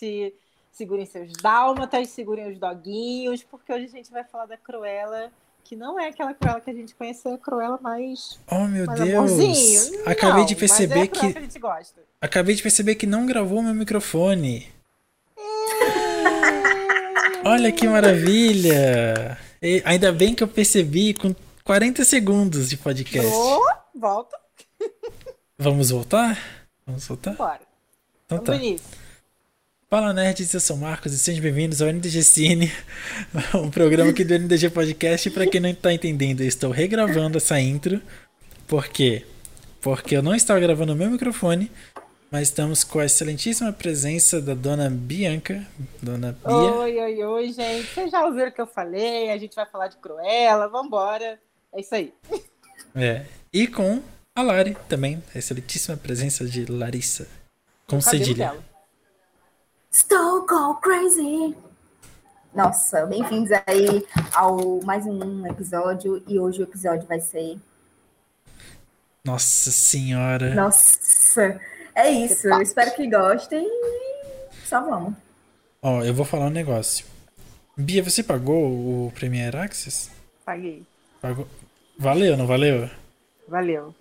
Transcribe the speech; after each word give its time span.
gente. 0.00 0.34
Segurem 0.72 1.06
seus 1.06 1.32
dálmatas, 1.32 2.10
segurem 2.10 2.52
os 2.52 2.58
doguinhos, 2.58 3.42
porque 3.42 3.72
hoje 3.72 3.86
a 3.86 3.88
gente 3.88 4.10
vai 4.10 4.22
falar 4.24 4.44
da 4.44 4.58
Cruella, 4.58 5.32
que 5.64 5.74
não 5.74 5.98
é 5.98 6.08
aquela 6.08 6.34
Cruella 6.34 6.60
que 6.60 6.68
a 6.68 6.74
gente 6.74 6.94
conheceu, 6.94 7.32
a 7.32 7.38
Cruella 7.38 7.78
mais. 7.80 8.38
Oh, 8.50 8.66
meu 8.66 8.84
mais 8.84 9.00
Deus! 9.00 9.32
amorzinho. 9.32 10.02
Acabei 10.04 10.40
Não, 10.40 10.44
de 10.44 10.54
mas 10.54 10.60
perceber 10.60 11.00
é 11.00 11.06
que. 11.06 11.32
que 11.32 11.38
a 11.38 11.40
gente 11.40 11.58
gosta. 11.58 12.02
Acabei 12.20 12.54
de 12.54 12.62
perceber 12.62 12.96
que 12.96 13.06
não 13.06 13.24
gravou 13.24 13.62
meu 13.62 13.72
microfone. 13.74 14.70
Olha 17.44 17.72
que 17.72 17.86
maravilha! 17.88 19.38
E 19.62 19.82
ainda 19.84 20.12
bem 20.12 20.34
que 20.34 20.42
eu 20.42 20.48
percebi 20.48 21.14
com 21.14 21.34
40 21.64 22.04
segundos 22.04 22.68
de 22.68 22.76
podcast. 22.76 23.32
Ô, 23.32 23.60
volta, 23.94 24.36
Vamos 25.58 25.90
voltar? 25.90 26.38
Vamos 26.86 27.06
voltar? 27.06 27.34
bora. 27.34 27.60
Então 28.26 28.38
Vamos 28.38 28.44
tá. 28.44 28.56
início. 28.56 29.05
Fala 29.88 30.12
nerds, 30.12 30.52
eu 30.52 30.58
sou 30.58 30.74
o 30.74 30.80
Marcos 30.80 31.12
e 31.12 31.18
sejam 31.18 31.40
bem-vindos 31.40 31.80
ao 31.80 31.86
NDG 31.88 32.20
Cine, 32.24 32.72
um 33.54 33.70
programa 33.70 34.10
aqui 34.10 34.24
do 34.24 34.34
NDG 34.34 34.68
Podcast. 34.70 35.28
E 35.28 35.30
pra 35.30 35.46
quem 35.46 35.60
não 35.60 35.72
tá 35.72 35.92
entendendo, 35.92 36.40
eu 36.40 36.48
estou 36.48 36.72
regravando 36.72 37.38
essa 37.38 37.60
intro. 37.60 38.02
Por 38.66 38.88
quê? 38.88 39.24
Porque 39.80 40.16
eu 40.16 40.24
não 40.24 40.34
estava 40.34 40.58
gravando 40.58 40.92
o 40.92 40.96
meu 40.96 41.08
microfone, 41.08 41.70
mas 42.32 42.48
estamos 42.48 42.82
com 42.82 42.98
a 42.98 43.04
excelentíssima 43.04 43.72
presença 43.72 44.42
da 44.42 44.54
dona 44.54 44.90
Bianca, 44.90 45.64
dona 46.02 46.36
Bia. 46.44 46.52
Oi, 46.52 46.98
oi, 46.98 47.24
oi, 47.24 47.52
gente. 47.52 47.86
Vocês 47.86 48.10
já 48.10 48.24
ouviram 48.26 48.48
o 48.48 48.52
que 48.52 48.60
eu 48.60 48.66
falei? 48.66 49.30
A 49.30 49.38
gente 49.38 49.54
vai 49.54 49.66
falar 49.66 49.86
de 49.86 49.98
Cruella, 49.98 50.66
vambora. 50.66 51.38
É 51.72 51.80
isso 51.80 51.94
aí. 51.94 52.12
É. 52.92 53.24
E 53.52 53.68
com 53.68 54.02
a 54.34 54.42
Lari 54.42 54.76
também, 54.88 55.22
a 55.32 55.38
excelentíssima 55.38 55.96
presença 55.96 56.44
de 56.44 56.64
Larissa. 56.64 57.28
Com 57.86 58.00
cedilha. 58.00 58.48
dela. 58.48 58.75
Estou 59.98 60.44
go 60.46 60.74
crazy! 60.74 61.56
Nossa, 62.54 63.06
bem-vindos 63.06 63.50
aí 63.66 64.06
ao 64.34 64.78
mais 64.84 65.06
um 65.06 65.46
episódio 65.46 66.22
e 66.28 66.38
hoje 66.38 66.60
o 66.60 66.64
episódio 66.64 67.08
vai 67.08 67.18
ser. 67.18 67.56
Nossa 69.24 69.70
senhora. 69.70 70.54
Nossa, 70.54 71.58
é 71.94 72.10
isso. 72.10 72.46
Eu 72.46 72.60
espero 72.60 72.94
que 72.94 73.08
gostem 73.08 73.66
e 73.66 74.66
só 74.66 74.82
vamos. 74.82 75.14
Ó, 75.80 76.02
eu 76.02 76.12
vou 76.12 76.26
falar 76.26 76.44
um 76.44 76.50
negócio. 76.50 77.06
Bia, 77.74 78.02
você 78.02 78.22
pagou 78.22 79.06
o 79.06 79.12
Premiere 79.14 79.56
Access? 79.56 80.10
Paguei. 80.44 80.84
Pagou. 81.22 81.48
Valeu, 81.98 82.36
não 82.36 82.46
valeu? 82.46 82.90
Valeu. 83.48 83.94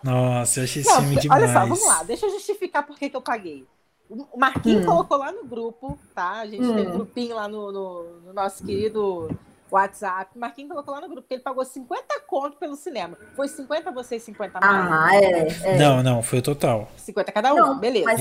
Nossa, 0.00 0.60
eu 0.60 0.64
achei 0.64 0.82
esse 0.82 0.94
filme 0.94 1.14
olha 1.14 1.20
demais. 1.20 1.50
só, 1.50 1.58
vamos 1.58 1.86
lá. 1.88 2.04
Deixa 2.04 2.26
eu 2.26 2.30
justificar 2.30 2.86
por 2.86 2.96
que 2.96 3.10
que 3.10 3.16
eu 3.16 3.20
paguei. 3.20 3.66
O 4.10 4.38
Marquinhos 4.38 4.82
Hum. 4.82 4.86
colocou 4.86 5.16
lá 5.18 5.30
no 5.30 5.44
grupo, 5.44 5.96
tá? 6.14 6.40
A 6.40 6.46
gente 6.46 6.64
Hum. 6.64 6.74
tem 6.74 6.88
um 6.88 6.92
grupinho 6.92 7.36
lá 7.36 7.46
no, 7.46 7.70
no- 7.70 8.20
no 8.26 8.32
nosso 8.32 8.64
querido 8.64 9.30
WhatsApp. 9.70 10.32
O 10.36 10.40
Marquinhos 10.40 10.70
colocou 10.72 10.92
lá 10.94 11.00
no 11.00 11.08
grupo 11.08 11.28
que 11.28 11.34
ele 11.34 11.42
pagou 11.42 11.64
50 11.64 12.20
conto 12.26 12.56
pelo 12.58 12.74
cinema. 12.74 13.16
Foi 13.36 13.46
50 13.46 13.92
vocês, 13.92 14.22
50 14.24 14.60
mais? 14.60 14.90
Ah, 14.92 15.14
é. 15.16 15.74
é. 15.74 15.78
Não, 15.78 16.02
não, 16.02 16.22
foi 16.24 16.40
o 16.40 16.42
total. 16.42 16.90
50 16.96 17.30
cada 17.30 17.54
um, 17.54 17.56
Não, 17.58 17.78
beleza. 17.78 18.04
Mas 18.06 18.20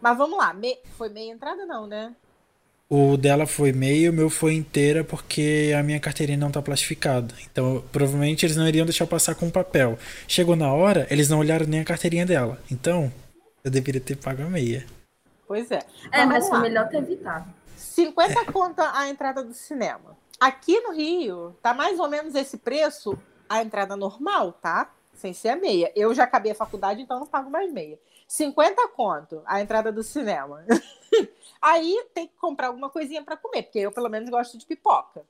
Mas, 0.00 0.14
é, 0.14 0.16
vamos 0.16 0.38
lá. 0.38 0.54
Me- 0.54 0.78
Foi 0.96 1.08
meia 1.08 1.32
entrada, 1.32 1.66
não, 1.66 1.86
né? 1.88 2.14
O 2.88 3.16
dela 3.16 3.44
foi 3.46 3.72
meio, 3.72 4.12
o 4.12 4.14
meu 4.14 4.30
foi 4.30 4.54
inteira 4.54 5.02
porque 5.02 5.72
a 5.76 5.82
minha 5.82 5.98
carteirinha 5.98 6.38
não 6.38 6.50
tá 6.52 6.62
plastificada. 6.62 7.34
Então, 7.50 7.82
provavelmente 7.90 8.46
eles 8.46 8.56
não 8.56 8.68
iriam 8.68 8.84
deixar 8.86 9.02
eu 9.04 9.08
passar 9.08 9.34
com 9.34 9.50
papel. 9.50 9.98
Chegou 10.28 10.54
na 10.54 10.72
hora, 10.72 11.06
eles 11.10 11.28
não 11.28 11.38
olharam 11.40 11.66
nem 11.66 11.80
a 11.80 11.84
carteirinha 11.84 12.24
dela. 12.26 12.58
Então, 12.70 13.10
eu 13.64 13.70
deveria 13.70 14.00
ter 14.00 14.16
pago 14.16 14.42
a 14.42 14.46
meia. 14.50 14.84
Pois 15.46 15.70
é. 15.70 15.80
é, 16.12 16.24
mas 16.24 16.44
vamos 16.44 16.48
foi 16.48 16.56
lá. 16.58 16.62
melhor 16.62 16.88
ter 16.88 16.98
evitado. 16.98 17.46
50 17.76 18.52
conta 18.52 18.90
a 18.96 19.08
entrada 19.08 19.42
do 19.42 19.52
cinema. 19.54 20.16
Aqui 20.40 20.80
no 20.80 20.92
Rio, 20.92 21.56
tá 21.62 21.72
mais 21.74 21.98
ou 21.98 22.08
menos 22.08 22.34
esse 22.34 22.56
preço 22.58 23.16
a 23.48 23.62
entrada 23.62 23.94
normal, 23.96 24.52
tá? 24.52 24.90
Sem 25.14 25.32
ser 25.32 25.50
a 25.50 25.56
meia. 25.56 25.92
Eu 25.94 26.14
já 26.14 26.24
acabei 26.24 26.52
a 26.52 26.54
faculdade, 26.56 27.00
então 27.02 27.20
não 27.20 27.26
pago 27.26 27.50
mais 27.50 27.72
meia. 27.72 27.98
50 28.26 28.88
conto 28.88 29.42
a 29.46 29.60
entrada 29.60 29.92
do 29.92 30.02
cinema. 30.02 30.64
Aí 31.62 32.04
tem 32.12 32.26
que 32.26 32.34
comprar 32.36 32.68
alguma 32.68 32.90
coisinha 32.90 33.22
para 33.22 33.36
comer, 33.36 33.62
porque 33.64 33.78
eu 33.78 33.92
pelo 33.92 34.08
menos 34.08 34.28
gosto 34.28 34.58
de 34.58 34.66
pipoca. 34.66 35.22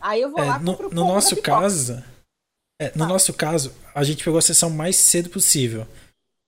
Aí 0.00 0.20
eu 0.22 0.30
vou 0.30 0.42
É, 0.42 0.46
lá 0.46 0.58
no, 0.58 0.72
no 0.90 1.06
nosso 1.06 1.40
caso, 1.42 2.02
é, 2.80 2.92
no 2.96 3.04
Ah. 3.04 3.08
nosso 3.08 3.34
caso, 3.34 3.72
a 3.94 4.02
gente 4.02 4.24
pegou 4.24 4.38
a 4.38 4.42
sessão 4.42 4.70
mais 4.70 4.96
cedo 4.96 5.28
possível, 5.30 5.86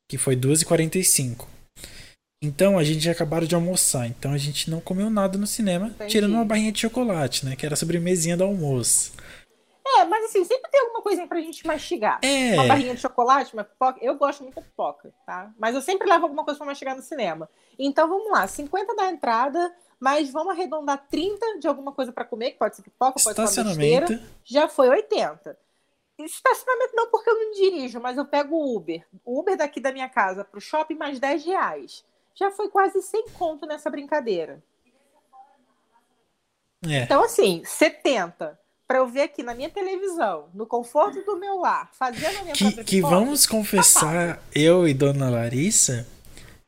que 0.08 0.16
foi 0.16 0.36
2h45. 0.36 1.46
Então 2.42 2.78
a 2.78 2.84
gente 2.84 3.00
já 3.00 3.12
acabaram 3.12 3.46
de 3.46 3.54
almoçar, 3.54 4.06
então 4.06 4.32
a 4.32 4.38
gente 4.38 4.70
não 4.70 4.80
comeu 4.80 5.10
nada 5.10 5.36
no 5.36 5.46
cinema, 5.46 5.88
Entendi. 5.88 6.10
tirando 6.10 6.32
uma 6.32 6.44
barrinha 6.44 6.72
de 6.72 6.80
chocolate, 6.80 7.44
né? 7.44 7.54
Que 7.54 7.66
era 7.66 7.74
a 7.74 7.76
sobremesinha 7.76 8.34
do 8.34 8.44
almoço. 8.44 9.12
É, 9.86 10.04
mas 10.06 10.24
assim, 10.24 10.42
sempre 10.44 10.70
tem 10.70 10.80
alguma 10.80 11.02
coisinha 11.02 11.26
pra 11.26 11.38
gente 11.38 11.66
mastigar. 11.66 12.18
É. 12.22 12.54
Uma 12.54 12.68
barrinha 12.68 12.94
de 12.94 13.00
chocolate, 13.00 13.52
uma 13.52 13.62
pipoca. 13.64 13.98
Eu 14.00 14.14
gosto 14.16 14.42
muito 14.42 14.54
da 14.54 14.62
pipoca, 14.62 15.12
tá? 15.26 15.52
Mas 15.58 15.74
eu 15.74 15.82
sempre 15.82 16.08
levo 16.08 16.24
alguma 16.24 16.42
coisa 16.42 16.56
pra 16.56 16.66
mastigar 16.66 16.96
no 16.96 17.02
cinema. 17.02 17.46
Então 17.78 18.08
vamos 18.08 18.30
lá, 18.30 18.46
50 18.46 18.96
da 18.96 19.10
entrada, 19.10 19.74
mas 19.98 20.30
vamos 20.30 20.54
arredondar 20.54 21.04
30 21.10 21.58
de 21.58 21.68
alguma 21.68 21.92
coisa 21.92 22.10
pra 22.10 22.24
comer, 22.24 22.52
que 22.52 22.58
pode 22.58 22.74
ser 22.74 22.82
pipoca, 22.82 23.20
pode 23.22 23.22
ser 23.22 23.28
uma 23.28 23.44
Estacionamento. 23.44 24.08
besteira. 24.08 24.22
Já 24.44 24.66
foi 24.66 24.88
80. 24.88 25.58
Estacionamento 26.18 26.96
não, 26.96 27.10
porque 27.10 27.28
eu 27.28 27.34
não 27.34 27.50
dirijo, 27.52 28.00
mas 28.00 28.16
eu 28.16 28.24
pego 28.24 28.54
o 28.56 28.76
Uber. 28.76 29.06
O 29.24 29.40
Uber 29.40 29.58
daqui 29.58 29.78
da 29.78 29.92
minha 29.92 30.08
casa 30.08 30.42
pro 30.42 30.60
shopping, 30.60 30.94
mais 30.94 31.18
10 31.20 31.44
reais. 31.44 32.04
Já 32.40 32.50
foi 32.50 32.70
quase 32.70 33.02
100 33.02 33.28
conto 33.38 33.66
nessa 33.66 33.90
brincadeira. 33.90 34.62
É. 36.88 37.02
Então, 37.02 37.22
assim, 37.22 37.62
70 37.66 38.58
para 38.88 38.98
eu 38.98 39.06
ver 39.06 39.22
aqui 39.22 39.40
na 39.40 39.54
minha 39.54 39.70
televisão, 39.70 40.48
no 40.52 40.66
conforto 40.66 41.22
do 41.22 41.36
meu 41.36 41.58
lar, 41.58 41.88
fazendo 41.92 42.38
a 42.38 42.42
minha 42.42 42.54
Que, 42.54 42.64
própria 42.64 42.82
que 42.82 42.96
pipoca, 42.96 43.14
vamos 43.14 43.46
confessar, 43.46 44.42
eu 44.52 44.88
e 44.88 44.92
Dona 44.92 45.30
Larissa, 45.30 46.08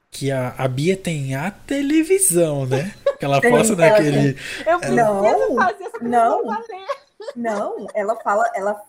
que 0.08 0.30
a, 0.30 0.54
a 0.56 0.68
Bia 0.68 0.96
tem 0.96 1.34
a 1.34 1.50
televisão, 1.50 2.64
né? 2.64 2.94
Que 3.18 3.24
ela 3.24 3.40
posta 3.40 3.74
naquele. 3.74 4.38
Eu 4.64 4.78
preciso 4.78 4.94
Não, 4.94 5.56
fazer 5.56 5.84
essa 5.84 5.98
não. 6.00 6.44
valer. 6.44 6.86
Não, 7.34 7.86
ela 7.92 8.14
fala, 8.20 8.48
ela, 8.54 8.80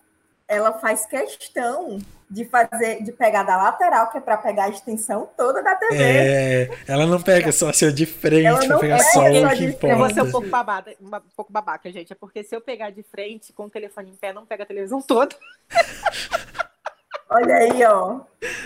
ela 0.47 0.73
faz 0.73 1.07
questão 1.07 1.97
de 2.33 2.45
fazer, 2.45 3.03
de 3.03 3.11
pegar 3.11 3.43
da 3.43 3.55
lateral, 3.55 4.09
que 4.09 4.17
é 4.17 4.21
pra 4.21 4.37
pegar 4.37 4.63
a 4.63 4.69
extensão 4.69 5.29
toda 5.37 5.61
da 5.61 5.75
TV. 5.75 6.01
É, 6.01 6.69
ela 6.87 7.05
não 7.05 7.21
pega 7.21 7.51
só 7.51 7.69
assim, 7.69 7.87
ó, 7.87 7.91
de 7.91 8.07
frente 8.07 8.67
não 8.67 8.79
pegar 8.79 8.97
pega 8.97 9.09
só 9.11 9.19
o 9.21 9.49
que 9.51 9.71
frente. 9.73 9.77
Eu 9.83 9.97
vou 9.97 10.09
ser 10.09 10.21
um 10.21 10.27
importa. 10.27 10.31
pouco, 10.31 10.47
babada, 10.47 10.95
um 10.99 11.11
pouco 11.35 11.53
babaca, 11.53 11.91
gente. 11.91 12.11
É 12.11 12.15
porque 12.15 12.43
se 12.43 12.55
eu 12.55 12.59
pegar 12.59 12.89
de 12.89 13.03
frente 13.03 13.53
com 13.53 13.65
o 13.65 13.69
telefone 13.69 14.09
em 14.09 14.15
pé, 14.15 14.33
não 14.33 14.47
pega 14.47 14.63
a 14.63 14.65
televisão 14.65 14.99
toda. 14.99 15.35
Olha 17.29 17.55
aí, 17.55 17.83
ó. 17.83 18.21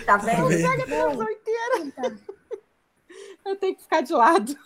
Tá 0.06 0.16
vendo? 0.16 0.48
vendo? 0.48 0.70
Pega 0.70 0.84
a 0.84 0.88
televisão 0.88 1.30
inteira. 1.30 2.18
Eu 3.46 3.56
tenho 3.58 3.76
que 3.76 3.82
ficar 3.82 4.02
de 4.02 4.14
lado. 4.14 4.58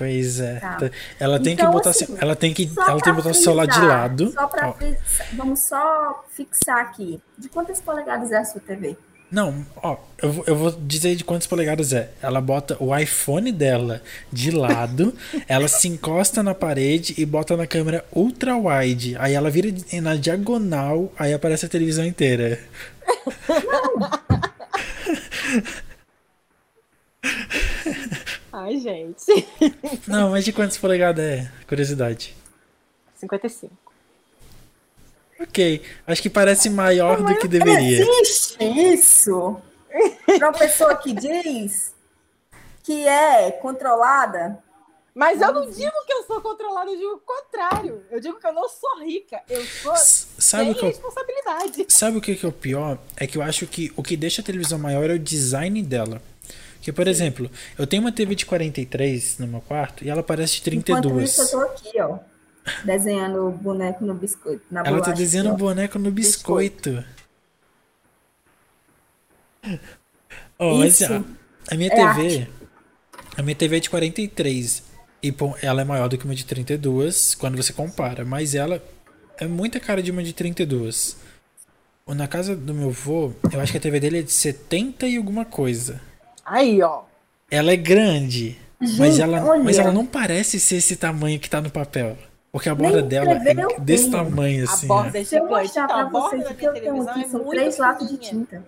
Pois 0.00 0.40
é. 0.40 0.58
Tá. 0.60 0.90
Ela 1.18 1.38
tem 1.38 1.52
Então, 1.52 1.66
que 1.66 1.72
botar, 1.72 1.90
assim, 1.90 2.04
assim, 2.04 2.16
ela 2.18 2.34
tem 2.34 2.54
que, 2.54 2.66
Só 2.68 2.80
ela 2.88 3.00
tem 3.02 3.12
que 3.12 3.18
botar 3.18 3.30
o 3.30 3.34
celular 3.34 3.66
de 3.66 3.74
frisar, 3.74 3.88
lado. 4.00 4.32
Só 4.32 4.46
pra 4.46 4.68
Ó, 4.70 4.72
fixar, 4.72 5.26
vamos 5.34 5.60
só 5.60 6.24
fixar 6.34 6.78
aqui. 6.78 7.20
De 7.36 7.50
quantas 7.50 7.82
polegadas 7.82 8.32
é 8.32 8.38
a 8.38 8.44
sua 8.46 8.62
TV? 8.62 8.96
Não, 9.30 9.64
ó, 9.76 9.98
eu, 10.22 10.32
vou- 10.32 10.44
eu 10.46 10.56
vou 10.56 10.70
dizer 10.72 11.14
de 11.16 11.22
quantas 11.22 11.46
polegadas 11.46 11.92
é. 11.92 12.08
Ela 12.22 12.40
bota 12.40 12.78
o 12.82 12.96
iPhone 12.96 13.52
dela 13.52 14.00
de 14.32 14.50
lado, 14.50 15.14
ela 15.46 15.68
se 15.68 15.86
encosta 15.86 16.42
na 16.42 16.54
parede 16.54 17.14
e 17.18 17.26
bota 17.26 17.54
na 17.58 17.66
câmera 17.66 18.02
ultra 18.10 18.56
wide. 18.56 19.16
Aí 19.18 19.34
ela 19.34 19.50
vira 19.50 19.68
na 20.00 20.16
diagonal, 20.16 21.12
aí 21.18 21.34
aparece 21.34 21.66
a 21.66 21.68
televisão 21.68 22.06
inteira. 22.06 22.58
Ai, 28.52 28.78
gente. 28.78 29.24
Não, 30.06 30.30
mas 30.30 30.44
de 30.44 30.52
quantas 30.52 30.76
polegadas 30.78 31.24
é? 31.24 31.50
Curiosidade. 31.68 32.34
55. 33.16 33.72
Ok, 35.40 35.82
acho 36.06 36.20
que 36.22 36.28
parece 36.30 36.68
maior 36.68 37.22
do 37.22 37.38
que 37.38 37.48
deveria. 37.48 38.02
Existe 38.02 38.62
isso? 38.62 39.56
Pra 40.38 40.50
uma 40.50 40.58
pessoa 40.58 40.94
que 40.96 41.12
diz 41.14 41.94
que 42.82 43.06
é 43.06 43.50
controlada. 43.52 44.58
Mas 45.14 45.40
eu 45.40 45.52
não 45.52 45.68
digo 45.68 45.92
que 46.06 46.12
eu 46.12 46.22
sou 46.24 46.40
controlada, 46.40 46.90
eu 46.90 46.96
digo 46.96 47.12
o 47.14 47.18
contrário. 47.18 48.02
Eu 48.10 48.20
digo 48.20 48.38
que 48.38 48.46
eu 48.46 48.52
não 48.52 48.68
sou 48.68 49.00
rica. 49.00 49.40
Eu 49.48 49.62
sou 49.64 49.92
S- 49.94 50.26
Sabe 50.38 50.64
sem 50.64 50.72
o 50.72 50.74
que 50.74 50.84
eu 50.84 50.88
responsabilidade. 50.88 51.86
Sabe 51.88 52.16
o 52.18 52.20
que, 52.20 52.36
que 52.36 52.46
é 52.46 52.48
o 52.48 52.52
pior? 52.52 52.98
É 53.16 53.26
que 53.26 53.36
eu 53.36 53.42
acho 53.42 53.66
que 53.66 53.92
o 53.96 54.02
que 54.02 54.16
deixa 54.16 54.40
a 54.40 54.44
televisão 54.44 54.78
maior 54.78 55.10
é 55.10 55.14
o 55.14 55.18
design 55.18 55.82
dela. 55.82 56.22
Que, 56.80 56.92
por 56.92 57.06
exemplo, 57.06 57.50
eu 57.78 57.86
tenho 57.86 58.02
uma 58.02 58.12
TV 58.12 58.34
de 58.34 58.46
43 58.46 59.38
no 59.38 59.46
meu 59.46 59.60
quarto 59.60 60.04
e 60.04 60.08
ela 60.08 60.22
parece 60.22 60.62
de 60.62 60.70
Enquanto 60.70 61.02
32. 61.02 61.30
isso, 61.30 61.42
eu 61.42 61.48
tô 61.48 61.60
aqui, 61.60 62.00
ó. 62.00 62.18
Desenhando 62.84 63.48
o 63.48 63.50
boneco 63.50 64.04
no 64.04 64.14
biscoito. 64.14 64.62
Ela 64.70 64.84
tá 64.84 64.90
bolacha, 64.90 65.12
desenhando 65.12 65.50
um 65.50 65.54
ó. 65.54 65.56
boneco 65.56 65.98
no 65.98 66.10
biscoito. 66.10 67.04
Ó, 70.58 70.78
mas 70.78 71.00
Isso 71.00 71.24
a, 71.70 71.74
minha 71.74 71.90
é 71.92 71.94
TV. 71.94 72.48
A 73.36 73.42
minha 73.42 73.54
TV 73.54 73.76
é 73.76 73.80
de 73.80 73.90
43 73.90 74.82
e 75.22 75.32
pô, 75.32 75.54
ela 75.62 75.82
é 75.82 75.84
maior 75.84 76.08
do 76.08 76.16
que 76.16 76.24
uma 76.24 76.34
de 76.34 76.44
32 76.44 77.34
quando 77.34 77.56
você 77.56 77.72
compara, 77.72 78.24
mas 78.24 78.54
ela 78.54 78.82
é 79.38 79.46
muita 79.46 79.78
cara 79.80 80.02
de 80.02 80.10
uma 80.10 80.22
de 80.22 80.32
32. 80.32 81.16
Na 82.08 82.26
casa 82.26 82.56
do 82.56 82.74
meu 82.74 82.88
avô, 82.88 83.32
eu 83.52 83.60
acho 83.60 83.70
que 83.70 83.78
a 83.78 83.80
TV 83.80 84.00
dele 84.00 84.18
é 84.18 84.22
de 84.22 84.32
70 84.32 85.06
e 85.06 85.16
alguma 85.16 85.44
coisa. 85.44 86.00
Aí, 86.50 86.82
ó. 86.82 87.02
Ela 87.50 87.72
é 87.72 87.76
grande, 87.76 88.58
Gente, 88.80 88.98
mas 88.98 89.18
ela, 89.18 89.44
olha. 89.44 89.62
mas 89.62 89.78
ela 89.78 89.92
não 89.92 90.04
parece 90.06 90.58
ser 90.60 90.76
esse 90.76 90.96
tamanho 90.96 91.38
que 91.38 91.48
tá 91.50 91.60
no 91.60 91.70
papel. 91.70 92.16
Porque 92.52 92.68
a 92.68 92.74
borda 92.74 93.00
Nem 93.00 93.08
dela 93.08 93.30
é 93.32 93.78
desse 93.80 94.04
bem. 94.04 94.12
tamanho 94.12 94.68
A 94.68 94.72
assim. 94.72 94.86
borda 94.88 95.18
ó. 95.18 95.20
é 95.20 95.24
Se 95.24 95.36
eu 95.36 95.44
gigante. 95.44 95.62
mostrar 95.62 95.84
Então, 95.84 95.96
pra 95.96 96.06
a 96.06 96.10
borda 96.10 96.28
vocês 96.30 96.44
da 96.44 96.50
o 96.50 96.54
que 96.54 96.60
minha 96.60 96.68
eu 96.68 96.72
tenho 96.72 96.84
televisão 96.84 97.12
aqui, 97.12 97.22
é 97.24 97.28
são 97.28 97.44
três 97.48 97.78
latas 97.78 98.08
de 98.08 98.16
tinta. 98.18 98.64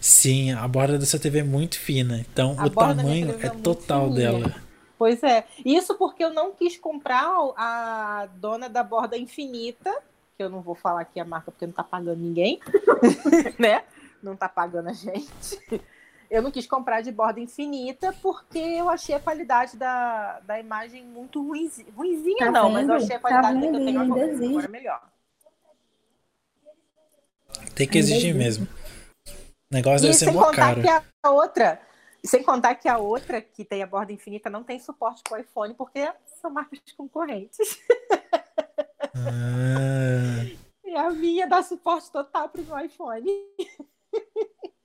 Sim, 0.00 0.52
a 0.52 0.66
borda 0.68 0.98
da 0.98 1.06
sua 1.06 1.18
TV 1.18 1.40
é 1.40 1.44
muito 1.44 1.78
fina. 1.78 2.18
Então 2.32 2.54
A 2.58 2.66
o 2.66 2.70
borda 2.70 2.94
tamanho 3.02 3.36
é 3.40 3.46
é 3.46 3.50
total 3.50 4.08
fininha. 4.08 4.30
dela. 4.32 4.54
Pois 4.98 5.22
é. 5.22 5.44
Isso 5.64 5.94
porque 5.96 6.22
eu 6.24 6.32
não 6.32 6.52
quis 6.52 6.76
comprar 6.76 7.26
a 7.56 8.28
dona 8.36 8.68
da 8.68 8.82
borda 8.84 9.16
infinita, 9.16 9.90
que 10.36 10.42
eu 10.42 10.48
não 10.50 10.60
vou 10.60 10.74
falar 10.74 11.00
aqui 11.00 11.18
a 11.18 11.24
marca 11.24 11.50
porque 11.50 11.66
não 11.66 11.72
tá 11.72 11.82
pagando 11.82 12.20
ninguém, 12.20 12.60
né? 13.58 13.82
Não 14.22 14.36
tá 14.36 14.48
pagando 14.48 14.88
a 14.90 14.92
gente. 14.92 15.58
Eu 16.30 16.42
não 16.42 16.50
quis 16.50 16.66
comprar 16.66 17.00
de 17.00 17.10
borda 17.10 17.40
infinita 17.40 18.12
porque 18.22 18.58
eu 18.58 18.88
achei 18.88 19.14
a 19.16 19.20
qualidade 19.20 19.76
da, 19.76 20.38
da 20.40 20.60
imagem 20.60 21.04
muito 21.04 21.44
ruinzinha. 21.44 21.92
Ruinzinha 21.92 22.36
Tá 22.46 22.52
não, 22.52 22.70
mas 22.70 22.88
eu 22.88 22.94
vendo? 22.94 23.04
achei 23.04 23.16
a 23.16 23.18
Tá 23.18 23.20
qualidade 23.20 23.54
da 23.60 23.60
que 23.60 23.66
vendo? 23.66 23.78
eu 23.78 23.84
tenho 23.84 24.00
agora, 24.00 24.30
exige. 24.30 24.48
agora 24.50 24.66
é 24.66 24.68
melhor. 24.68 25.10
Tem 27.74 27.88
que 27.88 27.98
exigir 27.98 28.34
mesmo. 28.34 28.66
O 29.26 29.74
negócio 29.74 30.06
E 30.06 30.12
deve 30.12 30.14
ser 30.14 30.30
mó 30.32 30.44
contar 30.46 30.74
caro. 30.74 30.82
que 30.82 30.88
a 30.88 31.30
outra, 31.30 31.80
sem 32.24 32.42
contar 32.42 32.74
que 32.76 32.88
a 32.88 32.98
outra 32.98 33.40
que 33.40 33.64
tem 33.64 33.82
a 33.82 33.86
borda 33.86 34.12
infinita 34.12 34.48
não 34.50 34.62
tem 34.62 34.78
suporte 34.78 35.22
para 35.24 35.38
o 35.38 35.40
iPhone 35.40 35.74
porque 35.74 36.08
são 36.40 36.50
marcas 36.50 36.80
concorrentes. 36.96 37.78
Ah, 39.14 40.46
E 40.84 40.96
a 40.96 41.10
minha 41.10 41.46
dá 41.46 41.62
suporte 41.62 42.10
total 42.10 42.48
para 42.48 42.60
o 42.60 42.64
meu 42.64 42.78
iPhone. 42.84 43.24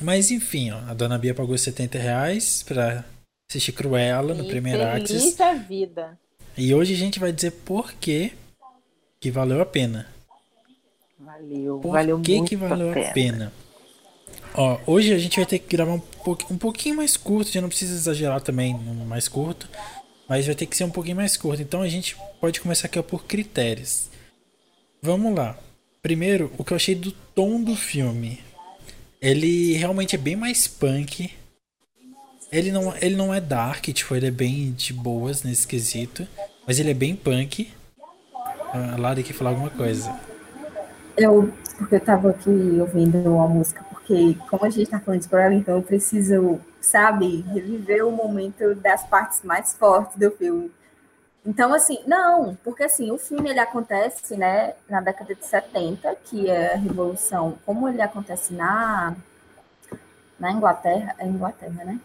Mas 0.00 0.30
enfim, 0.30 0.70
ó, 0.70 0.78
a 0.88 0.94
dona 0.94 1.18
Bia 1.18 1.34
pagou 1.34 1.56
70 1.56 1.98
reais 1.98 2.62
pra 2.62 3.04
assistir 3.48 3.72
Cruella 3.72 4.34
no 4.34 4.44
E 4.44 4.48
primeiro 4.48 4.78
feliz 4.80 5.10
Axis. 5.12 5.40
a 5.40 5.52
vida. 5.54 6.18
E 6.56 6.74
hoje 6.74 6.94
a 6.94 6.96
gente 6.96 7.18
vai 7.18 7.32
dizer 7.32 7.50
por 7.64 7.92
que 7.94 8.32
que 9.20 9.30
valeu 9.30 9.60
a 9.60 9.66
pena. 9.66 10.06
Valeu, 11.18 11.78
Por 11.78 11.92
valeu 11.92 12.20
que 12.20 12.36
muito 12.36 12.48
que 12.48 12.56
valeu 12.56 12.90
a 12.90 12.94
pena. 12.94 13.12
pena? 13.12 13.52
Ó, 14.54 14.78
hoje 14.86 15.14
a 15.14 15.18
gente 15.18 15.36
vai 15.36 15.46
ter 15.46 15.58
que 15.60 15.68
gravar 15.76 15.92
um, 15.92 15.98
pouqui- 16.00 16.52
um 16.52 16.58
pouquinho 16.58 16.96
mais 16.96 17.16
curto, 17.16 17.50
já 17.50 17.60
não 17.60 17.68
precisa 17.68 17.94
exagerar 17.94 18.40
também 18.40 18.74
no 18.74 19.04
mais 19.06 19.28
curto, 19.28 19.68
mas 20.28 20.46
vai 20.46 20.54
ter 20.54 20.66
que 20.66 20.76
ser 20.76 20.84
um 20.84 20.90
pouquinho 20.90 21.16
mais 21.16 21.36
curto. 21.36 21.62
Então 21.62 21.80
a 21.80 21.88
gente 21.88 22.16
pode 22.40 22.60
começar 22.60 22.86
aqui 22.86 22.98
ó, 22.98 23.02
por 23.02 23.24
critérios. 23.24 24.08
Vamos 25.00 25.34
lá. 25.34 25.58
Primeiro, 26.02 26.52
o 26.58 26.64
que 26.64 26.72
eu 26.72 26.76
achei 26.76 26.94
do 26.94 27.12
tom 27.12 27.62
do 27.62 27.76
filme. 27.76 28.40
Ele 29.22 29.74
realmente 29.74 30.16
é 30.16 30.18
bem 30.18 30.34
mais 30.34 30.66
punk. 30.66 31.30
Ele 32.50 32.72
não, 32.72 32.92
ele 33.00 33.14
não 33.14 33.32
é 33.32 33.40
dark, 33.40 33.84
tipo, 33.84 34.16
ele 34.16 34.26
é 34.26 34.30
bem 34.32 34.72
de 34.72 34.92
boas 34.92 35.44
nesse 35.44 35.64
quesito. 35.64 36.26
Mas 36.66 36.80
ele 36.80 36.90
é 36.90 36.94
bem 36.94 37.14
punk. 37.14 37.70
A 38.72 38.96
Lari 38.98 39.22
quer 39.22 39.32
falar 39.32 39.50
alguma 39.50 39.70
coisa. 39.70 40.12
Eu, 41.16 41.52
porque 41.78 41.94
eu 41.94 42.00
tava 42.00 42.30
aqui 42.30 42.50
ouvindo 42.80 43.18
uma 43.18 43.46
música, 43.46 43.84
porque 43.90 44.36
como 44.50 44.64
a 44.64 44.70
gente 44.70 44.90
tá 44.90 44.98
falando 44.98 45.20
de 45.20 45.28
Cruella, 45.28 45.54
então 45.54 45.76
eu 45.76 45.82
preciso, 45.82 46.58
sabe, 46.80 47.44
reviver 47.52 48.04
o 48.04 48.10
momento 48.10 48.74
das 48.74 49.04
partes 49.04 49.42
mais 49.44 49.72
fortes 49.74 50.18
do 50.18 50.32
filme. 50.32 50.70
Então, 51.44 51.74
assim, 51.74 51.98
não, 52.06 52.56
porque 52.62 52.84
assim, 52.84 53.10
o 53.10 53.18
filme 53.18 53.50
ele 53.50 53.58
acontece, 53.58 54.36
né, 54.36 54.74
na 54.88 55.00
década 55.00 55.34
de 55.34 55.44
70, 55.44 56.14
que 56.24 56.48
é 56.48 56.74
a 56.74 56.76
Revolução, 56.76 57.58
como 57.66 57.88
ele 57.88 58.00
acontece 58.00 58.54
na, 58.54 59.16
na 60.38 60.52
Inglaterra, 60.52 61.16
é 61.18 61.26
Inglaterra, 61.26 61.84
né? 61.84 62.00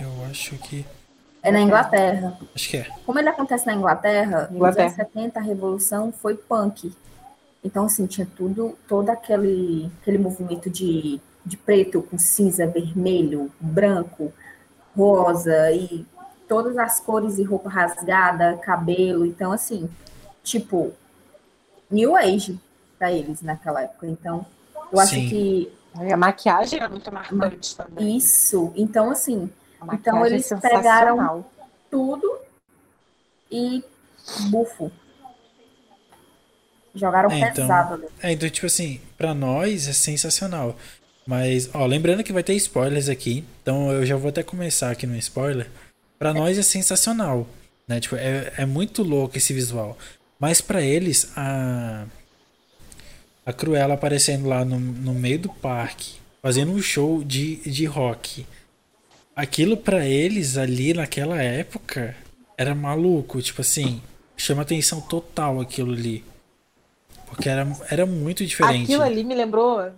Eu 0.00 0.10
acho 0.28 0.56
que. 0.58 0.84
É 1.42 1.52
na 1.52 1.60
Inglaterra. 1.60 2.36
Acho 2.54 2.68
que 2.68 2.76
é. 2.78 2.86
Como 3.06 3.18
ele 3.18 3.28
acontece 3.28 3.66
na 3.66 3.74
Inglaterra, 3.74 4.42
nos 4.42 4.56
Inglaterra. 4.56 4.86
anos 4.86 4.96
70 4.96 5.38
a 5.38 5.42
revolução 5.42 6.12
foi 6.12 6.34
punk. 6.34 6.92
Então, 7.62 7.84
assim, 7.84 8.06
tinha 8.06 8.26
tudo, 8.36 8.76
todo 8.88 9.08
aquele, 9.10 9.90
aquele 10.00 10.18
movimento 10.18 10.68
de, 10.68 11.20
de 11.44 11.56
preto 11.56 12.02
com 12.02 12.18
cinza, 12.18 12.66
vermelho, 12.66 13.52
branco, 13.60 14.32
rosa 14.96 15.70
e 15.70 16.04
todas 16.50 16.76
as 16.76 16.98
cores 16.98 17.38
e 17.38 17.44
roupa 17.44 17.68
rasgada, 17.70 18.56
cabelo. 18.56 19.24
Então, 19.24 19.52
assim, 19.52 19.88
tipo, 20.42 20.92
New 21.88 22.16
Age 22.16 22.58
para 22.98 23.12
eles 23.12 23.40
naquela 23.40 23.82
época. 23.82 24.08
Então, 24.08 24.44
eu 24.92 24.98
acho 24.98 25.14
Sim. 25.14 25.28
que 25.28 25.72
E 26.02 26.12
a 26.12 26.16
maquiagem 26.16 26.80
é 26.80 26.88
muito 26.88 27.12
marcante 27.12 27.76
também. 27.76 28.16
isso. 28.16 28.72
Então, 28.74 29.10
assim, 29.12 29.48
então 29.92 30.24
é 30.24 30.28
eles 30.30 30.48
pegaram- 30.60 31.44
tudo 31.88 32.36
e 33.50 33.82
bufo. 34.50 34.90
Jogaram 36.92 37.30
É, 37.30 37.38
então- 37.38 37.52
pesado 37.54 37.94
ali. 37.94 38.06
É, 38.20 38.32
então, 38.32 38.50
tipo 38.50 38.66
assim, 38.66 39.00
pra 39.16 39.32
nós 39.34 39.86
é 39.86 39.92
sensacional. 39.92 40.74
Mas, 41.24 41.70
ó, 41.72 41.86
lembrando 41.86 42.24
que 42.24 42.32
vai 42.32 42.42
ter 42.42 42.54
spoilers 42.54 43.08
aqui. 43.08 43.44
Então 43.62 43.92
eu 43.92 44.04
já 44.04 44.16
vou 44.16 44.30
até 44.30 44.42
começar 44.42 44.90
aqui 44.90 45.06
no 45.06 45.16
spoiler. 45.16 45.70
Pra 46.20 46.34
nós 46.34 46.58
é 46.58 46.62
sensacional. 46.62 47.46
Né? 47.88 47.98
Tipo, 47.98 48.14
é, 48.16 48.52
é 48.58 48.66
muito 48.66 49.02
louco 49.02 49.38
esse 49.38 49.54
visual. 49.54 49.96
Mas 50.38 50.60
pra 50.60 50.82
eles, 50.82 51.32
a. 51.34 52.04
A 53.44 53.52
Cruella 53.54 53.94
aparecendo 53.94 54.46
lá 54.46 54.64
no, 54.66 54.78
no 54.78 55.14
meio 55.14 55.38
do 55.38 55.48
parque, 55.48 56.18
fazendo 56.42 56.72
um 56.72 56.82
show 56.82 57.24
de, 57.24 57.56
de 57.56 57.86
rock. 57.86 58.46
Aquilo 59.34 59.78
pra 59.78 60.06
eles 60.06 60.58
ali 60.58 60.92
naquela 60.92 61.42
época 61.42 62.14
era 62.56 62.74
maluco. 62.74 63.40
Tipo 63.40 63.62
assim, 63.62 64.02
chama 64.36 64.60
atenção 64.60 65.00
total 65.00 65.58
aquilo 65.58 65.94
ali. 65.94 66.22
Porque 67.26 67.48
era, 67.48 67.66
era 67.90 68.04
muito 68.04 68.44
diferente. 68.44 68.84
Aquilo 68.84 69.02
ali 69.02 69.24
me 69.24 69.34
lembrou. 69.34 69.90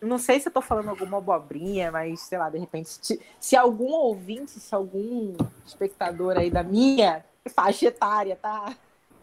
Não 0.00 0.18
sei 0.18 0.38
se 0.40 0.48
eu 0.48 0.52
tô 0.52 0.60
falando 0.60 0.90
alguma 0.90 1.18
abobrinha, 1.18 1.90
mas 1.90 2.20
sei 2.20 2.38
lá, 2.38 2.50
de 2.50 2.58
repente, 2.58 2.90
se, 3.00 3.20
se 3.40 3.56
algum 3.56 3.92
ouvinte, 3.92 4.52
se 4.52 4.74
algum 4.74 5.34
espectador 5.66 6.36
aí 6.36 6.50
da 6.50 6.62
minha 6.62 7.24
faixa 7.54 7.86
etária 7.86 8.36
tá, 8.36 8.74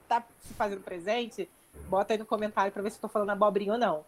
tá 0.08 0.24
se 0.42 0.54
fazendo 0.54 0.82
presente, 0.82 1.50
bota 1.90 2.14
aí 2.14 2.20
no 2.20 2.26
comentário 2.26 2.72
pra 2.72 2.82
ver 2.82 2.90
se 2.92 2.98
eu 2.98 3.02
tô 3.02 3.08
falando 3.08 3.30
abobrinha 3.30 3.74
ou 3.74 3.80
não. 3.80 4.04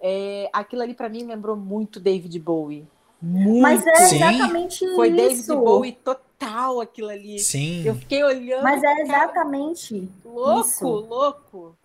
É, 0.00 0.48
aquilo 0.52 0.82
ali 0.82 0.94
pra 0.94 1.08
mim 1.08 1.24
lembrou 1.24 1.56
muito 1.56 1.98
David 1.98 2.38
Bowie. 2.38 2.86
Muito. 3.20 3.62
Mas 3.62 3.86
é 3.86 3.94
Sim. 4.06 4.16
exatamente 4.16 4.94
Foi 4.94 5.10
David 5.10 5.40
isso. 5.40 5.56
Bowie 5.56 5.92
total 5.92 6.80
aquilo 6.80 7.08
ali. 7.08 7.38
Sim. 7.38 7.82
Eu 7.84 7.94
fiquei 7.94 8.22
olhando. 8.22 8.62
Mas 8.62 8.82
é 8.82 8.86
cara, 8.86 9.02
exatamente 9.02 10.08
louco, 10.24 10.68
isso. 10.68 10.86
louco. 10.86 11.76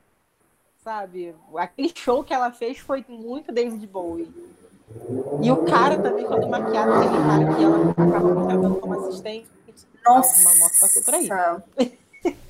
Sabe? 0.84 1.36
Aquele 1.56 1.92
show 1.96 2.24
que 2.24 2.34
ela 2.34 2.52
fez 2.52 2.80
foi 2.80 3.06
muito 3.08 3.52
David 3.52 3.86
Bowie. 3.88 4.28
E 5.42 5.52
o 5.52 5.64
cara 5.64 5.98
também, 5.98 6.26
quando 6.26 6.48
maquiado, 6.50 6.92
aquele 6.94 7.18
cara 7.18 7.56
que 7.56 7.64
ela 7.64 7.92
acaba 7.92 8.34
contratando 8.34 8.76
como 8.76 8.94
assistente. 9.00 9.48
Alguma 10.04 10.56
moto 10.58 10.80
passou 10.80 11.04
por 11.04 11.14
aí. 11.14 11.28
Nossa, 11.28 11.64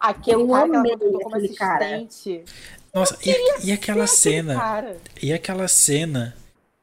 Aquele 0.00 0.42
Eu 0.42 0.48
cara 0.48 0.68
que 0.68 0.76
ela 0.76 0.82
contratou 0.88 1.20
como 1.20 1.36
aquele 1.36 1.54
cara. 1.54 1.84
assistente. 1.84 2.44
Nossa, 2.92 3.18
e, 3.24 3.66
e 3.66 3.72
aquela 3.72 4.06
cena, 4.06 4.54
Cara. 4.56 4.96
e 5.22 5.32
aquela 5.32 5.68
cena 5.68 6.34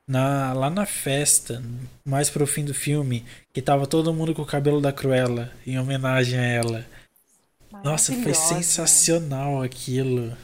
na, 0.08 0.54
lá 0.54 0.70
na 0.70 0.86
festa, 0.86 1.62
mais 2.06 2.30
pro 2.30 2.48
fim 2.48 2.64
do 2.64 2.74
filme, 2.74 3.26
que 3.52 3.62
tava 3.62 3.86
todo 3.86 4.14
mundo 4.14 4.34
com 4.34 4.42
o 4.42 4.46
cabelo 4.46 4.80
da 4.80 4.94
Cruella, 4.94 5.52
em 5.66 5.78
homenagem 5.78 6.40
a 6.40 6.44
ela. 6.44 6.86
Nossa, 7.84 8.14
foi 8.14 8.34
sensacional 8.34 9.62
aquilo. 9.62 10.36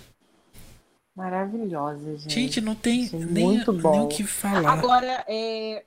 Maravilhosa, 1.15 2.17
gente. 2.17 2.33
Gente, 2.33 2.61
não 2.61 2.73
tem 2.73 3.07
nem, 3.11 3.45
muito 3.45 3.71
nem 3.71 3.81
bom. 3.81 4.05
o 4.05 4.07
que 4.07 4.23
falar. 4.23 4.73
Agora, 4.73 5.23
é, 5.27 5.83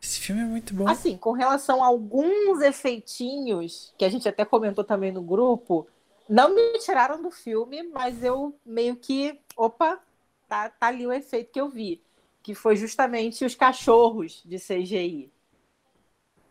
Esse 0.00 0.20
filme 0.20 0.42
é 0.42 0.44
muito 0.44 0.74
bom. 0.74 0.86
Assim, 0.86 1.16
com 1.16 1.32
relação 1.32 1.82
a 1.82 1.86
alguns 1.86 2.60
efeitinhos, 2.60 3.94
que 3.96 4.04
a 4.04 4.08
gente 4.10 4.28
até 4.28 4.44
comentou 4.44 4.84
também 4.84 5.10
no 5.10 5.22
grupo, 5.22 5.86
não 6.28 6.54
me 6.54 6.78
tiraram 6.78 7.22
do 7.22 7.30
filme, 7.30 7.82
mas 7.84 8.22
eu 8.22 8.54
meio 8.66 8.96
que. 8.96 9.40
Opa, 9.56 9.98
tá, 10.46 10.68
tá 10.68 10.88
ali 10.88 11.06
o 11.06 11.12
efeito 11.12 11.50
que 11.50 11.60
eu 11.60 11.70
vi. 11.70 12.02
Que 12.42 12.54
foi 12.54 12.76
justamente 12.76 13.46
os 13.46 13.54
cachorros 13.54 14.42
de 14.44 14.58
CGI. 14.58 15.32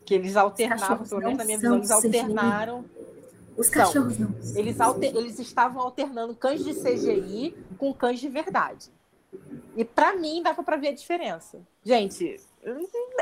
Que 0.03 0.15
eles 0.15 0.35
alternavam, 0.35 1.05
pelo 1.05 1.21
menos 1.21 1.37
não 1.37 1.37
na 1.37 1.45
minha 1.45 1.57
visão, 1.59 1.75
eles 1.75 1.87
são 1.87 2.01
CGI. 2.01 3.12
Os 3.57 3.69
cachorros 3.69 4.17
não. 4.17 4.33
Eles, 4.55 4.79
alter- 4.81 5.15
eles 5.15 5.39
estavam 5.39 5.81
alternando 5.81 6.35
cães 6.35 6.63
de 6.63 6.73
CGI 6.73 7.55
com 7.77 7.93
cães 7.93 8.19
de 8.19 8.29
verdade. 8.29 8.89
E 9.75 9.83
pra 9.83 10.15
mim 10.15 10.41
dava 10.43 10.63
pra 10.63 10.75
ver 10.77 10.89
a 10.89 10.93
diferença. 10.93 11.59
Gente, 11.83 12.39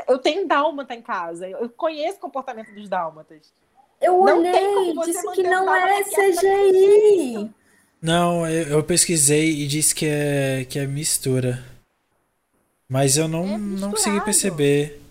Eu 0.08 0.18
tenho 0.18 0.46
dálmata 0.46 0.94
em 0.94 1.02
casa. 1.02 1.48
Eu 1.48 1.68
conheço 1.70 2.18
o 2.18 2.20
comportamento 2.20 2.72
dos 2.74 2.88
dálmatas. 2.88 3.52
Eu 4.00 4.24
Não 4.24 4.38
olhei, 4.38 4.52
tem 4.52 4.74
como 4.74 4.94
você 4.96 5.12
disse 5.12 5.32
que 5.32 5.42
não 5.42 5.64
dálmata 5.64 5.88
é 5.88 6.04
CGI. 6.32 7.50
Não, 8.00 8.46
eu, 8.46 8.68
eu 8.68 8.84
pesquisei 8.84 9.50
e 9.62 9.66
disse 9.66 9.94
que 9.94 10.06
é, 10.06 10.64
que 10.68 10.78
é 10.78 10.86
mistura. 10.86 11.64
Mas 12.88 13.16
eu 13.16 13.26
não, 13.28 13.44
É 13.54 13.58
não 13.58 13.90
consegui 13.90 14.20
perceber. 14.20 15.01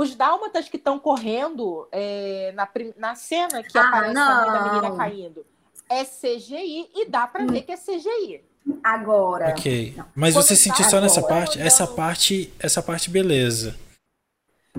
Os 0.00 0.14
dálmatas 0.14 0.66
que 0.66 0.78
estão 0.78 0.98
correndo 0.98 1.86
é, 1.92 2.52
na, 2.54 2.66
na 2.96 3.14
cena 3.14 3.62
que 3.62 3.76
Ah, 3.76 3.86
aparece 3.86 4.16
a 4.18 4.34
mãe 4.34 4.46
da 4.46 4.60
não. 4.64 4.68
menina 4.72 4.96
caindo 4.96 5.44
é 5.90 6.04
CGI 6.04 6.88
e 6.94 7.04
dá 7.06 7.26
pra 7.26 7.44
ver 7.44 7.60
que 7.62 7.72
é 7.72 7.76
CGI. 7.76 8.42
Agora. 8.82 9.50
Ok. 9.50 9.94
Mas 10.14 10.32
Quando 10.32 10.44
você 10.46 10.54
tá 10.54 10.60
sentiu 10.60 10.84
só 10.88 11.02
nessa 11.02 11.20
agora, 11.20 11.34
parte? 11.34 11.60
Essa 11.60 11.84
não. 11.84 11.94
parte, 11.94 12.54
essa 12.58 12.82
parte 12.82 13.10
beleza. 13.10 13.76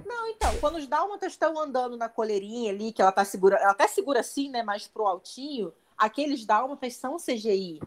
Não, 0.03 0.27
então, 0.29 0.57
quando 0.59 0.77
os 0.77 0.87
dálmatas 0.87 1.33
estão 1.33 1.59
andando 1.59 1.95
na 1.97 2.09
coleirinha 2.09 2.71
ali, 2.71 2.91
que 2.91 3.01
ela 3.01 3.11
tá 3.11 3.23
segura, 3.23 3.57
ela 3.57 3.73
até 3.73 3.87
segura 3.87 4.21
assim, 4.21 4.49
né, 4.49 4.63
mais 4.63 4.87
pro 4.87 5.05
altinho, 5.05 5.71
aqueles 5.95 6.45
dálmatas 6.47 6.95
são 6.95 7.17
CGI. 7.17 7.79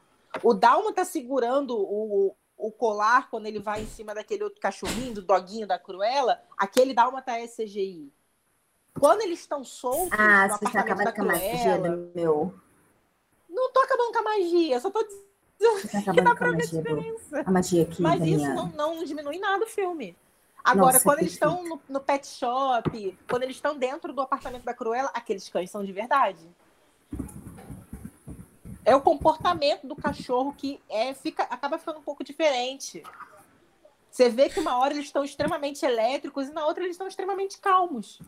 O 0.42 0.54
dálmata 0.54 1.04
segurando 1.04 1.76
o, 1.76 2.36
o 2.66 2.73
colar 2.73 3.28
quando 3.28 3.47
ele 3.47 3.59
vai 3.61 3.83
em 3.83 3.87
cima 3.87 4.14
daquele 4.14 4.44
outro 4.44 4.61
cachorrinho, 4.61 5.14
do 5.14 5.23
doguinho 5.23 5.66
da 5.66 5.78
Cruella, 5.78 6.40
aquele 6.56 6.94
dálmata 6.94 7.33
é 7.33 7.47
CGI. 7.47 8.11
Quando 8.99 9.23
eles 9.23 9.40
estão 9.40 9.64
soltos 9.64 10.18
Ah, 10.18 10.49
no 10.49 10.59
você 10.59 10.78
acabando 10.78 11.04
da 11.04 11.12
com 11.12 11.23
a 11.23 11.25
magia 11.26 11.78
do 11.78 12.11
meu. 12.14 12.54
não 13.49 13.73
tô 13.73 13.80
acabando 13.80 14.12
com 14.12 14.18
a 14.18 14.23
magia, 14.23 14.80
só 14.80 14.90
tô 14.90 15.02
dizendo 15.02 15.78
está 15.78 16.00
que 16.14 16.23
dá 16.23 16.35
pra 16.35 16.50
ver 16.52 16.54
a 16.54 16.56
magia 16.59 16.83
do. 16.83 17.02
diferença. 17.02 17.42
A 17.47 17.50
magia 17.50 17.83
aqui 17.83 18.02
Mas 18.02 18.23
isso 18.23 18.54
não, 18.54 18.68
não 18.68 19.04
diminui 19.04 19.38
nada 19.38 19.64
o 19.64 19.68
filme. 19.68 20.16
Agora, 20.62 20.94
Nossa, 20.94 21.04
quando 21.04 21.18
eles 21.18 21.33
estão 21.33 21.62
no, 21.64 21.80
no 21.88 22.00
pet 22.00 22.26
shop, 22.26 23.18
quando 23.28 23.42
eles 23.42 23.56
estão 23.56 23.76
dentro 23.76 24.12
do 24.14 24.23
apartamento 24.23 24.64
da 24.64 24.73
Cruella, 24.73 25.11
aqueles 25.12 25.49
cães 25.50 25.71
são 25.71 25.85
de 25.85 25.92
verdade. 25.92 26.49
É 28.84 28.94
o 28.94 29.00
comportamento 29.00 29.86
do 29.86 29.96
cachorro 29.96 30.54
que 30.56 30.80
é, 30.90 31.14
fica, 31.14 31.44
acaba 31.44 31.78
ficando 31.78 31.98
um 32.00 32.02
pouco 32.02 32.22
diferente. 32.22 33.02
Você 34.10 34.28
vê 34.28 34.48
que 34.48 34.60
uma 34.60 34.78
hora 34.78 34.94
eles 34.94 35.06
estão 35.06 35.24
extremamente 35.24 35.84
elétricos 35.84 36.48
e 36.48 36.52
na 36.52 36.64
outra 36.66 36.84
eles 36.84 36.94
estão 36.94 37.08
extremamente 37.08 37.58
calmos. 37.58 38.20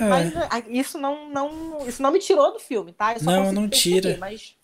É. 0.00 0.04
Mas 0.04 0.36
ah, 0.36 0.62
isso 0.68 0.98
não, 0.98 1.28
não, 1.28 1.86
isso 1.86 2.02
não 2.02 2.10
me 2.10 2.18
tirou 2.18 2.52
do 2.52 2.58
filme, 2.58 2.92
tá? 2.92 3.14
Não, 3.20 3.52
não 3.52 3.68
tira. 3.68 4.16
Mas 4.18 4.56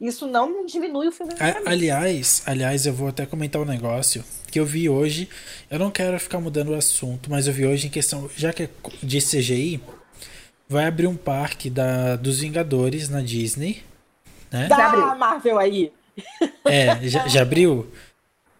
isso 0.00 0.26
não 0.26 0.66
diminui 0.66 1.08
o 1.08 1.12
filme. 1.12 1.32
A- 1.40 1.70
aliás, 1.70 2.42
aliás, 2.46 2.84
eu 2.86 2.92
vou 2.92 3.08
até 3.08 3.24
comentar 3.24 3.60
um 3.62 3.64
negócio 3.64 4.22
que 4.50 4.60
eu 4.60 4.66
vi 4.66 4.88
hoje. 4.88 5.28
Eu 5.70 5.78
não 5.78 5.90
quero 5.90 6.18
ficar 6.20 6.38
mudando 6.38 6.68
o 6.70 6.74
assunto, 6.74 7.30
mas 7.30 7.46
eu 7.46 7.52
vi 7.52 7.66
hoje 7.66 7.86
em 7.86 7.90
questão, 7.90 8.28
já 8.36 8.52
que 8.52 8.64
é 8.64 8.70
de 9.02 9.18
CGI, 9.20 9.80
vai 10.68 10.86
abrir 10.86 11.06
um 11.06 11.16
parque 11.16 11.68
da, 11.70 12.16
dos 12.16 12.40
Vingadores 12.40 13.08
na 13.08 13.20
Disney, 13.20 13.82
né? 14.50 14.66
Da 14.68 14.76
Já 14.76 14.86
abriu. 14.88 15.16
Marvel 15.16 15.58
aí. 15.58 15.92
É, 16.64 17.08
já, 17.08 17.28
já 17.28 17.42
abriu. 17.42 17.90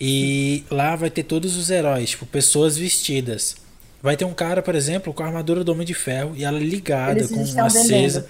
E 0.01 0.65
lá 0.71 0.95
vai 0.95 1.11
ter 1.11 1.23
todos 1.25 1.57
os 1.57 1.71
heróis, 1.71 2.11
tipo, 2.11 2.25
pessoas 2.27 2.77
vestidas. 2.77 3.57
Vai 4.03 4.17
ter 4.17 4.25
um 4.27 4.35
cara, 4.35 4.63
por 4.63 4.75
exemplo, 4.75 5.13
com 5.13 5.23
a 5.23 5.27
armadura 5.27 5.65
do 5.65 5.73
Homem 5.73 5.87
de 5.87 5.95
Ferro 5.95 6.35
e 6.37 6.45
ela 6.45 6.59
ligada, 6.59 7.19
Eles 7.19 7.31
com 7.31 7.43
estão 7.43 7.67
acesa. 7.67 8.29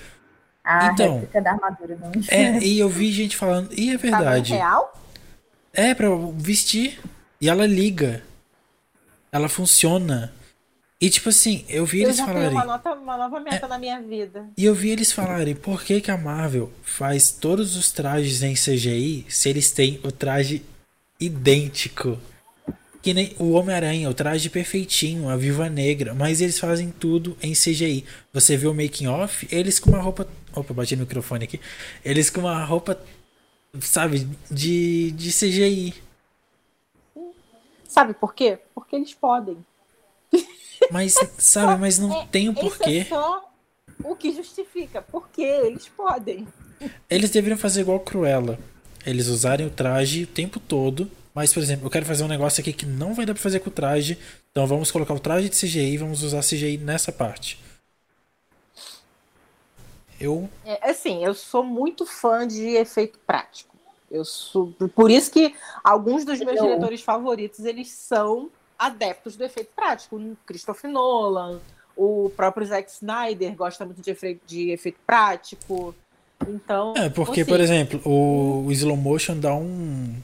A 0.64 0.86
Então. 0.92 1.14
réplica 1.16 1.42
da 1.42 1.50
armadura 1.52 1.96
do 1.96 2.04
Homem 2.06 2.20
de 2.20 2.28
É, 2.30 2.52
Ferro. 2.52 2.62
e 2.62 2.78
eu 2.78 2.88
vi 2.88 3.12
gente 3.12 3.36
falando, 3.36 3.68
e 3.72 3.90
é 3.90 3.98
Tamanho 3.98 3.98
verdade. 3.98 4.52
real? 4.54 5.02
É, 5.74 5.92
pra 5.92 6.08
vestir. 6.36 6.98
E 7.40 7.48
ela 7.50 7.66
liga. 7.66 8.22
Ela 9.30 9.48
funciona. 9.48 10.32
E 11.00 11.10
tipo 11.10 11.28
assim, 11.28 11.64
eu 11.68 11.84
vi 11.84 12.00
Eu 12.00 12.08
eles 12.08 12.18
falarem. 12.18 12.48
uma, 12.48 12.64
nota, 12.64 12.92
uma 12.94 13.16
nova 13.18 13.38
meta 13.38 13.68
na 13.68 13.78
minha 13.78 14.00
vida. 14.00 14.48
E 14.56 14.64
eu 14.64 14.74
vi 14.74 14.90
eles 14.90 15.12
falarem 15.12 15.54
por 15.54 15.82
que, 15.82 16.00
que 16.00 16.10
a 16.10 16.16
Marvel 16.16 16.72
faz 16.82 17.30
todos 17.30 17.76
os 17.76 17.92
trajes 17.92 18.42
em 18.42 18.54
CGI 18.54 19.26
se 19.28 19.48
eles 19.50 19.70
têm 19.70 20.00
o 20.02 20.10
traje 20.10 20.64
idêntico. 21.20 22.18
Que 23.02 23.12
nem 23.12 23.36
o 23.38 23.52
Homem-Aranha, 23.52 24.08
o 24.10 24.14
traje 24.14 24.48
perfeitinho, 24.50 25.28
a 25.28 25.36
Viva 25.36 25.68
Negra, 25.68 26.12
mas 26.14 26.40
eles 26.40 26.58
fazem 26.58 26.90
tudo 26.90 27.36
em 27.42 27.52
CGI. 27.52 28.04
Você 28.32 28.56
vê 28.56 28.66
o 28.66 28.74
making 28.74 29.06
off, 29.06 29.46
eles 29.52 29.78
com 29.78 29.90
uma 29.90 30.00
roupa. 30.00 30.26
Opa, 30.54 30.72
bati 30.74 30.96
no 30.96 31.02
microfone 31.02 31.44
aqui. 31.44 31.60
Eles 32.04 32.30
com 32.30 32.40
uma 32.40 32.64
roupa, 32.64 32.98
sabe, 33.80 34.26
de, 34.50 35.12
de 35.12 35.30
CGI. 35.30 35.94
Sabe 37.86 38.14
por 38.14 38.34
quê? 38.34 38.58
Porque 38.74 38.96
eles 38.96 39.14
podem. 39.14 39.58
Mas, 40.90 41.14
sabe, 41.38 41.80
mas 41.80 41.98
não 41.98 42.12
É, 42.22 42.26
tem 42.26 42.48
um 42.48 42.52
Isso 42.52 42.60
porquê. 42.62 42.98
é 42.98 43.04
só 43.04 43.50
o 44.04 44.14
que 44.16 44.32
justifica. 44.32 45.02
Porque 45.02 45.42
eles 45.42 45.88
podem. 45.88 46.46
Eles 47.08 47.30
deveriam 47.30 47.58
fazer 47.58 47.80
igual 47.82 48.00
Cruella. 48.00 48.58
Eles 49.04 49.28
usarem 49.28 49.66
o 49.66 49.70
traje 49.70 50.24
o 50.24 50.26
tempo 50.26 50.58
todo. 50.60 51.10
Mas, 51.34 51.52
por 51.52 51.62
exemplo, 51.62 51.86
eu 51.86 51.90
quero 51.90 52.06
fazer 52.06 52.24
um 52.24 52.28
negócio 52.28 52.60
aqui 52.60 52.72
que 52.72 52.86
não 52.86 53.12
vai 53.14 53.26
dar 53.26 53.34
pra 53.34 53.42
fazer 53.42 53.60
com 53.60 53.68
o 53.68 53.72
traje. 53.72 54.18
Então 54.50 54.66
vamos 54.66 54.90
colocar 54.90 55.12
o 55.14 55.20
traje 55.20 55.48
de 55.48 55.56
CGI 55.56 55.92
e 55.92 55.96
vamos 55.98 56.22
usar 56.22 56.40
CGI 56.40 56.78
nessa 56.78 57.12
parte. 57.12 57.58
Eu. 60.20 60.48
É, 60.64 60.90
assim, 60.90 61.22
eu 61.24 61.34
sou 61.34 61.62
muito 61.62 62.06
fã 62.06 62.46
de 62.46 62.68
efeito 62.70 63.18
prático. 63.26 63.76
Eu 64.10 64.24
sou, 64.24 64.72
por 64.94 65.10
isso 65.10 65.30
que 65.30 65.54
alguns 65.84 66.24
dos 66.24 66.38
meus 66.38 66.56
Eu- 66.56 66.62
diretores 66.64 67.02
favoritos, 67.02 67.60
eles 67.64 67.88
são 67.90 68.50
adeptos 68.78 69.36
do 69.36 69.44
efeito 69.44 69.70
prático. 69.74 70.16
O 70.16 70.36
Christopher 70.46 70.90
Nolan, 70.90 71.60
o 71.96 72.30
próprio 72.36 72.66
Zack 72.66 72.90
Snyder 72.90 73.54
gosta 73.54 73.84
muito 73.84 74.02
de 74.02 74.10
efeito, 74.10 74.40
de 74.46 74.70
efeito 74.70 74.98
prático. 75.06 75.94
Então, 76.46 76.94
É, 76.96 77.08
porque, 77.08 77.40
assim, 77.40 77.50
por 77.50 77.60
exemplo, 77.60 78.00
o, 78.04 78.66
o 78.66 78.72
slow 78.72 78.96
motion 78.96 79.38
dá 79.38 79.54
um. 79.54 80.14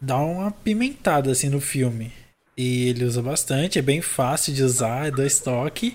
dá 0.00 0.16
uma 0.18 0.50
pimentada 0.50 1.30
assim 1.30 1.48
no 1.48 1.60
filme. 1.60 2.12
E 2.56 2.88
ele 2.88 3.04
usa 3.04 3.22
bastante, 3.22 3.78
é 3.78 3.82
bem 3.82 4.02
fácil 4.02 4.52
de 4.52 4.62
usar, 4.62 5.06
é 5.06 5.10
dois 5.10 5.38
toques. 5.40 5.94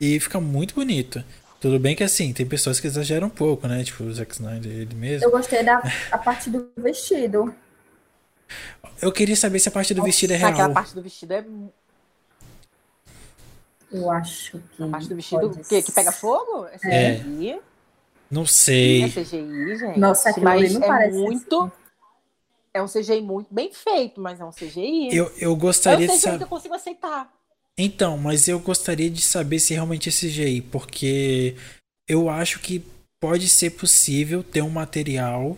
E 0.00 0.18
fica 0.20 0.40
muito 0.40 0.74
bonito. 0.74 1.24
Tudo 1.60 1.78
bem 1.78 1.96
que 1.96 2.04
assim, 2.04 2.32
tem 2.32 2.46
pessoas 2.46 2.78
que 2.78 2.86
exageram 2.86 3.26
um 3.26 3.30
pouco, 3.30 3.66
né? 3.66 3.82
Tipo 3.82 4.04
o 4.04 4.14
Zack 4.14 4.32
Snyder, 4.32 4.70
ele 4.70 4.94
mesmo. 4.94 5.26
Eu 5.26 5.30
gostei 5.30 5.62
da 5.64 5.82
a 6.10 6.18
parte 6.18 6.50
do 6.50 6.70
vestido. 6.76 7.52
Eu 9.00 9.12
queria 9.12 9.36
saber 9.36 9.58
se 9.58 9.68
a 9.68 9.72
parte 9.72 9.94
do 9.94 10.02
vestido 10.02 10.32
é 10.32 10.36
real. 10.36 10.50
Aquela 10.52 10.70
parte 10.74 10.94
do 10.94 11.02
vestido 11.02 11.32
é 11.32 11.44
Eu 13.90 14.10
acho 14.10 14.58
que. 14.76 14.82
a 14.82 14.88
parte 14.88 15.08
do 15.08 15.16
vestido 15.16 15.50
pode 15.50 15.68
que, 15.68 15.82
que 15.82 15.92
pega 15.92 16.12
fogo? 16.12 16.66
É 16.66 17.14
É. 17.14 17.18
CGI? 17.20 17.60
Não 18.30 18.42
É, 18.42 18.46
sei. 18.46 19.10
CGI, 19.10 19.76
gente. 19.78 19.98
Nossa, 19.98 20.30
aquilo 20.30 20.44
mas 20.44 20.72
não 20.74 20.82
é 20.82 20.86
parece 20.86 21.16
muito. 21.16 21.62
assim. 21.62 21.72
É 22.74 22.82
um 22.82 22.86
CGI 22.86 23.20
muito 23.22 23.52
bem 23.52 23.72
feito, 23.72 24.20
mas 24.20 24.38
é 24.40 24.44
um 24.44 24.50
CGI. 24.52 25.08
Eu, 25.16 25.32
eu 25.38 25.50
é 25.50 25.54
um 25.54 25.58
gostaria 25.58 26.06
de 26.06 26.12
CGI 26.12 26.20
que 26.20 26.22
saber. 26.30 26.44
eu 26.44 26.48
consigo 26.48 26.74
aceitar. 26.74 27.32
Então, 27.78 28.18
mas 28.18 28.48
eu 28.48 28.58
gostaria 28.58 29.08
de 29.08 29.22
saber 29.22 29.58
se 29.60 29.72
realmente 29.72 30.08
é 30.08 30.12
CGI, 30.12 30.60
porque 30.62 31.56
eu 32.08 32.28
acho 32.28 32.58
que 32.60 32.84
pode 33.20 33.48
ser 33.48 33.70
possível 33.70 34.42
ter 34.42 34.62
um 34.62 34.68
material 34.70 35.56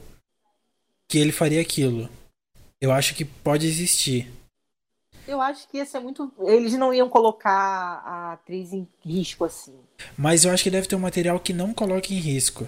que 1.09 1.18
ele 1.18 1.32
faria 1.32 1.61
aquilo. 1.61 2.09
Eu 2.80 2.92
acho 2.92 3.14
que 3.14 3.25
pode 3.25 3.66
existir. 3.66 4.30
Eu 5.28 5.40
acho 5.40 5.68
que 5.68 5.76
ia 5.76 5.84
ser 5.84 6.00
muito. 6.00 6.32
Eles 6.40 6.72
não 6.75 6.92
iam 6.92 7.08
colocar 7.08 7.52
a 7.52 8.32
atriz 8.32 8.72
em 8.72 8.88
risco 9.04 9.44
assim. 9.44 9.75
Mas 10.16 10.44
eu 10.44 10.50
acho 10.50 10.64
que 10.64 10.70
deve 10.70 10.88
ter 10.88 10.96
um 10.96 11.00
material 11.00 11.38
que 11.38 11.52
não 11.52 11.75
coloque 11.75 12.14
em 12.14 12.18
risco. 12.18 12.66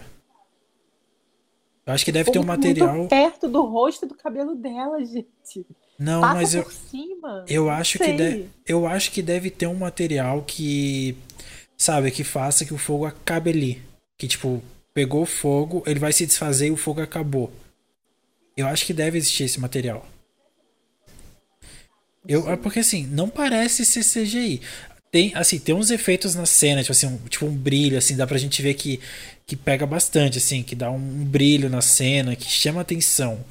Eu 1.84 1.92
acho 1.92 2.04
que 2.04 2.12
deve 2.12 2.30
ter 2.30 2.38
um 2.38 2.44
Muito 2.44 2.58
material. 2.58 3.08
perto 3.08 3.48
do 3.48 3.62
rosto 3.62 4.04
e 4.04 4.08
do 4.08 4.14
cabelo 4.14 4.54
dela, 4.54 5.04
gente. 5.04 5.66
Não, 5.98 6.20
Passa 6.20 6.34
mas 6.34 6.54
eu, 6.54 6.70
cima. 6.70 7.44
eu 7.48 7.70
acho 7.70 7.98
que 7.98 8.12
deve, 8.12 8.50
eu 8.66 8.86
acho 8.86 9.10
que 9.10 9.22
deve 9.22 9.50
ter 9.50 9.66
um 9.66 9.74
material 9.74 10.42
que 10.42 11.16
sabe, 11.76 12.10
que 12.10 12.22
faça 12.22 12.64
que 12.64 12.72
o 12.72 12.78
fogo 12.78 13.04
acabe 13.04 13.50
ali. 13.50 13.82
Que 14.16 14.28
tipo, 14.28 14.62
pegou 14.94 15.26
fogo, 15.26 15.82
ele 15.86 15.98
vai 15.98 16.12
se 16.12 16.26
desfazer 16.26 16.68
e 16.68 16.70
o 16.70 16.76
fogo 16.76 17.00
acabou. 17.00 17.50
Eu 18.56 18.66
acho 18.66 18.84
que 18.84 18.92
deve 18.92 19.18
existir 19.18 19.44
esse 19.44 19.60
material. 19.60 20.06
Eu, 22.26 22.48
é 22.50 22.56
porque 22.56 22.80
assim, 22.80 23.06
não 23.06 23.28
parece 23.28 23.84
ser 23.84 24.04
CGI. 24.04 24.60
Tem, 25.10 25.32
assim, 25.34 25.58
tem 25.58 25.74
uns 25.74 25.90
efeitos 25.90 26.34
na 26.34 26.46
cena, 26.46 26.80
tipo 26.82 26.92
assim, 26.92 27.06
um, 27.06 27.18
tipo 27.28 27.44
um 27.44 27.54
brilho, 27.54 27.98
assim, 27.98 28.16
dá 28.16 28.26
pra 28.26 28.38
gente 28.38 28.62
ver 28.62 28.74
que, 28.74 28.98
que 29.46 29.54
pega 29.54 29.84
bastante, 29.84 30.38
assim, 30.38 30.62
que 30.62 30.74
dá 30.74 30.90
um, 30.90 30.94
um 30.96 31.24
brilho 31.24 31.68
na 31.68 31.82
cena, 31.82 32.34
que 32.34 32.46
chama 32.46 32.80
atenção. 32.80 33.44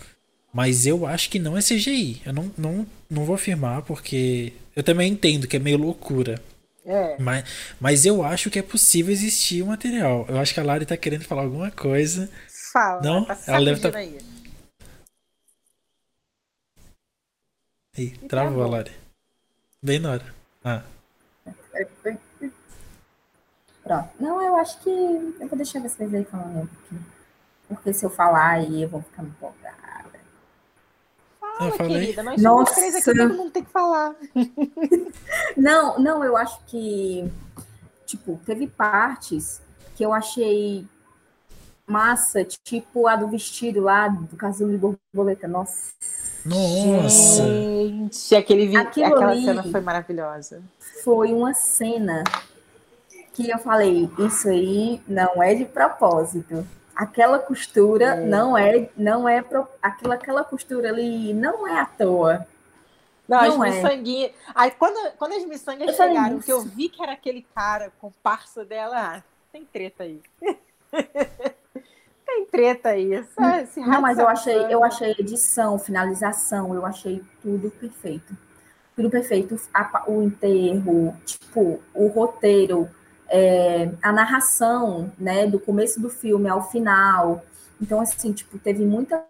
Mas 0.54 0.86
eu 0.86 1.06
acho 1.06 1.30
que 1.30 1.38
não 1.38 1.58
é 1.58 1.62
CGI. 1.62 2.22
Eu 2.26 2.34
não, 2.34 2.52
não, 2.58 2.88
não 3.10 3.26
vou 3.26 3.36
afirmar, 3.36 3.84
porque 3.84 4.54
eu 4.76 4.84
também 4.84 5.12
entendo 5.12 5.48
que 5.48 5.56
é 5.56 5.60
meio 5.60 5.78
loucura. 5.78 6.42
É. 6.84 7.16
Mas, 7.20 7.44
mas 7.80 8.06
eu 8.06 8.24
acho 8.24 8.50
que 8.50 8.58
é 8.58 8.64
possível 8.64 9.14
existir 9.14 9.62
um 9.62 9.68
material. 9.68 10.26
Eu 10.28 10.40
acho 10.40 10.54
que 10.54 10.60
a 10.60 10.64
Lari 10.64 10.86
tá 10.86 10.98
querendo 10.98 11.24
falar 11.24 11.44
alguma 11.44 11.70
coisa. 11.70 12.28
Fala. 12.74 13.02
Não? 13.04 13.26
Tá 13.26 13.38
Ela 13.48 13.66
deve 13.66 13.82
tá- 13.82 13.98
aí. 13.98 14.18
Ih, 17.98 18.12
travou, 18.28 18.54
travou. 18.56 18.68
Lari. 18.70 18.92
Bem 19.82 20.00
na 20.00 20.12
hora. 20.12 20.36
Ah, 20.64 20.84
Pronto. 23.84 24.10
Não, 24.20 24.42
eu 24.42 24.56
acho 24.56 24.80
que 24.82 24.90
eu 24.90 25.48
vou 25.48 25.58
deixar 25.58 25.82
vocês 25.82 26.14
aí 26.14 26.24
falando 26.24 26.62
um 26.62 26.68
pouquinho. 26.68 27.06
Porque 27.68 27.94
se 27.94 28.06
eu 28.06 28.10
falar 28.10 28.52
aí, 28.52 28.84
eu 28.84 28.90
vou 28.90 29.02
ficar 29.02 29.24
empolgada. 29.24 30.20
Fala, 31.40 31.66
Eu 31.70 31.72
falei. 31.74 32.00
querida. 32.00 32.24
Nós 32.24 32.42
somos 32.42 32.60
Nossa. 32.60 32.76
três 32.76 32.96
aqui, 32.96 33.06
todo 33.06 33.34
mundo 33.34 33.52
tem 33.52 33.64
que 33.64 33.72
falar. 33.72 34.16
Não, 35.58 36.00
não, 36.00 36.24
eu 36.24 36.38
acho 36.38 36.64
que, 36.66 37.30
tipo, 38.06 38.40
teve 38.46 38.68
partes 38.68 39.62
que 39.96 40.04
eu 40.04 40.14
achei 40.14 40.88
massa, 41.86 42.46
tipo 42.46 43.06
a 43.06 43.18
do 43.18 43.28
vestido 43.28 43.82
lá, 43.82 44.08
do 44.08 44.38
casulo 44.38 44.72
de 44.72 44.78
borboleta. 44.78 45.48
Nossa, 45.48 45.92
nossa! 46.46 47.44
Gente, 47.44 48.36
aquele 48.36 48.68
vi... 48.68 48.78
Aquilo 48.78 49.06
aquela 49.08 49.36
cena 49.36 49.64
foi 49.64 49.82
maravilhosa. 49.82 50.62
foi 51.04 51.34
uma 51.34 51.54
cena 51.54 52.24
que 53.34 53.50
eu 53.50 53.58
falei, 53.60 54.10
isso 54.20 54.50
aí 54.50 55.02
não 55.08 55.42
é 55.42 55.54
de 55.56 55.66
propósito. 55.66 56.68
Aquela 56.96 57.40
costura 57.40 58.06
É. 58.06 58.26
não 58.26 58.58
é, 58.58 58.90
não 58.98 59.28
é, 59.28 59.42
pro- 59.42 59.68
aquela, 59.82 60.16
aquela 60.16 60.44
costura 60.44 60.90
ali 60.90 61.34
não 61.34 61.66
é 61.68 61.80
à 61.80 61.86
toa. 61.86 62.46
Não, 63.28 63.42
Não 63.42 63.62
as 63.64 63.74
é. 63.74 63.82
miçanguinhas. 63.82 64.32
Aí 64.54 64.72
quando, 64.72 65.12
quando 65.18 65.34
as 65.34 65.46
miçangas 65.46 65.88
Eu 65.88 65.94
chegaram, 65.94 66.40
que 66.40 66.52
eu 66.52 66.62
vi 66.62 66.90
que 66.90 67.02
era 67.02 67.14
aquele 67.14 67.46
cara, 67.56 67.92
comparsa 68.02 68.66
dela, 68.66 68.98
ah, 69.18 69.24
tem 69.54 69.64
treta 69.64 70.04
aí. 70.04 70.20
tem 72.36 72.46
treta. 72.46 72.90
Essa, 72.98 73.62
esse 73.62 73.80
Não, 73.80 74.02
mas 74.02 74.18
eu 74.18 74.28
achei, 74.28 74.56
eu 74.70 74.84
achei 74.84 75.12
edição, 75.18 75.78
finalização, 75.80 76.74
eu 76.74 76.86
achei 76.86 77.22
tudo 77.42 77.70
perfeito. 77.72 78.36
Tudo 78.96 79.10
perfeito. 79.10 79.56
A 79.74 80.04
o 80.10 80.22
enterro, 80.22 81.16
tipo, 81.26 81.80
o 81.94 82.08
roteiro, 82.08 82.90
é, 83.30 83.92
a 84.02 84.12
narração, 84.12 85.12
né, 85.18 85.48
do 85.48 85.60
começo 85.60 86.00
do 86.00 86.10
filme 86.10 86.50
ao 86.50 86.70
final. 86.70 87.44
Então, 87.82 88.00
assim, 88.02 88.32
tipo, 88.34 88.58
teve 88.60 88.86
muita 88.86 89.24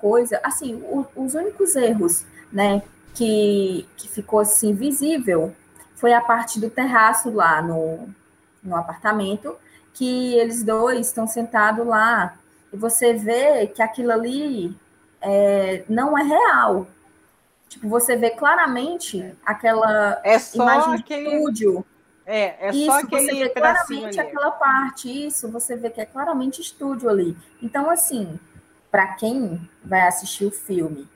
coisa. 0.00 0.40
Assim, 0.42 0.76
o- 0.76 1.06
os 1.16 1.34
únicos 1.34 1.74
erros, 1.76 2.24
né, 2.52 2.82
que, 3.14 3.86
que 3.96 4.08
ficou 4.08 4.38
assim 4.40 4.72
visível 4.74 5.52
foi 5.96 6.12
a 6.12 6.20
parte 6.20 6.60
do 6.60 6.70
terraço 6.70 7.30
lá 7.30 7.60
no, 7.60 8.08
no 8.62 8.76
apartamento, 8.76 9.56
que 9.94 10.34
eles 10.34 10.62
dois 10.62 11.08
estão 11.08 11.26
sentados 11.26 11.84
lá 11.86 12.38
e 12.72 12.76
você 12.76 13.14
vê 13.14 13.66
que 13.66 13.82
aquilo 13.82 14.12
ali 14.12 14.76
é, 15.20 15.84
não 15.88 16.16
é 16.16 16.22
real. 16.22 16.86
Tipo, 17.68 17.88
você 17.88 18.16
vê 18.16 18.30
claramente 18.30 19.34
aquela 19.44 20.20
É 20.24 20.36
imagem 20.54 20.96
de 20.96 21.02
aquele. 21.02 21.34
estúdio. 21.36 21.84
É, 22.24 22.68
é 22.68 22.70
isso, 22.70 22.86
só 22.86 23.00
você 23.00 23.06
aquele 23.06 23.44
vê 23.44 23.48
pedacinho 23.48 24.00
claramente 24.00 24.20
ali. 24.20 24.28
aquela 24.28 24.50
parte. 24.50 25.26
Isso, 25.26 25.50
você 25.50 25.76
vê 25.76 25.90
que 25.90 26.00
é 26.00 26.06
claramente 26.06 26.60
estúdio 26.60 27.08
ali. 27.08 27.36
Então, 27.62 27.88
assim, 27.90 28.38
para 28.90 29.06
quem 29.14 29.60
vai 29.84 30.02
assistir 30.02 30.44
o 30.46 30.50
filme 30.50 31.08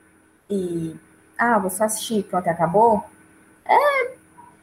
e 0.49 0.95
ah, 1.37 1.57
vou 1.59 1.69
só 1.69 1.85
assistir, 1.85 2.23
pronto, 2.23 2.47
acabou. 2.47 3.03
É, 3.65 4.11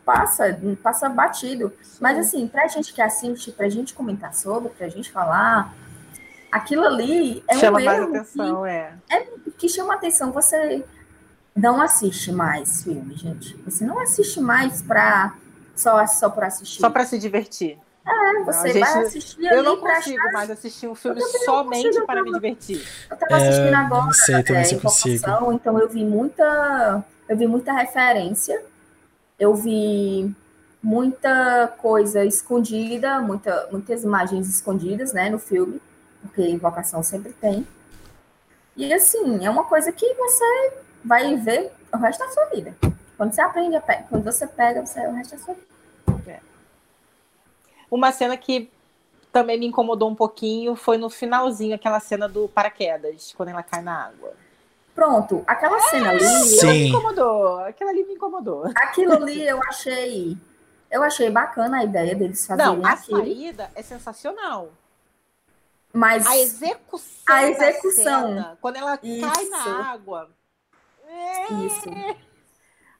passa, 0.05 0.59
passa 0.83 1.09
batido. 1.09 1.73
Mas 2.01 2.19
assim, 2.19 2.47
pra 2.49 2.67
gente 2.69 2.93
que 2.93 3.03
assiste, 3.03 3.53
pra 3.53 3.69
gente 3.69 3.95
comentar 3.95 4.35
sobre, 4.35 4.71
pra 4.71 4.89
gente 4.89 5.11
falar, 5.11 5.75
aquilo 6.52 6.85
ali 6.85 7.43
é 7.49 7.56
Chama 7.56 7.78
um 7.80 7.84
mais 7.84 8.02
atenção, 8.02 8.67
é. 8.67 8.93
que, 9.45 9.50
que 9.58 9.69
chama 9.69 9.95
atenção. 9.95 10.32
Você 10.32 10.84
não 11.54 11.80
assiste 11.80 12.32
mais 12.32 12.82
filme, 12.82 13.15
gente. 13.17 13.56
Você 13.65 13.84
não 13.84 13.99
assiste 14.00 14.41
mais 14.41 14.82
pra 14.82 15.34
só, 15.75 16.06
só 16.06 16.28
pra 16.30 16.47
assistir. 16.49 16.80
Só 16.80 16.91
para 16.91 17.04
se 17.04 17.19
divertir. 17.19 17.78
É, 18.06 18.45
você 18.45 18.69
a 18.69 18.73
gente- 18.73 18.80
vai 18.80 19.02
assistir 19.04 19.45
Eu 19.45 19.58
ali 19.58 19.63
não 19.63 19.80
pra 19.80 19.97
consigo 19.97 20.32
mais 20.32 20.50
assistir 20.50 20.89
um 20.89 20.95
filme 20.95 21.21
não 21.21 21.28
somente 21.45 21.86
consigo, 21.86 22.06
para 22.06 22.23
me 22.23 22.30
não. 22.30 22.39
divertir. 22.39 22.82
Eu 23.10 23.17
tava 23.17 23.32
É, 23.34 23.49
assistindo 23.49 23.75
agora, 23.75 24.04
não 24.06 24.13
sei 24.13 24.43
também 24.43 24.63
é, 24.63 24.65
se 24.65 24.75
então 25.54 25.78
eu 25.78 25.89
vi 25.89 26.04
muita, 26.04 27.04
eu 27.28 27.36
vi 27.36 27.47
muita 27.47 27.73
referência, 27.73 28.63
eu 29.39 29.54
vi 29.54 30.34
muita 30.82 31.69
coisa 31.78 32.25
escondida, 32.25 33.21
muita, 33.21 33.69
muitas 33.71 34.02
imagens 34.02 34.49
escondidas, 34.49 35.13
né, 35.13 35.28
no 35.28 35.39
filme, 35.39 35.80
porque 36.23 36.43
Invocação 36.49 37.02
sempre 37.02 37.33
tem. 37.33 37.67
E 38.76 38.93
assim, 38.93 39.45
é 39.45 39.50
uma 39.50 39.65
coisa 39.65 39.91
que 39.93 40.15
você 40.15 40.73
vai 41.04 41.37
ver 41.37 41.73
o 41.93 41.97
resto 41.97 42.21
da 42.21 42.30
sua 42.30 42.45
vida. 42.47 42.75
Quando 43.17 43.33
você 43.35 43.41
aprende, 43.43 43.76
a 43.76 43.80
pe- 43.80 44.04
quando 44.09 44.25
você 44.25 44.47
pega, 44.47 44.85
você 44.85 45.06
o 45.06 45.13
resto 45.13 45.37
da 45.37 45.43
sua 45.43 45.54
vida. 45.54 46.41
Uma 47.91 48.13
cena 48.13 48.37
que 48.37 48.71
também 49.33 49.59
me 49.59 49.67
incomodou 49.67 50.09
um 50.09 50.15
pouquinho 50.15 50.75
foi 50.76 50.97
no 50.97 51.11
finalzinho, 51.11 51.75
aquela 51.75 52.00
cena 52.00 52.28
do 52.28 52.49
paraquedas, 52.49 53.33
quando 53.37 53.49
ela 53.50 53.63
cai 53.63 53.83
na 53.83 54.06
água. 54.06 54.33
Pronto, 54.95 55.43
aquela 55.47 55.78
cena 55.80 56.11
ali, 56.11 56.23
eu- 56.23 56.28
Aquilo 56.28 56.67
me 56.73 56.78
Sim. 56.78 56.89
incomodou. 56.89 57.59
Aquilo 57.61 57.91
ali 57.91 58.04
me 58.04 58.15
incomodou. 58.15 58.71
aquilo 58.76 59.13
ali 59.15 59.47
eu 59.47 59.61
achei, 59.69 60.37
eu 60.91 61.02
achei 61.02 61.30
bacana 61.30 61.78
a 61.78 61.85
ideia 61.85 62.15
deles 62.15 62.47
fazerem 62.47 62.76
Não, 62.78 62.87
a 62.87 62.93
aquilo. 62.93 63.19
saída 63.21 63.71
é 63.75 63.83
sensacional. 63.83 64.71
Mas 65.93 66.26
A 66.26 66.39
execução. 66.39 67.09
A 67.26 67.41
da 67.41 67.49
execução. 67.50 68.29
cena, 68.29 68.59
quando 68.61 68.76
ela 68.76 68.97
cai 68.97 69.09
Isso. 69.09 69.50
na 69.50 69.91
água. 69.93 70.31
é, 71.09 71.53
isso. 71.67 71.91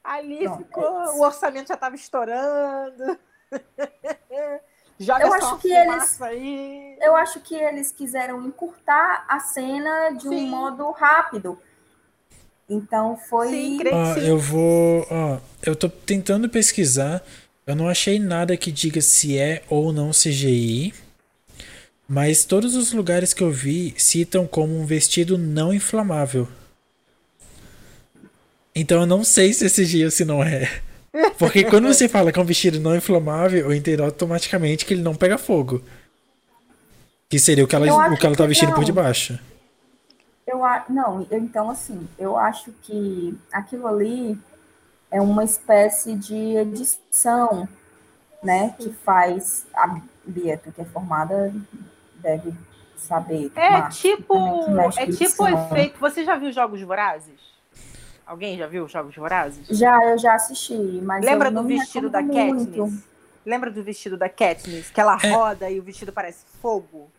Ali 0.03 0.39
Pronto, 0.45 0.59
ficou. 0.65 0.85
é. 1.05 1.11
O 1.13 1.21
orçamento 1.21 1.69
já 1.69 1.75
estava 1.75 1.95
estourando. 1.95 3.19
Joga 4.99 5.25
Eu 5.27 5.33
acho 5.33 5.47
uma 5.47 5.59
que 5.59 5.73
eles- 5.73 6.23
aí. 6.23 6.99
Eu 7.01 7.17
acho 7.17 7.41
que 7.41 7.55
eles 7.55 7.91
quiseram 7.91 8.45
encurtar 8.47 9.25
a 9.29 9.41
cena 9.41 10.11
de 10.11 10.29
um 10.29 10.33
Sim. 10.33 10.49
modo 10.51 10.91
rápido. 10.91 11.59
Então 12.69 13.17
foi. 13.17 13.49
Sim, 13.49 13.79
sim. 14.15 14.27
eu 14.29 14.39
vou. 14.39 15.07
Ó, 15.11 15.39
eu 15.63 15.75
tô 15.75 15.89
tentando 15.89 16.49
pesquisar. 16.49 17.23
Eu 17.67 17.75
não 17.75 17.89
achei 17.89 18.19
nada 18.19 18.57
que 18.57 18.71
diga 18.71 19.01
se 19.01 19.39
é 19.39 19.63
ou 19.69 19.93
não 19.93 20.11
CGI. 20.11 20.93
Mas 22.13 22.45
todos 22.45 22.75
os 22.75 22.93
lugares 22.93 23.33
que 23.33 23.41
eu 23.41 23.53
vi 23.53 23.95
citam 23.97 24.45
como 24.45 24.77
um 24.77 24.85
vestido 24.85 25.39
não 25.39 25.73
inflamável. 25.73 26.49
Então 28.75 29.03
eu 29.03 29.07
não 29.07 29.23
sei 29.23 29.53
se 29.53 29.71
CGI 29.71 30.07
ou 30.07 30.11
se 30.11 30.25
não 30.25 30.43
é. 30.43 30.69
Porque 31.39 31.63
quando 31.63 31.87
você 31.87 32.09
fala 32.11 32.33
que 32.33 32.39
é 32.41 32.43
um 32.43 32.47
vestido 32.47 32.81
não 32.81 32.97
inflamável, 32.97 33.61
eu 33.61 33.73
entendo 33.73 34.03
automaticamente 34.03 34.85
que 34.85 34.93
ele 34.93 35.03
não 35.03 35.15
pega 35.15 35.39
fogo. 35.39 35.85
Que 37.29 37.39
seria 37.39 37.63
o 37.63 37.69
que 37.69 37.77
ela, 37.77 37.87
o 38.13 38.17
que 38.17 38.27
ela 38.27 38.35
tá 38.35 38.45
vestindo 38.45 38.71
por 38.71 38.79
não. 38.79 38.85
debaixo. 38.85 39.39
Eu, 40.45 40.65
a- 40.65 40.85
não, 40.89 41.25
então 41.31 41.71
assim, 41.71 42.09
eu 42.19 42.37
acho 42.37 42.73
que 42.83 43.39
aquilo 43.53 43.87
ali 43.87 44.37
é 45.13 45.21
uma 45.21 45.45
espécie 45.45 46.17
de 46.17 46.57
edição, 46.57 47.69
né? 48.43 48.75
Que 48.77 48.93
faz. 49.05 49.65
A 49.73 50.01
Bia, 50.27 50.57
que 50.57 50.81
é 50.81 50.85
formada, 50.85 51.55
deve 52.21 52.55
saber. 52.97 53.51
É 53.55 53.71
Márcio, 53.71 54.17
tipo, 54.17 54.35
é 54.99 55.07
tipo 55.07 55.43
o 55.45 55.49
edição. 55.49 55.67
efeito. 55.67 55.99
Você 56.01 56.25
já 56.25 56.37
viu 56.37 56.53
Jogos 56.53 56.81
Vorazes? 56.83 57.41
Alguém 58.27 58.57
já 58.57 58.67
viu 58.67 58.87
Jogos 58.87 59.17
Vorazes? 59.17 59.67
Já, 59.69 59.99
eu 60.05 60.19
já 60.19 60.35
assisti, 60.35 60.75
mas 61.03 61.25
Lembra 61.25 61.49
eu 61.49 61.53
do 61.53 61.65
vestido 61.65 62.09
da 62.09 62.23
Katniss? 62.23 63.05
Lembra 63.45 63.71
do 63.71 63.83
vestido 63.83 64.17
da 64.17 64.29
Katniss? 64.29 64.91
Que 64.91 65.01
ela 65.01 65.19
É. 65.23 65.31
roda 65.33 65.69
e 65.71 65.81
o 65.81 65.83
vestido 65.83 66.13
parece 66.13 66.45
fogo? 66.63 67.11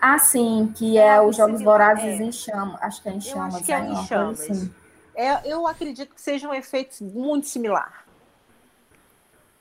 Ah, 0.00 0.18
sim, 0.18 0.72
que 0.74 0.96
É 0.96 1.16
é, 1.16 1.20
os 1.20 1.36
Jogos 1.36 1.60
Vorazes 1.60 2.04
é. 2.20 2.22
em 2.22 2.32
chamas. 2.32 2.80
Acho 2.80 3.02
que 3.02 3.08
é 3.08 3.12
em 3.12 3.20
chamas. 3.20 3.54
acho 3.56 3.64
que 3.64 3.72
é 3.72 3.80
né? 3.80 3.90
em 3.90 4.06
chamas. 4.06 4.40
assim. 4.40 4.74
É, 5.14 5.52
eu 5.52 5.66
acredito 5.66 6.14
que 6.14 6.20
seja 6.22 6.48
um 6.48 6.54
efeito 6.54 7.02
muito 7.04 7.46
similar. 7.48 8.04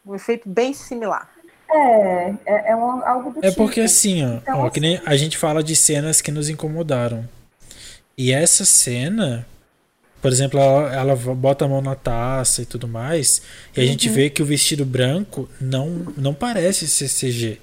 Um 0.05 0.15
efeito 0.15 0.47
bem 0.47 0.71
similar. 0.71 1.29
É, 1.69 2.33
é, 2.45 2.71
é 2.71 2.75
um- 2.75 3.05
algo 3.05 3.31
do 3.31 3.39
É 3.45 3.49
tipo. 3.49 3.63
porque 3.63 3.81
assim, 3.81 4.23
ó, 4.25 4.35
Então, 4.37 4.59
ó, 4.61 4.69
que 4.69 4.79
nem 4.79 5.01
a 5.05 5.15
gente 5.17 5.37
fala 5.37 5.61
de 5.63 5.75
cenas 5.75 6.21
que 6.21 6.31
nos 6.31 6.49
incomodaram. 6.49 7.27
E 8.17 8.31
essa 8.31 8.63
cena, 8.65 9.45
por 10.21 10.31
exemplo, 10.31 10.59
ela, 10.59 10.93
ela 10.95 11.15
bota 11.15 11.65
a 11.65 11.67
mão 11.67 11.81
na 11.81 11.93
taça 11.95 12.61
e 12.61 12.65
tudo 12.65 12.87
mais, 12.87 13.41
e 13.75 13.81
a 13.81 13.85
gente 13.85 14.07
vê 14.09 14.29
que 14.29 14.41
o 14.41 14.45
vestido 14.45 14.85
branco 14.85 15.47
não, 15.59 16.07
não 16.17 16.33
parece 16.33 16.87
ser 16.87 17.09
CG. 17.09 17.59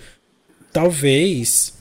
Talvez, 0.72 1.72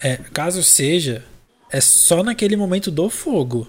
é, 0.00 0.16
caso 0.32 0.62
seja, 0.62 1.24
é 1.70 1.80
só 1.80 2.22
naquele 2.22 2.56
momento 2.56 2.90
do 2.90 3.08
fogo. 3.08 3.66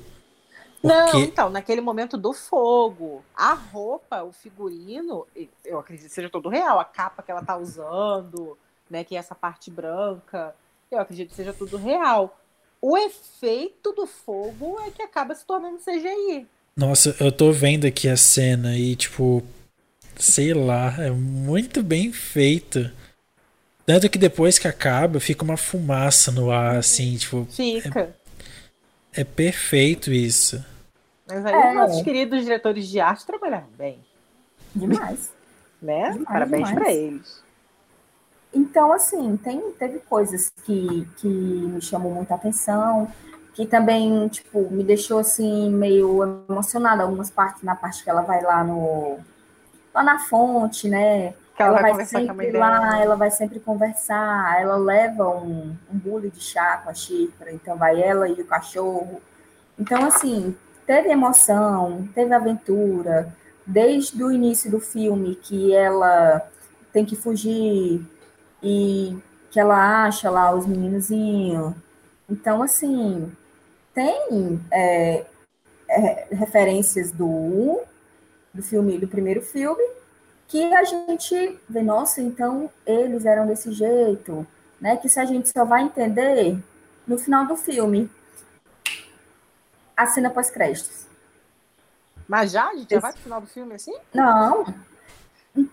Não, 0.82 1.06
Porque 1.06 1.20
então, 1.20 1.50
naquele 1.50 1.82
momento 1.82 2.18
do 2.18 2.32
fogo, 2.32 3.24
a 3.36 3.54
roupa, 3.54 4.24
o 4.24 4.32
figurino, 4.32 5.28
eu 5.66 5.78
acredito 5.78 6.08
que 6.08 6.14
seja 6.14 6.30
todo 6.30 6.48
real. 6.48 6.80
A 6.80 6.86
capa 6.86 7.22
que 7.22 7.30
ela 7.30 7.44
tá 7.44 7.58
usando, 7.58 8.58
né, 8.90 9.04
que 9.04 9.16
é 9.16 9.20
essa 9.20 9.36
parte 9.36 9.70
branca, 9.70 10.56
eu 10.90 11.00
acredito 11.00 11.30
que 11.30 11.36
seja 11.36 11.54
tudo 11.54 11.78
real. 11.78 12.40
O 12.82 12.98
efeito 12.98 13.92
do 13.92 14.08
fogo 14.08 14.80
é 14.88 14.90
que 14.90 15.02
acaba 15.02 15.36
se 15.36 15.46
tornando 15.46 15.80
CGI. 15.80 16.48
Nossa, 16.76 17.14
eu 17.20 17.32
tô 17.32 17.52
vendo 17.52 17.86
aqui 17.86 18.08
a 18.08 18.16
cena 18.16 18.78
e, 18.78 18.96
tipo, 18.96 19.44
sei 20.16 20.54
lá, 20.54 20.96
é 20.98 21.12
muito 21.12 21.84
bem 21.84 22.14
feito. 22.14 22.90
Tanto 23.86 24.10
que 24.10 24.18
depois 24.18 24.58
que 24.58 24.68
acaba, 24.68 25.20
fica 25.20 25.44
uma 25.44 25.58
fumaça 25.58 26.32
no 26.32 26.52
ar, 26.52 26.78
assim, 26.78 27.18
tipo. 27.18 27.46
Fica. 27.50 28.16
É, 29.14 29.24
perfeito 29.24 30.12
isso. 30.12 30.64
Mas 31.28 31.46
aí 31.46 31.54
é. 31.54 31.70
os 31.70 31.76
nossos 31.76 32.02
queridos 32.02 32.44
diretores 32.44 32.88
de 32.88 33.00
arte 33.00 33.26
trabalharam 33.26 33.68
bem. 33.78 34.00
Demais. 34.76 35.32
né? 35.82 36.12
Demais, 36.12 36.28
Parabéns 36.28 36.72
para 36.72 36.92
eles. 36.92 37.44
Então, 38.54 38.92
assim, 38.92 39.38
tem, 39.38 39.72
teve 39.74 40.00
coisas 40.00 40.52
que, 40.64 41.08
que 41.18 41.28
me 41.28 41.82
chamou 41.82 42.12
muita 42.12 42.36
atenção 42.36 43.12
que 43.60 43.66
também, 43.66 44.26
tipo, 44.30 44.72
me 44.72 44.86
deixou 44.86 45.20
assim 45.20 45.70
meio 45.70 46.46
emocionada 46.48 47.04
algumas 47.04 47.30
partes, 47.30 47.62
na 47.62 47.76
parte 47.76 48.02
que 48.02 48.10
ela 48.10 48.22
vai 48.22 48.42
lá 48.42 48.64
no 48.64 49.20
lá 49.94 50.02
na 50.02 50.18
fonte, 50.18 50.88
né? 50.88 51.34
Ela, 51.60 51.80
ela 51.80 51.94
vai, 51.94 52.06
sempre 52.06 52.52
lá, 52.52 53.02
ela 53.02 53.16
vai 53.16 53.32
sempre 53.32 53.60
conversar, 53.60 54.62
ela 54.62 54.78
leva 54.78 55.28
um, 55.28 55.76
um 55.94 55.98
bule 55.98 56.30
de 56.30 56.42
chá 56.42 56.78
com 56.78 56.90
a 56.90 56.94
xícara, 56.94 57.52
então 57.52 57.76
vai 57.76 58.02
ela 58.02 58.30
e 58.30 58.34
o 58.34 58.46
cachorro. 58.46 59.22
Então, 59.78 60.06
assim, 60.06 60.56
teve 60.86 61.10
emoção, 61.10 62.08
teve 62.16 62.34
aventura, 62.34 63.36
desde 63.66 64.24
o 64.24 64.32
início 64.32 64.72
do 64.72 64.80
filme 64.80 65.36
que 65.36 65.76
ela 65.76 66.48
tem 66.94 67.06
que 67.06 67.16
fugir 67.16 68.02
e 68.64 69.18
que 69.52 69.60
ela 69.60 70.06
acha 70.06 70.30
lá 70.30 70.56
os 70.56 70.66
meninozinhos. 70.66 71.74
Então, 72.30 72.64
assim, 72.64 73.32
tem 73.94 74.62
é, 74.72 75.26
é, 75.90 76.28
referências 76.32 77.12
do 77.12 77.82
do 78.54 78.64
filme, 78.64 78.98
do 78.98 79.08
primeiro 79.08 79.42
filme, 79.42 79.84
que 80.50 80.74
a 80.74 80.84
gente 80.84 81.60
vê, 81.70 81.82
nossa, 81.84 82.22
então 82.22 82.70
eles 82.86 83.24
eram 83.24 83.46
desse 83.46 83.72
jeito, 83.72 84.46
né? 84.82 84.98
Que 84.98 85.08
se 85.08 85.20
a 85.20 85.26
gente 85.26 85.48
só 85.48 85.64
vai 85.64 85.84
entender 85.84 86.58
no 87.08 87.18
final 87.20 87.46
do 87.46 87.56
filme, 87.56 88.10
a 89.96 90.08
cena 90.08 90.30
pós-créditos. 90.32 91.06
Mas 92.28 92.52
já? 92.52 92.68
A 92.68 92.76
gente 92.76 92.90
já 92.90 93.00
vai 93.00 93.14
pro 93.14 93.22
final 93.22 93.42
do 93.42 93.48
filme 93.48 93.76
assim? 93.76 93.96
Não. 94.14 94.66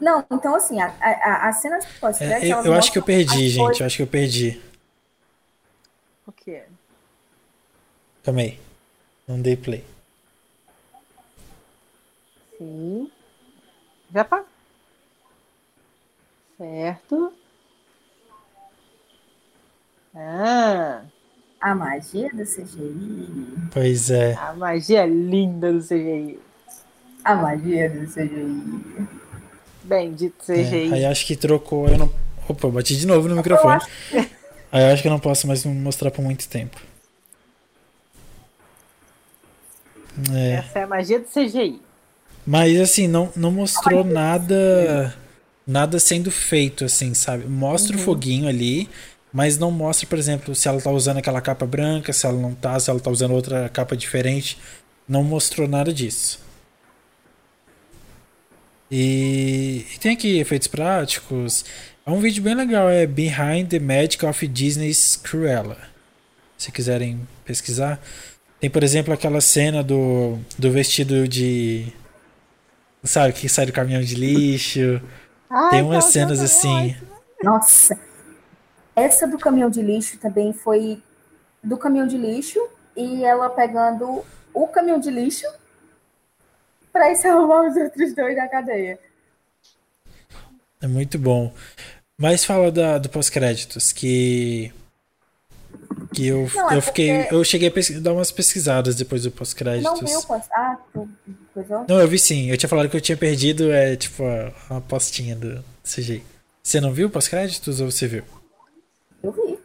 Não, 0.01 0.25
então 0.31 0.55
assim, 0.55 0.81
a, 0.81 0.95
a, 1.01 1.49
a 1.49 1.53
cena 1.55 1.79
pós-créditos. 1.99 2.51
É, 2.51 2.53
eu, 2.53 2.65
eu 2.67 2.75
acho 2.75 2.93
que 2.93 2.99
eu 2.99 3.03
perdi, 3.03 3.49
gente. 3.49 3.65
Coisas... 3.65 3.81
Eu 3.81 3.87
acho 3.87 3.97
que 3.97 4.03
eu 4.03 4.07
perdi. 4.07 4.63
O 6.27 6.33
quê? 6.33 6.65
Calma 8.23 8.43
aí. 8.43 8.61
Não 9.27 9.41
dei 9.41 9.57
play. 9.57 9.85
Sim. 12.59 13.11
Já 14.13 14.25
tá. 14.25 14.45
Certo. 16.59 17.33
Ah. 20.15 21.03
A 21.61 21.75
magia 21.75 22.31
do 22.33 22.45
CGI. 22.45 23.69
Pois 23.73 24.11
é. 24.11 24.35
A 24.35 24.55
magia 24.55 25.05
linda 25.05 25.73
do 25.73 25.81
CGI. 25.81 26.39
A 27.25 27.35
magia 27.35 27.91
do 27.91 28.07
CGI. 28.07 29.09
Bendito 29.85 30.45
CGI. 30.45 30.91
É, 30.91 30.95
aí 30.95 31.05
acho 31.05 31.27
que 31.27 31.37
trocou. 31.37 31.89
Eu 31.89 31.99
não... 31.99 32.13
Opa, 32.49 32.69
bati 32.69 32.97
de 32.97 33.07
novo 33.07 33.29
no 33.29 33.37
microfone. 33.37 33.81
Eu 34.13 34.25
Aí 34.73 34.83
eu 34.83 34.93
acho 34.93 35.03
que 35.03 35.09
eu 35.09 35.13
não 35.13 35.21
posso 35.21 35.47
mais 35.47 35.65
mostrar 35.65 36.11
por 36.11 36.23
muito 36.23 36.49
tempo. 36.49 36.81
É. 40.35 40.53
Essa 40.55 40.79
é 40.81 40.83
a 40.83 40.87
magia 40.87 41.21
do 41.21 41.27
CGI. 41.27 41.81
Mas 42.47 42.81
assim, 42.81 43.07
não, 43.07 43.31
não 43.37 43.51
mostrou 43.51 44.05
nada 44.05 45.15
nada 45.67 45.99
sendo 45.99 46.31
feito, 46.31 46.85
assim, 46.85 47.13
sabe? 47.13 47.45
Mostra 47.47 47.97
uhum. 47.97 48.03
o 48.03 48.05
foguinho 48.05 48.49
ali, 48.49 48.89
mas 49.33 49.59
não 49.59 49.71
mostra, 49.71 50.07
por 50.07 50.19
exemplo, 50.19 50.55
se 50.55 50.69
ela 50.69 50.81
tá 50.81 50.91
usando 50.91 51.19
aquela 51.19 51.41
capa 51.41 51.67
branca, 51.67 52.13
se 52.13 52.25
ela 52.25 52.41
não 52.41 52.55
tá, 52.55 52.79
se 52.79 52.89
ela 52.89 53.01
tá 53.01 53.11
usando 53.11 53.33
outra 53.33 53.69
capa 53.69 53.97
diferente. 53.97 54.57
Não 55.09 55.23
mostrou 55.23 55.69
nada 55.69 55.93
disso. 55.93 56.41
E, 58.91 59.85
e 59.95 59.99
tem 59.99 60.13
aqui 60.13 60.39
efeitos 60.39 60.69
práticos. 60.69 61.65
É 62.05 62.11
um 62.11 62.21
vídeo 62.21 62.43
bem 62.43 62.55
legal, 62.55 62.89
é 62.89 63.07
Behind 63.07 63.69
the 63.69 63.81
Magic 63.81 64.25
of 64.25 64.47
Disney's 64.47 65.17
Cruella. 65.17 65.77
Se 66.57 66.71
quiserem 66.73 67.21
pesquisar. 67.45 68.01
Tem, 68.61 68.71
por 68.71 68.83
exemplo, 68.83 69.13
aquela 69.13 69.41
cena 69.41 69.83
do, 69.83 70.39
do 70.59 70.71
vestido 70.71 71.29
de. 71.29 71.93
Sabe, 73.05 73.35
que 73.35 73.49
sai 73.49 73.67
do 73.67 73.73
caminhão 73.73 74.03
de 74.03 74.15
lixo. 74.15 75.01
Ai, 75.49 75.71
Tem 75.71 75.83
umas 75.83 76.07
cenas 76.07 76.41
assim. 76.41 76.97
Nossa. 77.43 77.99
Essa 78.95 79.27
do 79.27 79.39
caminhão 79.39 79.71
de 79.71 79.83
lixo 79.83 80.19
também 80.19 80.53
foi 80.53 81.03
do 81.63 81.77
caminhão 81.77 82.07
de 82.07 82.17
lixo 82.17 82.59
e 82.97 83.25
ela 83.25 83.51
pegando 83.51 84.25
o 84.55 84.67
caminhão 84.69 84.99
de 84.99 85.11
lixo 85.11 85.47
para 86.93 87.15
salvar 87.15 87.69
os 87.69 87.77
outros 87.77 88.15
dois 88.15 88.35
da 88.35 88.49
cadeia. 88.49 88.99
É 90.81 90.87
muito 90.87 91.19
bom. 91.19 91.53
Mas 92.19 92.45
fala 92.45 92.73
da, 92.73 92.97
do 92.97 93.11
pós-créditos, 93.11 93.93
que 93.93 94.73
que 96.17 96.27
eu, 96.27 96.51
não, 96.55 96.71
é 96.71 96.77
eu 96.79 96.83
fiquei. 96.83 97.27
Eu 97.31 97.45
cheguei 97.45 97.69
a 97.69 98.01
dar 98.01 98.15
umas 98.15 98.33
pesquisadas 98.33 98.97
depois 98.97 99.25
do 99.25 99.31
pós-créditos. 99.31 100.01
Não 100.01 100.09
viu 100.09 100.23
pós 100.23 100.45
Ah, 100.51 100.79
coisa? 101.53 101.85
Não, 101.87 102.01
eu 102.01 102.09
vi 102.09 102.19
sim. 102.19 102.51
Eu 102.51 102.57
tinha 102.57 102.71
falado 102.71 102.89
que 102.89 102.97
eu 102.97 103.01
tinha 103.03 103.19
perdido, 103.19 103.71
é 103.71 103.95
tipo, 103.97 104.25
a, 104.25 104.77
a 104.77 104.81
postinha 104.81 105.37
do 105.37 105.63
CGI. 105.85 106.25
Você 106.63 106.81
não 106.81 106.91
viu 106.91 107.11
pós-créditos 107.11 107.81
ou 107.81 107.91
você 107.91 108.07
viu? 108.07 108.25
Eu 109.23 109.31
vi. 109.31 109.59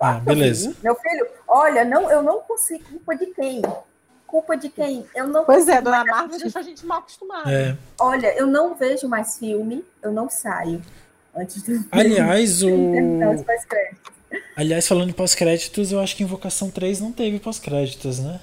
Ah, 0.00 0.14
beleza. 0.14 0.70
Vi. 0.70 0.76
Meu 0.82 0.94
filho, 0.94 1.26
olha, 1.46 1.84
não, 1.84 2.10
eu 2.10 2.22
não 2.22 2.40
consigo. 2.40 2.82
Culpa 2.84 3.14
de 3.14 3.26
quem? 3.26 3.62
Culpa 4.26 4.56
de 4.56 4.68
quem? 4.70 5.04
Eu 5.14 5.26
não 5.26 5.44
Pois 5.44 5.68
é, 5.68 5.82
Dona 5.82 6.02
Marvel 6.02 6.38
deixou 6.38 6.60
a 6.60 6.62
gente 6.62 6.86
mal 6.86 7.00
acostumada. 7.00 7.52
É. 7.52 7.76
Olha, 8.00 8.34
eu 8.38 8.46
não 8.46 8.74
vejo 8.74 9.06
mais 9.06 9.38
filme, 9.38 9.84
eu 10.02 10.12
não 10.12 10.30
saio. 10.30 10.80
Antes 11.36 11.62
do 11.62 11.84
Aliás, 11.92 12.62
o. 12.64 12.70
Aliás, 14.60 14.86
falando 14.86 15.08
em 15.08 15.14
pós-créditos, 15.14 15.90
eu 15.90 15.98
acho 16.00 16.14
que 16.14 16.22
Invocação 16.22 16.70
3 16.70 17.00
não 17.00 17.12
teve 17.12 17.40
pós-créditos, 17.40 18.18
né? 18.18 18.38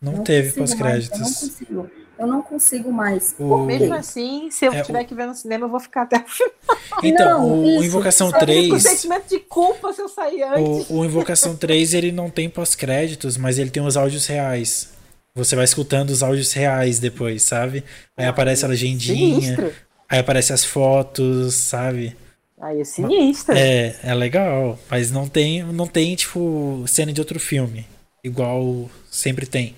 Não, 0.00 0.12
não 0.12 0.24
teve 0.24 0.52
pós-créditos. 0.52 1.20
Eu 1.20 1.26
não 1.26 1.34
consigo. 1.34 1.90
Eu 2.18 2.26
não 2.26 2.40
consigo 2.42 2.90
mais. 2.90 3.34
O... 3.38 3.58
Mesmo 3.58 3.92
assim, 3.92 4.50
se 4.50 4.64
eu 4.64 4.72
é, 4.72 4.80
tiver 4.80 5.02
o... 5.02 5.06
que 5.06 5.14
ver 5.14 5.26
no 5.26 5.34
cinema, 5.34 5.66
eu 5.66 5.68
vou 5.68 5.78
ficar 5.78 6.04
até 6.04 6.16
o 6.16 6.26
final. 6.26 6.50
Então, 7.02 7.46
não, 7.46 7.62
o, 7.62 7.66
isso, 7.66 7.84
Invocação 7.84 8.32
3. 8.32 8.64
Eu 8.64 8.70
com 8.70 8.80
sentimento 8.80 9.28
de 9.28 9.38
culpa 9.40 9.92
se 9.92 10.00
eu 10.00 10.08
sair 10.08 10.42
antes. 10.42 10.88
O, 10.88 11.00
o 11.00 11.04
Invocação 11.04 11.54
3 11.54 11.92
ele 11.92 12.10
não 12.10 12.30
tem 12.30 12.48
pós-créditos, 12.48 13.36
mas 13.36 13.58
ele 13.58 13.68
tem 13.68 13.82
os 13.82 13.98
áudios 13.98 14.26
reais. 14.26 14.90
Você 15.34 15.54
vai 15.54 15.66
escutando 15.66 16.08
os 16.08 16.22
áudios 16.22 16.54
reais 16.54 16.98
depois, 16.98 17.42
sabe? 17.42 17.84
Aí 18.16 18.24
aparece 18.24 18.64
a 18.64 18.68
legendinha. 18.68 19.40
Sinistro. 19.40 19.74
Aí 20.08 20.18
aparece 20.18 20.54
as 20.54 20.64
fotos, 20.64 21.54
sabe? 21.54 22.16
Aí 22.60 22.80
é 22.80 22.84
sinistro. 22.84 23.56
É, 23.56 23.96
é 24.02 24.14
legal. 24.14 24.78
Mas 24.90 25.10
não 25.10 25.26
tem, 25.26 25.62
não 25.62 25.86
tem, 25.86 26.14
tipo, 26.14 26.84
cena 26.86 27.12
de 27.12 27.20
outro 27.20 27.40
filme. 27.40 27.86
Igual 28.22 28.90
sempre 29.10 29.46
tem. 29.46 29.74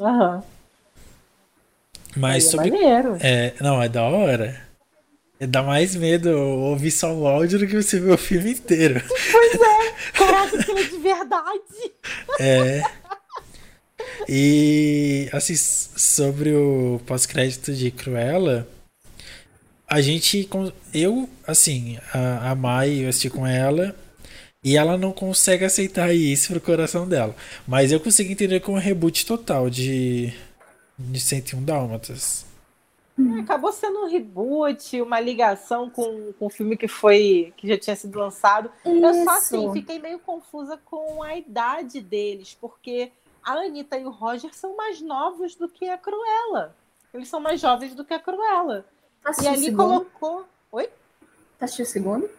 Aham. 0.00 0.42
Mas 2.16 2.46
é 2.46 2.50
sobre. 2.50 2.70
Maneiro. 2.70 3.16
É, 3.20 3.54
não, 3.60 3.82
é 3.82 3.88
da 3.88 4.02
hora. 4.04 4.62
É, 5.40 5.46
dá 5.46 5.62
mais 5.62 5.96
medo 5.96 6.30
ouvir 6.30 6.92
só 6.92 7.12
o 7.12 7.26
áudio 7.26 7.58
do 7.58 7.66
que 7.66 7.74
você 7.74 7.98
ver 7.98 8.12
o 8.12 8.18
filme 8.18 8.52
inteiro. 8.52 9.02
Pois 9.32 9.54
é, 9.54 9.92
caraca, 10.14 10.56
aquilo 10.56 10.78
é 10.78 10.84
de 10.84 10.98
verdade. 10.98 11.92
É. 12.38 12.82
E 14.28 15.28
assim, 15.32 15.56
sobre 15.56 16.52
o 16.52 17.00
pós-crédito 17.04 17.72
de 17.72 17.90
Cruella, 17.90 18.68
a 19.94 20.00
gente. 20.00 20.48
Eu, 20.92 21.28
assim, 21.46 21.98
a, 22.12 22.50
a 22.50 22.54
Mai, 22.56 23.04
eu 23.04 23.08
assisti 23.08 23.30
com 23.30 23.46
ela. 23.46 23.94
E 24.62 24.76
ela 24.76 24.96
não 24.96 25.12
consegue 25.12 25.64
aceitar 25.64 26.12
isso 26.12 26.50
pro 26.50 26.60
coração 26.60 27.06
dela. 27.06 27.36
Mas 27.68 27.92
eu 27.92 28.00
consigo 28.00 28.32
entender 28.32 28.60
com 28.60 28.72
um 28.72 28.78
reboot 28.78 29.24
total 29.24 29.70
de, 29.70 30.32
de 30.98 31.20
101 31.20 31.62
Dálmatas. 31.62 32.44
É, 33.16 33.40
acabou 33.40 33.70
sendo 33.70 34.00
um 34.00 34.08
reboot, 34.08 35.00
uma 35.00 35.20
ligação 35.20 35.88
com, 35.90 36.32
com 36.32 36.46
o 36.46 36.50
filme 36.50 36.76
que 36.76 36.88
foi 36.88 37.52
que 37.56 37.68
já 37.68 37.78
tinha 37.78 37.94
sido 37.94 38.18
lançado. 38.18 38.70
Isso. 38.84 39.04
Eu 39.04 39.24
só 39.24 39.30
assim 39.36 39.72
fiquei 39.74 40.00
meio 40.00 40.18
confusa 40.18 40.76
com 40.84 41.22
a 41.22 41.36
idade 41.36 42.00
deles, 42.00 42.56
porque 42.60 43.12
a 43.44 43.52
Anitta 43.52 43.96
e 43.98 44.04
o 44.04 44.10
Roger 44.10 44.52
são 44.54 44.74
mais 44.74 45.00
novos 45.00 45.54
do 45.54 45.68
que 45.68 45.88
a 45.88 45.98
Cruella. 45.98 46.74
Eles 47.12 47.28
são 47.28 47.38
mais 47.38 47.60
jovens 47.60 47.94
do 47.94 48.04
que 48.04 48.12
a 48.12 48.18
Cruella. 48.18 48.84
E 49.42 49.48
ali 49.48 49.72
colocou. 49.72 50.44
Oi? 50.72 50.88
Tá 51.58 51.64
assistindo 51.66 51.86
o 51.86 51.90
segundo? 51.90 52.30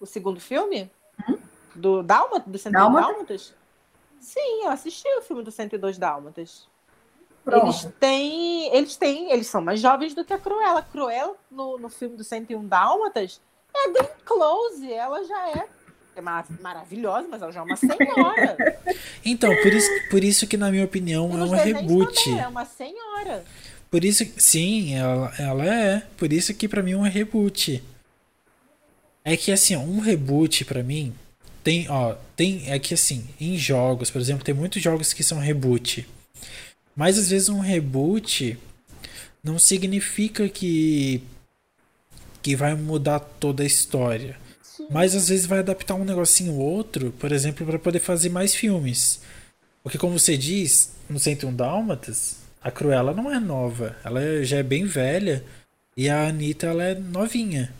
O 0.00 0.06
segundo 0.06 0.40
filme? 0.40 0.90
Hum? 1.28 1.38
Do 1.74 2.02
Dálmatas? 2.02 2.50
Do 2.50 2.58
Central 2.58 2.92
Dálmatas? 2.92 3.54
Sim, 4.20 4.64
eu 4.64 4.70
assisti 4.70 5.08
o 5.18 5.22
filme 5.22 5.42
do 5.42 5.50
102 5.50 5.98
Dálmatas. 5.98 6.66
Pronto. 7.44 7.66
Eles 7.66 7.88
têm, 7.98 8.74
eles 8.74 8.96
têm, 8.96 9.32
eles 9.32 9.46
são 9.48 9.60
mais 9.60 9.80
jovens 9.80 10.14
do 10.14 10.24
que 10.24 10.32
a 10.32 10.38
Cruella. 10.38 10.78
A 10.80 10.82
Cruella, 10.82 11.34
no, 11.50 11.76
no 11.78 11.88
filme 11.88 12.16
do 12.16 12.22
101 12.24 12.66
Dálmatas, 12.66 13.40
é 13.74 13.88
bem 13.90 14.08
close. 14.24 14.92
Ela 14.92 15.24
já 15.24 15.48
é, 15.50 15.68
é 16.16 16.20
mar- 16.20 16.46
maravilhosa, 16.60 17.26
mas 17.28 17.42
ela 17.42 17.50
já 17.52 17.60
é 17.60 17.62
uma 17.62 17.76
senhora. 17.76 18.56
Então, 19.24 19.54
por 19.62 19.72
isso, 19.72 19.88
por 20.10 20.24
isso 20.24 20.46
que, 20.48 20.56
na 20.56 20.68
minha 20.70 20.84
opinião, 20.84 21.30
E 21.30 21.36
é 21.36 21.44
um 21.44 21.50
reboot. 21.50 22.24
também, 22.24 22.40
é 22.40 22.48
uma 22.48 22.64
senhora. 22.64 23.44
Por 23.92 24.06
isso, 24.06 24.26
sim, 24.38 24.94
ela, 24.94 25.34
ela 25.38 25.66
é. 25.66 26.02
Por 26.16 26.32
isso 26.32 26.54
que 26.54 26.66
pra 26.66 26.82
mim 26.82 26.92
é 26.92 26.96
um 26.96 27.02
reboot. 27.02 27.84
É 29.22 29.36
que 29.36 29.52
assim, 29.52 29.76
ó, 29.76 29.80
um 29.80 30.00
reboot 30.00 30.64
pra 30.64 30.82
mim 30.82 31.14
tem, 31.62 31.86
ó, 31.90 32.14
tem 32.34 32.70
é 32.70 32.78
que 32.78 32.94
assim, 32.94 33.28
em 33.38 33.58
jogos, 33.58 34.10
por 34.10 34.18
exemplo, 34.18 34.42
tem 34.44 34.54
muitos 34.54 34.82
jogos 34.82 35.12
que 35.12 35.22
são 35.22 35.38
reboot. 35.38 36.08
Mas 36.96 37.18
às 37.18 37.28
vezes 37.28 37.50
um 37.50 37.60
reboot 37.60 38.56
não 39.44 39.58
significa 39.58 40.48
que 40.48 41.22
que 42.40 42.56
vai 42.56 42.74
mudar 42.74 43.20
toda 43.20 43.62
a 43.62 43.66
história. 43.66 44.38
Sim. 44.62 44.86
Mas 44.90 45.14
às 45.14 45.28
vezes 45.28 45.44
vai 45.44 45.58
adaptar 45.58 45.96
um 45.96 46.04
negocinho 46.04 46.54
ou 46.54 46.60
outro, 46.60 47.12
por 47.18 47.30
exemplo, 47.30 47.66
para 47.66 47.78
poder 47.78 48.00
fazer 48.00 48.30
mais 48.30 48.54
filmes. 48.54 49.20
Porque 49.82 49.98
como 49.98 50.18
você 50.18 50.34
diz, 50.34 50.92
no 51.10 51.18
101 51.18 51.54
Dálmatas, 51.54 52.41
a 52.62 52.70
Cruella 52.70 53.12
não 53.12 53.30
é 53.30 53.38
nova. 53.40 53.96
Ela 54.04 54.42
já 54.44 54.58
é 54.58 54.62
bem 54.62 54.84
velha. 54.84 55.44
E 55.96 56.08
a 56.08 56.28
Anitta, 56.28 56.66
ela 56.68 56.84
é 56.84 56.94
novinha. 56.94 57.72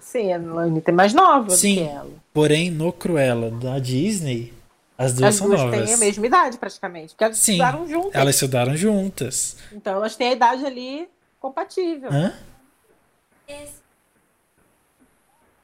Sim, 0.00 0.32
a 0.32 0.36
Anitta 0.36 0.90
é 0.90 0.94
mais 0.94 1.12
nova 1.12 1.50
Sim. 1.50 1.74
do 1.76 1.80
que 1.82 1.88
ela. 1.88 2.10
Porém, 2.32 2.70
no 2.70 2.92
Cruella 2.92 3.50
da 3.50 3.78
Disney, 3.78 4.54
as 4.96 5.12
duas 5.12 5.28
As 5.28 5.34
são 5.36 5.48
duas 5.48 5.60
novas. 5.60 5.84
têm 5.84 5.94
a 5.94 5.98
mesma 5.98 6.26
idade, 6.26 6.58
praticamente. 6.58 7.14
Porque 7.14 7.24
elas 7.24 7.38
Sim. 7.38 7.52
estudaram 7.52 7.86
juntas. 7.88 8.14
Elas 8.14 8.34
estudaram 8.34 8.76
juntas. 8.76 9.56
Então 9.72 9.94
elas 9.94 10.16
têm 10.16 10.28
a 10.28 10.32
idade 10.32 10.64
ali 10.64 11.08
compatível. 11.40 12.10
Hã? 12.10 12.32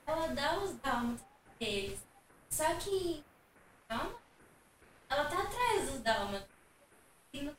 Ela 0.07 0.27
dá 0.29 0.59
os 0.63 0.75
dálmatas 0.83 1.21
pra 1.59 1.67
eles. 1.69 1.99
Só 2.51 2.65
que. 2.75 3.23
Ela 3.89 5.25
tá 5.27 5.43
atrás 5.43 5.91
dos 5.91 6.01
dálmatas. 6.01 6.54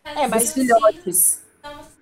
É, 0.04 0.28
mas- 0.28 0.44
dos 0.46 0.54
filhotes. 0.54 1.42
dálmatas- 1.62 1.96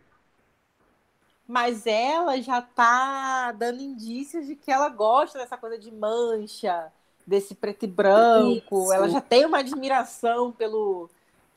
Mas 1.47 1.85
ela 1.85 2.41
já 2.41 2.61
tá 2.61 3.51
dando 3.51 3.81
indícios 3.81 4.47
de 4.47 4.55
que 4.55 4.71
ela 4.71 4.89
gosta 4.89 5.37
dessa 5.37 5.57
coisa 5.57 5.77
de 5.77 5.91
mancha, 5.91 6.87
desse 7.27 7.53
preto 7.53 7.83
e 7.83 7.87
branco. 7.87 8.83
Isso. 8.83 8.93
Ela 8.93 9.09
já 9.09 9.19
tem 9.21 9.45
uma 9.45 9.59
admiração 9.59 10.51
pelo, 10.53 11.09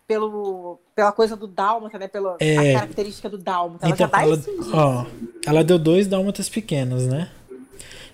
pelo, 0.06 0.78
pela 0.94 1.12
coisa 1.12 1.36
do 1.36 1.46
dálmata, 1.46 1.98
né? 1.98 2.08
Pela 2.08 2.36
É. 2.40 2.56
a 2.74 2.80
característica 2.80 3.28
do 3.28 3.38
dálmata. 3.38 3.86
Ela 3.86 3.94
Então, 3.94 4.06
já 4.06 4.12
dá 4.12 4.22
ela, 4.22 4.38
ó, 4.74 5.06
ela 5.46 5.64
deu 5.64 5.78
dois 5.78 6.06
dálmatas 6.08 6.48
pequenos, 6.48 7.06
né? 7.06 7.30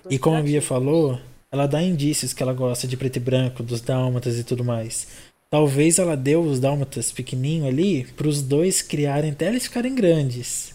Dois 0.03 0.15
E 0.15 0.19
como 0.19 0.37
a 0.37 0.41
Bia 0.41 0.61
falou, 0.61 1.19
ela 1.51 1.67
dá 1.67 1.81
indícios 1.81 2.33
que 2.33 2.43
ela 2.43 2.53
gosta 2.53 2.87
de 2.87 2.95
preto 2.95 3.17
e 3.17 3.19
branco, 3.19 3.63
dos 3.63 3.81
dálmatas 3.81 4.37
e 4.37 4.43
tudo 4.43 4.63
mais. 4.63 5.07
Talvez 5.53 5.99
ela 5.99 6.17
deu 6.17 6.41
os 6.41 6.59
dálmatas 6.59 7.11
pequenininho 7.11 7.67
ali 7.67 8.05
pros 8.13 8.41
dois 8.41 8.81
criarem 8.81 9.33
até 9.33 9.49
eles 9.49 9.67
ficarem 9.67 9.93
grandes. 9.93 10.73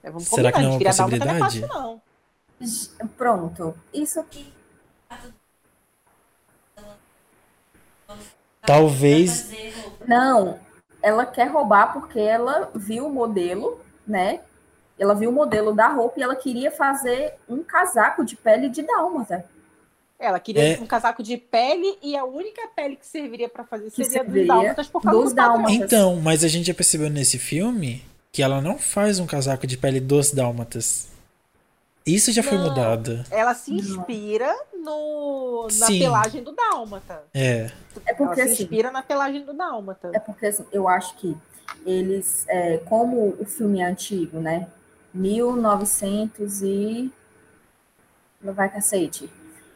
É, 0.00 0.08
vamos 0.08 0.28
Será 0.28 0.52
que 0.52 0.60
não 0.60 0.64
é 0.64 0.68
uma 0.68 0.78
não 0.78 0.86
é 0.86 0.92
possibilidade? 0.92 1.60
fácil, 1.60 1.68
não. 1.68 3.08
Pronto. 3.16 3.74
Isso 3.92 4.22
que 4.30 4.46
fato 5.08 5.34
Talvez-. 8.64 9.50
Não, 10.06 10.60
ela 11.02 11.26
quer 11.26 11.48
roubar 11.48 11.92
porque 11.92 12.20
ela 12.20 12.70
viu 12.76 13.08
o 13.08 13.12
modelo, 13.12 13.80
né? 14.06 14.38
Ela 14.96 15.16
viu 15.16 15.30
o 15.30 15.34
modelo 15.34 15.74
da 15.74 15.88
roupa 15.88 16.20
e 16.20 16.22
ela 16.22 16.36
queria 16.36 16.70
fazer 16.70 17.34
um 17.48 17.60
casaco 17.60 18.24
de 18.24 18.36
pele 18.36 18.68
de 18.68 18.82
dálmata. 18.82 19.44
Ela 20.18 20.40
queria 20.40 20.74
É. 20.76 20.80
um 20.80 20.86
casaco 20.86 21.22
de 21.22 21.36
pele 21.36 21.96
e 22.02 22.16
a 22.16 22.24
única 22.24 22.62
pele 22.74 22.96
que 22.96 23.06
serviria 23.06 23.48
pra 23.48 23.62
fazer 23.64 23.90
Que 23.90 24.04
seria 24.04 24.24
dos 24.24 24.46
dálmatas 24.46 24.88
por 24.88 25.00
causa 25.00 25.20
dos 25.20 25.30
do 25.32 25.36
dálmatas. 25.36 25.74
Então, 25.76 26.16
mas 26.16 26.42
a 26.42 26.48
gente 26.48 26.66
já 26.66 26.74
percebeu 26.74 27.08
nesse 27.08 27.38
filme 27.38 28.04
que 28.32 28.42
ela 28.42 28.60
não 28.60 28.78
faz 28.78 29.20
um 29.20 29.26
casaco 29.26 29.66
de 29.66 29.76
pele 29.78 30.00
dos 30.00 30.32
dálmatas. 30.32 31.08
Isso 32.04 32.32
já 32.32 32.42
foi 32.42 32.56
Não. 32.58 32.64
mudado. 32.68 33.24
Ela 33.30 33.54
se 33.54 33.72
inspira 33.72 34.52
no, 34.74 35.68
na 35.78 35.86
Sim. 35.86 35.98
pelagem 35.98 36.42
do 36.42 36.52
dálmata. 36.52 37.22
É. 37.34 37.70
É 38.06 38.14
porque 38.14 38.22
Ela 38.40 38.48
se 38.48 38.54
assim, 38.54 38.62
inspira 38.64 38.90
na 38.90 39.02
pelagem 39.02 39.44
do 39.44 39.52
dálmata. 39.52 40.10
É 40.14 40.18
porque 40.18 40.46
assim, 40.46 40.64
eu 40.72 40.88
acho 40.88 41.14
que 41.16 41.36
eles, 41.86 42.44
é, 42.48 42.78
como 42.78 43.36
o 43.38 43.44
filme 43.44 43.80
é 43.80 43.84
antigo, 43.84 44.40
né? 44.40 44.66
1900 45.14 46.62
e. 46.62 47.10
Não 48.40 48.52
vai 48.54 48.68
cacete. 48.70 49.28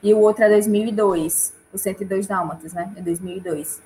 E 0.03 0.12
o 0.12 0.19
outro 0.19 0.45
é 0.45 0.49
2002, 0.49 1.55
o 1.73 1.79
102 1.79 2.27
Dálmatas, 2.27 2.73
né? 2.73 2.93
É 2.97 3.01
2002. 3.01 3.81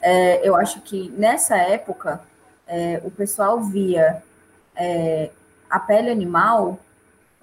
É, 0.00 0.46
eu 0.46 0.56
acho 0.56 0.80
que 0.80 1.10
nessa 1.16 1.56
época 1.56 2.20
é, 2.66 3.00
o 3.04 3.10
pessoal 3.10 3.60
via 3.60 4.22
é, 4.74 5.30
a 5.70 5.78
pele 5.78 6.10
animal 6.10 6.78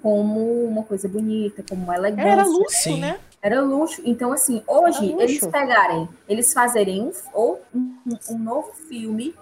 como 0.01 0.65
uma 0.65 0.83
coisa 0.83 1.07
bonita, 1.07 1.63
como 1.67 1.83
uma 1.83 1.95
elegância. 1.95 2.29
Era 2.29 2.45
luxo, 2.45 2.83
Sim. 2.83 2.99
né? 2.99 3.19
Era 3.41 3.61
luxo. 3.61 4.01
Então, 4.05 4.33
assim, 4.33 4.61
hoje, 4.67 5.15
eles 5.17 5.45
pegarem, 5.47 6.07
eles 6.27 6.53
fazerem 6.53 7.01
um, 7.01 7.11
ou 7.33 7.61
um, 7.73 7.95
um 8.29 8.37
novo 8.37 8.73
filme, 8.73 9.33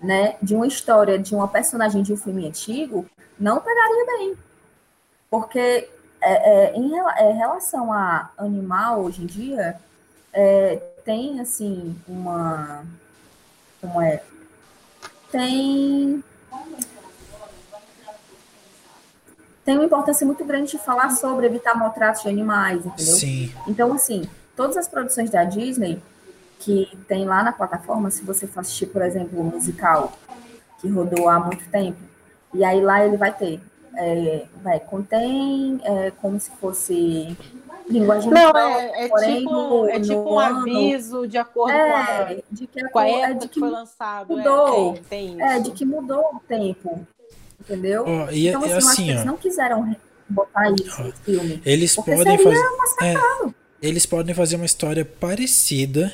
né, 0.00 0.36
de 0.42 0.54
uma 0.54 0.66
história 0.66 1.18
de 1.18 1.34
uma 1.34 1.46
personagem 1.46 2.02
de 2.02 2.12
um 2.12 2.16
filme 2.16 2.46
antigo, 2.46 3.06
não 3.38 3.60
pegaria 3.60 4.06
bem. 4.06 4.34
Porque 5.30 5.88
é, 6.22 6.32
é, 6.32 6.76
em 6.76 6.92
é, 6.96 7.32
relação 7.32 7.92
a 7.92 8.30
animal, 8.38 9.02
hoje 9.02 9.22
em 9.22 9.26
dia, 9.26 9.76
é, 10.32 10.76
tem, 11.04 11.40
assim, 11.40 11.96
uma... 12.06 12.84
Como 13.80 14.00
é? 14.00 14.22
Tem... 15.30 16.22
Tem 19.64 19.76
uma 19.76 19.84
importância 19.84 20.26
muito 20.26 20.44
grande 20.44 20.72
de 20.72 20.78
falar 20.78 21.10
sobre 21.10 21.46
evitar 21.46 21.76
maltratos 21.76 22.22
de 22.22 22.28
animais, 22.28 22.84
entendeu? 22.84 23.16
Sim. 23.16 23.54
Então, 23.66 23.92
assim, 23.92 24.28
todas 24.56 24.76
as 24.76 24.88
produções 24.88 25.30
da 25.30 25.44
Disney 25.44 26.02
que 26.58 26.96
tem 27.08 27.24
lá 27.24 27.42
na 27.42 27.52
plataforma, 27.52 28.10
se 28.10 28.22
você 28.22 28.46
for 28.46 28.60
assistir, 28.60 28.86
por 28.86 29.02
exemplo, 29.02 29.40
o 29.40 29.44
musical 29.44 30.12
que 30.80 30.88
rodou 30.88 31.28
há 31.28 31.38
muito 31.40 31.68
tempo, 31.70 31.98
e 32.54 32.64
aí 32.64 32.80
lá 32.80 33.04
ele 33.04 33.16
vai 33.16 33.32
ter, 33.32 33.60
é, 33.96 34.44
vai, 34.62 34.80
contém 34.80 35.80
é, 35.84 36.10
como 36.12 36.38
se 36.40 36.50
fosse 36.52 37.36
linguagem 37.88 38.30
Não, 38.30 38.50
própria, 38.52 38.80
é, 38.80 39.04
é 39.04 39.08
porém, 39.08 39.38
tipo, 39.38 39.50
no- 39.52 39.88
é 39.88 40.00
tipo 40.00 40.34
um 40.34 40.38
ano- 40.38 40.60
aviso 40.60 41.26
de 41.26 41.36
acordo 41.38 41.72
com, 41.72 41.78
a, 41.96 42.30
é, 42.30 42.42
de 42.50 42.66
que, 42.66 42.88
com 42.88 42.98
a 42.98 43.08
é 43.08 43.20
época 43.20 43.34
de 43.34 43.48
que 43.48 43.54
que 43.54 43.60
foi 43.60 43.70
lançado. 43.70 44.36
mudou. 44.36 44.92
É, 44.92 44.92
tem, 45.08 45.36
tem 45.36 45.42
é, 45.42 45.54
isso. 45.54 45.62
de 45.64 45.70
que 45.72 45.84
mudou 45.84 46.20
o 46.36 46.40
tempo, 46.48 47.06
entendeu? 47.60 48.04
Ó, 48.06 48.30
e 48.30 48.48
então, 48.48 48.60
assim, 48.62 48.70
é 48.70 48.72
eu 48.72 48.78
acho 48.78 48.86
que 48.86 48.92
assim, 48.92 49.10
eles 49.10 49.22
ó. 49.22 49.24
não 49.24 49.36
quiseram 49.36 49.96
botar 50.28 50.70
isso 50.70 51.02
no 51.02 51.12
filme. 51.12 51.62
Eles 51.64 51.94
podem 51.96 52.38
fazer. 52.38 52.64
é, 53.02 53.14
eles 53.82 54.06
podem 54.06 54.34
fazer 54.34 54.56
uma 54.56 54.64
história 54.64 55.04
parecida, 55.04 56.12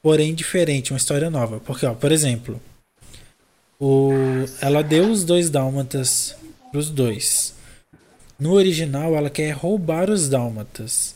porém 0.00 0.34
diferente, 0.34 0.92
uma 0.92 0.96
história 0.98 1.28
nova. 1.28 1.60
Porque, 1.60 1.84
ó, 1.84 1.92
por 1.94 2.12
exemplo, 2.12 2.60
o, 3.78 4.10
ela 4.60 4.82
deu 4.82 5.10
os 5.10 5.24
dois 5.24 5.50
dálmatas 5.50 6.36
pros 6.72 6.90
dois. 6.90 7.54
No 8.38 8.54
original, 8.54 9.14
ela 9.14 9.30
quer 9.30 9.52
roubar 9.52 10.10
os 10.10 10.28
dálmatas. 10.28 11.14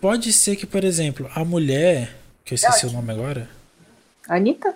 Pode 0.00 0.32
ser 0.32 0.56
que, 0.56 0.64
por 0.66 0.82
exemplo, 0.84 1.28
a 1.34 1.44
mulher. 1.44 2.16
Que 2.44 2.54
eu 2.54 2.56
esqueci 2.56 2.86
o 2.86 2.92
nome 2.92 3.12
agora. 3.12 3.50
Anitta? 4.26 4.74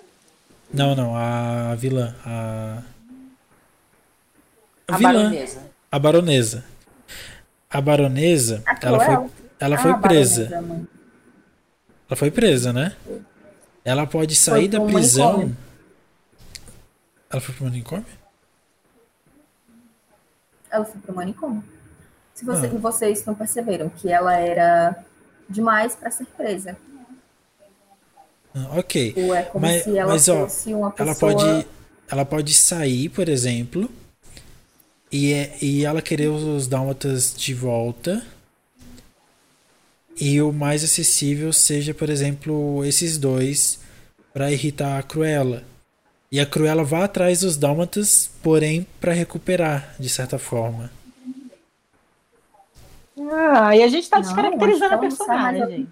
Não, 0.74 0.94
não, 0.94 1.16
a 1.16 1.74
vilã. 1.76 2.14
A. 2.26 2.82
A 4.88 4.96
vilã. 4.98 5.12
baronesa. 5.30 5.62
A 5.90 5.98
baronesa. 5.98 6.64
A 7.70 7.80
baronesa, 7.80 8.62
A 8.66 8.76
ela 8.86 8.98
foi, 8.98 9.14
Cruel? 9.14 9.30
ela 9.58 9.76
Ah, 9.76 9.78
foi 9.78 9.90
a 9.92 9.96
presa. 9.96 10.44
baronesa, 10.44 10.66
mãe. 10.74 10.86
Ela 12.10 12.16
foi 12.16 12.30
presa, 12.30 12.72
né? 12.74 12.96
Ela 13.84 14.06
pode 14.06 14.34
sair 14.36 14.68
da 14.68 14.78
prisão. 14.80 15.26
manicômio. 15.32 15.56
Ela 17.30 17.40
foi 17.40 17.54
pro 17.54 17.64
manicômio? 17.64 18.04
Ela 20.72 20.84
foi 20.84 21.00
pro 21.00 21.14
manicômio. 21.14 21.62
Se 22.34 22.44
você- 22.44 22.66
Ah. 22.66 22.78
vocês 22.78 23.24
não 23.26 23.34
perceberam 23.34 23.88
que 23.90 24.08
ela 24.10 24.34
era 24.36 25.04
demais 25.48 25.94
para 25.94 26.10
ser 26.10 26.24
presa. 26.26 26.76
Ah, 28.54 28.78
ok. 28.78 29.14
Ou 29.16 29.34
é 29.34 29.42
como 29.42 29.66
Mas- 29.66 29.84
se 29.84 29.96
ela 29.98 30.12
mas, 30.12 30.28
ó, 30.28 30.40
fosse 30.48 30.72
uma 30.74 30.90
pessoa. 30.90 31.32
Ela 31.32 31.36
pode, 31.52 31.66
ela 32.08 32.24
pode 32.24 32.54
sair, 32.54 33.08
por 33.10 33.28
exemplo, 33.28 33.90
e, 35.10 35.32
é- 35.32 35.56
e 35.60 35.84
ela 35.84 36.00
querer 36.02 36.28
os 36.28 36.66
dálmatas 36.66 37.34
de 37.36 37.54
volta. 37.54 38.22
e 40.20 40.40
o 40.42 40.52
mais 40.52 40.84
acessível 40.84 41.52
seja, 41.54 41.94
por 41.94 42.10
exemplo, 42.10 42.84
esses 42.84 43.16
dois 43.16 43.78
para 44.32 44.52
irritar 44.52 44.98
a 44.98 45.02
Cruella. 45.02 45.64
E 46.32 46.40
a 46.40 46.46
Cruella 46.46 46.82
vá 46.82 47.04
atrás 47.04 47.40
dos 47.40 47.56
dálmatas, 47.58 48.30
porém 48.42 48.86
para 48.98 49.12
recuperar, 49.12 49.94
de 50.00 50.08
certa 50.08 50.38
forma. 50.38 50.90
Ah, 53.30 53.76
e 53.76 53.82
a 53.82 53.88
gente 53.88 54.08
tá 54.08 54.16
Não, 54.16 54.22
descaracterizando 54.24 54.94
a 54.94 54.98
personagem. 54.98 55.88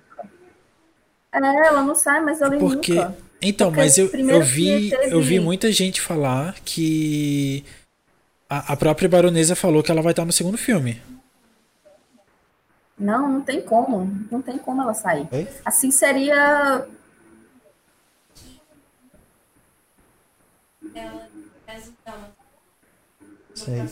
É, 1.32 1.38
ela 1.66 1.82
não 1.82 1.94
sai, 1.94 2.20
mas 2.22 2.40
ela 2.40 2.56
Porque 2.58 2.94
nunca. 2.94 3.16
então, 3.40 3.68
Porque 3.68 3.80
mas 3.82 3.98
eu, 3.98 4.06
eu 4.06 4.42
vi 4.42 4.90
teve- 4.90 5.14
eu 5.14 5.20
vi 5.20 5.38
muita 5.38 5.70
gente 5.70 6.00
falar 6.00 6.54
que 6.64 7.62
a, 8.48 8.72
a 8.72 8.76
própria 8.76 9.08
baronesa 9.08 9.54
falou 9.54 9.82
que 9.82 9.90
ela 9.92 10.02
vai 10.02 10.12
estar 10.12 10.24
no 10.24 10.32
segundo 10.32 10.56
filme. 10.58 11.00
Não, 12.98 13.30
não 13.30 13.40
tem 13.42 13.60
como. 13.62 14.10
Não 14.30 14.42
tem 14.42 14.58
como 14.58 14.82
ela 14.82 14.94
sair. 14.94 15.28
Assim 15.64 15.90
seria. 15.90 16.86
Sei. 23.54 23.82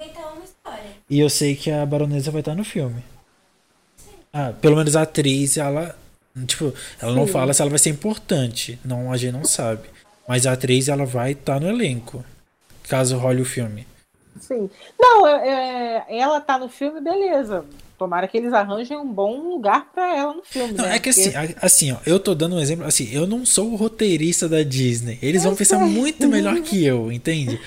Então, 0.00 0.34
uma 0.34 0.44
história. 0.44 0.90
E 1.08 1.18
eu 1.18 1.30
sei 1.30 1.56
que 1.56 1.70
a 1.70 1.84
baronesa 1.86 2.30
vai 2.30 2.40
estar 2.40 2.54
no 2.54 2.64
filme. 2.64 3.02
Ah, 4.32 4.52
pelo 4.52 4.76
menos 4.76 4.94
a 4.94 5.02
atriz, 5.02 5.56
ela. 5.56 5.98
Tipo, 6.46 6.72
ela 7.00 7.14
não 7.14 7.26
Sim. 7.26 7.32
fala 7.32 7.54
se 7.54 7.62
ela 7.62 7.70
vai 7.70 7.78
ser 7.78 7.90
importante. 7.90 8.78
Não, 8.84 9.10
a 9.10 9.16
gente 9.16 9.32
não 9.32 9.44
sabe. 9.44 9.88
Mas 10.28 10.46
a 10.46 10.52
atriz, 10.52 10.88
ela 10.88 11.06
vai 11.06 11.32
estar 11.32 11.58
no 11.58 11.68
elenco. 11.68 12.24
Caso 12.84 13.16
role 13.16 13.42
o 13.42 13.46
filme. 13.46 13.86
Sim. 14.40 14.70
Não, 14.98 15.26
é- 15.26 16.04
é- 16.08 16.18
ela 16.18 16.40
tá 16.40 16.58
no 16.58 16.68
filme, 16.68 17.00
beleza. 17.00 17.64
Tomara 17.98 18.28
que 18.28 18.36
eles 18.36 18.52
arranjem 18.52 18.96
um 18.96 19.06
bom 19.06 19.40
lugar 19.48 19.88
pra 19.92 20.16
ela 20.16 20.32
no 20.32 20.42
filme. 20.44 20.72
Não, 20.74 20.84
né? 20.84 20.96
é 20.96 20.98
que 21.00 21.12
Porque- 21.12 21.28
assim, 21.36 21.54
assim, 21.60 21.92
ó, 21.92 21.96
eu 22.06 22.20
tô 22.20 22.32
dando 22.34 22.54
um 22.56 22.60
exemplo, 22.60 22.84
assim, 22.86 23.08
eu 23.12 23.26
não 23.26 23.44
sou 23.44 23.72
o 23.72 23.76
roteirista 23.76 24.48
da 24.48 24.62
Disney. 24.62 25.18
Eles 25.20 25.42
vão 25.42 25.52
Eu 25.52 25.58
pensar 25.58 25.78
sei. 25.78 25.86
muito 25.88 26.28
melhor 26.28 26.60
que 26.60 26.84
eu, 26.84 27.10
entende? 27.10 27.60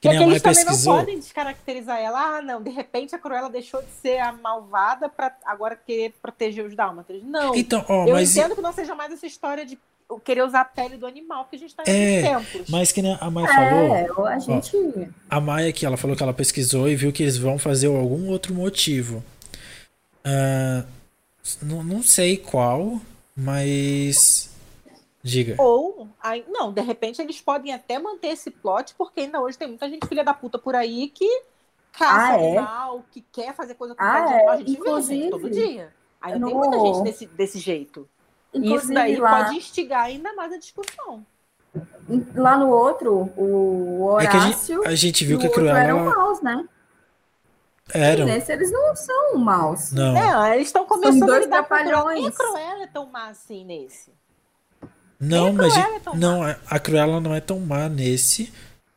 Que 0.00 0.08
nem 0.08 0.18
Porque 0.18 0.30
eles 0.32 0.42
também 0.42 0.64
pesquisou. 0.64 0.92
não 0.94 1.00
podem 1.00 1.18
descaracterizar 1.18 1.98
ela. 2.00 2.36
Ah, 2.38 2.42
não, 2.42 2.60
de 2.62 2.70
repente 2.70 3.14
a 3.14 3.18
Cruella 3.18 3.48
deixou 3.48 3.80
de 3.80 3.88
ser 4.02 4.18
a 4.18 4.30
malvada 4.32 5.08
pra 5.08 5.32
agora 5.44 5.74
querer 5.76 6.12
proteger 6.20 6.64
os 6.66 6.74
dálmatas. 6.76 7.22
Não. 7.22 7.54
Então, 7.54 7.84
ó, 7.88 8.06
eu 8.06 8.12
mas, 8.14 8.36
entendo 8.36 8.54
que 8.56 8.60
não 8.60 8.72
seja 8.72 8.94
mais 8.94 9.12
essa 9.12 9.26
história 9.26 9.64
de 9.64 9.78
querer 10.24 10.42
usar 10.44 10.60
a 10.60 10.64
pele 10.64 10.96
do 10.96 11.06
animal, 11.06 11.46
que 11.46 11.56
a 11.56 11.58
gente 11.58 11.74
tá 11.74 11.82
É, 11.86 11.92
nesses 11.92 12.50
tempos. 12.52 12.70
mas 12.70 12.92
que 12.92 13.00
a 13.00 13.30
Mai 13.30 13.46
falou, 13.46 13.94
É, 13.94 14.08
a 14.34 14.38
gente. 14.38 15.08
a 15.28 15.40
Mai 15.40 15.68
aqui, 15.68 15.84
ela 15.84 15.96
falou 15.96 16.16
que 16.16 16.22
ela 16.22 16.32
pesquisou 16.34 16.88
e 16.88 16.94
viu 16.96 17.12
que 17.12 17.22
eles 17.22 17.36
vão 17.36 17.58
fazer 17.58 17.88
algum 17.88 18.28
outro 18.28 18.54
motivo. 18.54 19.22
Ah, 20.24 20.84
não, 21.62 21.82
não 21.82 22.02
sei 22.02 22.36
qual, 22.36 23.00
mas. 23.36 24.50
Diga. 25.22 25.56
Ou, 25.58 26.08
aí, 26.22 26.44
não, 26.48 26.72
de 26.72 26.80
repente 26.80 27.20
eles 27.20 27.40
podem 27.40 27.72
até 27.74 27.98
manter 27.98 28.28
esse 28.28 28.50
plot, 28.50 28.94
porque 28.96 29.22
ainda 29.22 29.40
hoje 29.40 29.58
tem 29.58 29.66
muita 29.68 29.88
gente 29.88 30.06
filha 30.06 30.22
da 30.22 30.32
puta 30.32 30.56
por 30.58 30.74
aí 30.76 31.08
que 31.08 31.28
caça 31.92 32.34
Ah, 32.34 32.40
é? 32.40 32.56
animal, 32.58 33.04
que 33.10 33.24
quer 33.32 33.54
fazer 33.54 33.74
coisa 33.74 33.94
com 33.96 34.02
Ah, 34.04 34.18
é? 34.18 34.34
animal. 34.34 34.50
A 34.50 34.56
gente 34.58 34.66
vê, 34.72 34.78
Inclusive, 34.78 35.20
gente, 35.22 35.30
todo 35.30 35.50
dia. 35.50 35.92
Ainda 36.20 36.46
tem 36.46 36.54
muita 36.54 36.78
gente 36.78 37.02
desse, 37.02 37.26
desse 37.26 37.58
jeito. 37.58 38.08
E 38.56 38.58
isso 38.58 38.66
Inclusive, 38.66 38.94
daí 38.94 39.16
lá, 39.16 39.44
pode 39.44 39.56
instigar 39.56 40.04
ainda 40.04 40.32
mais 40.34 40.52
a 40.52 40.58
discussão. 40.58 41.24
lá 42.34 42.56
no 42.56 42.68
outro, 42.70 43.30
o 43.36 44.16
É 44.20 44.26
que 44.26 44.36
a 44.36 44.40
Horácio. 44.40 44.76
gente, 44.78 44.88
a 44.88 44.94
gente 44.94 45.24
viu 45.24 45.38
que 45.38 45.46
a 45.46 45.50
Cruella. 45.50 45.78
eram 45.80 45.98
ela- 46.00 46.10
maus, 46.16 46.40
né? 46.40 46.64
Eram. 47.92 48.24
Nesse 48.26 48.50
eles 48.52 48.70
não 48.72 48.96
são 48.96 49.36
maus. 49.36 49.92
Não. 49.92 50.16
É, 50.16 50.56
eles 50.56 50.68
estão 50.68 50.84
começando 50.86 51.22
a 51.22 51.26
dois 51.26 51.44
lidar 51.44 51.62
com 51.64 51.74
a 51.74 51.78
Cruella. 51.78 51.92
trapalhões. 51.92 52.18
Nem 52.20 52.28
a 52.28 52.32
Cruella 52.32 52.82
é 52.82 52.86
tão 52.88 53.06
má 53.06 53.28
assim 53.28 53.64
nesse. 53.64 54.10
Não, 55.20 55.52
mas 55.52 55.72
Cruella 55.72 55.96
é 55.96 56.16
não, 56.16 56.42
a- 56.42 56.56
a 56.68 56.78
Cruella 56.78 57.20
não 57.20 57.34
é 57.34 57.40
tão 57.40 57.60
má 57.60 57.88
nesse, 57.88 58.52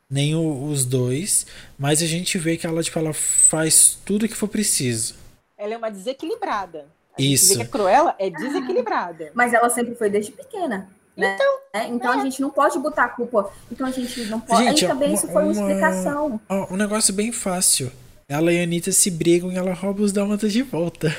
nem 0.10 0.36
o- 0.36 0.64
os 0.66 0.86
dois, 0.86 1.46
mas 1.78 2.02
a 2.02 2.06
gente 2.08 2.38
vê 2.38 2.58
que 2.58 2.66
ela 2.66 2.82
tipo 2.82 2.98
ela 2.98 3.14
faz 3.14 3.98
tudo 4.06 4.28
que 4.28 4.36
for 4.36 4.48
preciso. 4.48 5.16
Ela 5.58 5.74
é 5.76 5.78
uma 5.78 5.92
desequilibrada. 5.92 6.86
A 7.18 7.22
gente 7.22 7.34
Isso. 7.34 7.50
vê 7.50 7.56
que 7.58 7.62
a 7.64 7.68
Cruella 7.68 8.16
é 8.18 8.30
desequilibrada. 8.30 9.32
Mas 9.36 9.54
ela 9.54 9.70
sempre 9.70 9.96
foi 9.96 10.10
desde 10.10 10.32
pequena. 10.32 10.88
Né? 11.18 11.38
É, 11.74 11.86
então 11.88 12.12
a 12.12 12.18
gente 12.24 12.42
não 12.42 12.50
pode 12.50 12.80
botar 12.80 13.04
a 13.04 13.10
culpa. 13.10 13.52
Então 13.70 13.86
a 13.86 13.92
gente 13.92 14.24
não 14.26 14.40
pode. 14.40 14.64
Gente, 14.64 14.86
Aí 14.86 14.92
também 14.92 15.10
uma- 15.10 15.16
isso 15.16 15.28
foi 15.28 15.44
uma 15.44 15.52
uma- 15.52 15.68
explicação. 15.68 16.40
Um 16.72 16.78
negócio 16.78 17.14
bem 17.14 17.32
fácil. 17.34 17.92
Ela 18.28 18.54
e 18.54 18.60
a 18.60 18.64
Anitta 18.64 18.92
se 18.94 19.12
brigam 19.12 19.52
e 19.52 19.58
ela 19.58 19.74
rouba 19.74 20.02
os 20.02 20.14
dálmatas 20.14 20.54
de 20.54 20.62
volta. 20.62 21.08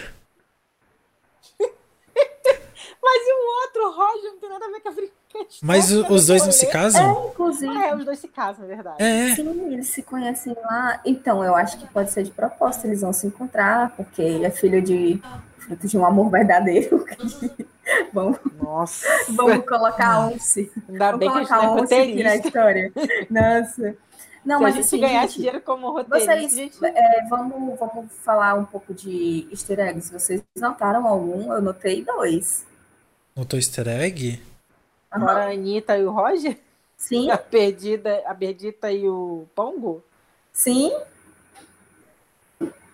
Mas 3.02 3.22
e 3.26 3.32
o 3.32 3.62
outro, 3.62 3.96
Roger, 3.96 4.30
não 4.32 4.38
tem 4.38 4.48
nada 4.48 4.64
a 4.64 4.68
ver 4.68 4.80
com 4.80 4.88
a 4.88 4.92
brincadeira. 4.92 5.20
Mas 5.62 5.92
o- 5.92 6.06
os 6.12 6.26
dois 6.26 6.44
não 6.44 6.52
se 6.52 6.66
casam? 6.66 7.02
É, 7.24 7.28
inclusive. 7.28 7.76
Ah, 7.76 7.86
é, 7.88 7.94
os 7.96 8.04
dois 8.04 8.18
se 8.18 8.28
casam, 8.28 8.64
é 8.64 8.68
verdade. 8.68 8.96
É, 9.02 9.34
Sim, 9.34 9.72
eles 9.72 9.88
se 9.88 10.02
conhecem 10.02 10.56
lá. 10.64 11.00
Então, 11.04 11.44
eu 11.44 11.54
acho 11.54 11.78
que 11.78 11.86
pode 11.88 12.10
ser 12.10 12.22
de 12.22 12.30
propósito, 12.30 12.86
eles 12.86 13.00
vão 13.00 13.12
se 13.12 13.26
encontrar, 13.26 13.90
porque 13.96 14.22
é 14.22 14.50
filho 14.50 14.80
de 14.82 15.20
fruto 15.60 15.86
de 15.86 15.98
um 15.98 16.04
amor 16.04 16.30
verdadeiro. 16.30 17.04
vamos, 18.12 18.38
Nossa. 18.60 19.06
vamos 19.30 19.64
colocar 19.66 20.26
once. 20.28 20.70
Ainda 20.88 21.12
Vamos 21.12 21.20
bem 21.20 21.30
que 21.30 21.36
a 21.36 21.40
gente 21.40 21.48
colocar 21.48 21.64
é 21.64 21.80
once 21.82 21.94
aqui 21.94 22.22
na 22.22 22.36
história. 22.36 22.92
Nossa. 23.30 23.96
Não, 24.44 24.56
Se 24.56 24.62
mas 24.62 24.72
a 24.72 24.76
gente 24.76 24.86
assim, 24.86 25.00
ganhasse 25.00 25.26
gente, 25.28 25.36
dinheiro 25.36 25.60
como 25.60 25.90
roteirista, 25.92 26.34
vocês, 26.34 26.54
gente... 26.54 26.78
é, 26.84 27.26
vamos, 27.28 27.78
vamos 27.78 28.12
falar 28.24 28.54
um 28.54 28.64
pouco 28.64 28.94
de 28.94 29.46
easter 29.50 29.78
eggs. 29.80 30.10
Vocês 30.10 30.42
notaram 30.56 31.06
algum? 31.06 31.52
Eu 31.52 31.60
notei 31.60 32.02
dois. 32.02 32.66
notou 33.36 33.58
easter 33.58 33.86
egg? 33.88 34.42
Agora 35.10 35.44
a 35.46 35.50
Anitta 35.50 35.98
e 35.98 36.04
o 36.04 36.10
Roger? 36.10 36.56
Sim, 36.96 37.30
A 37.30 37.36
Perdida, 37.38 38.22
a 38.26 38.34
Perdita 38.34 38.90
e 38.92 39.08
o 39.08 39.46
Pongo? 39.54 40.02
sim. 40.52 40.92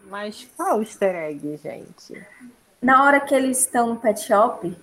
Mas 0.09 0.47
qual 0.57 0.81
easter 0.81 1.15
egg, 1.17 1.57
gente? 1.57 2.25
Na 2.87 3.03
hora 3.03 3.19
que 3.19 3.35
eles 3.35 3.59
estão 3.63 3.89
no 3.89 3.97
pet 3.97 4.21
shop 4.21 4.77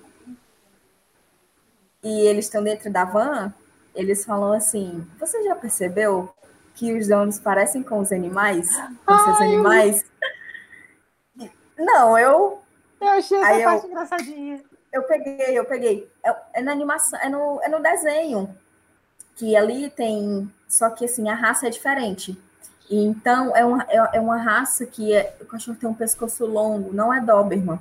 e 2.03 2.21
eles 2.27 2.45
estão 2.45 2.61
dentro 2.61 2.91
da 2.91 3.05
van, 3.05 3.53
eles 3.95 4.25
falam 4.25 4.51
assim: 4.51 5.07
Você 5.17 5.41
já 5.43 5.55
percebeu 5.55 6.33
que 6.75 6.93
os 6.93 7.07
donos 7.07 7.39
parecem 7.39 7.81
com 7.81 7.99
os 7.99 8.11
animais? 8.11 8.67
Com 9.05 9.17
seus 9.19 9.39
Ai, 9.39 9.47
eu- 9.47 9.53
animais? 9.53 10.05
Não, 11.77 12.17
eu, 12.17 12.61
Eu 12.99 13.07
achei 13.07 13.37
essa 13.37 13.47
Aí 13.47 13.61
eu- 13.63 13.69
parte 13.69 13.87
engraçadinha. 13.87 14.63
eu 14.91 15.03
peguei, 15.03 15.57
eu 15.57 15.65
peguei. 15.65 16.11
É, 16.25 16.35
é 16.55 16.61
na 16.61 16.73
animação, 16.73 17.17
é 17.21 17.29
no, 17.29 17.61
é 17.63 17.69
no 17.69 17.81
desenho. 17.81 18.53
Que 19.37 19.55
ali 19.55 19.89
tem. 19.89 20.51
Só 20.67 20.89
que 20.89 21.05
assim, 21.05 21.29
a 21.29 21.35
raça 21.35 21.67
é 21.67 21.69
diferente. 21.69 22.37
Então, 22.91 23.55
é 23.55 23.63
uma, 23.65 23.83
é, 23.89 24.17
é 24.17 24.19
uma 24.19 24.37
raça 24.37 24.85
que 24.85 25.13
é, 25.13 25.35
o 25.39 25.45
cachorro 25.45 25.77
tem 25.79 25.87
um 25.89 25.93
pescoço 25.93 26.45
longo, 26.45 26.93
não 26.93 27.13
é 27.13 27.21
Doberman. 27.21 27.79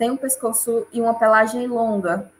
Tem 0.00 0.10
um 0.10 0.16
pescoço 0.16 0.86
e 0.94 0.98
uma 0.98 1.12
pelagem 1.12 1.66
longa. 1.66 2.32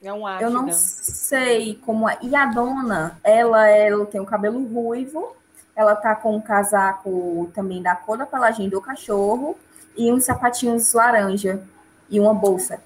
É 0.00 0.12
um 0.12 0.28
Eu 0.38 0.48
não 0.48 0.70
sei 0.70 1.74
como 1.84 2.08
é. 2.08 2.16
E 2.22 2.36
a 2.36 2.46
dona, 2.46 3.18
ela, 3.24 3.68
ela 3.68 4.06
tem 4.06 4.20
o 4.20 4.24
cabelo 4.24 4.64
ruivo, 4.64 5.34
ela 5.74 5.96
tá 5.96 6.14
com 6.14 6.36
um 6.36 6.40
casaco 6.40 7.50
também 7.52 7.82
da 7.82 7.96
cor 7.96 8.16
da 8.16 8.24
pelagem 8.24 8.68
do 8.68 8.80
cachorro 8.80 9.58
e 9.96 10.12
uns 10.12 10.24
sapatinhos 10.24 10.92
laranja 10.92 11.60
e 12.08 12.20
uma 12.20 12.32
bolsa. 12.32 12.80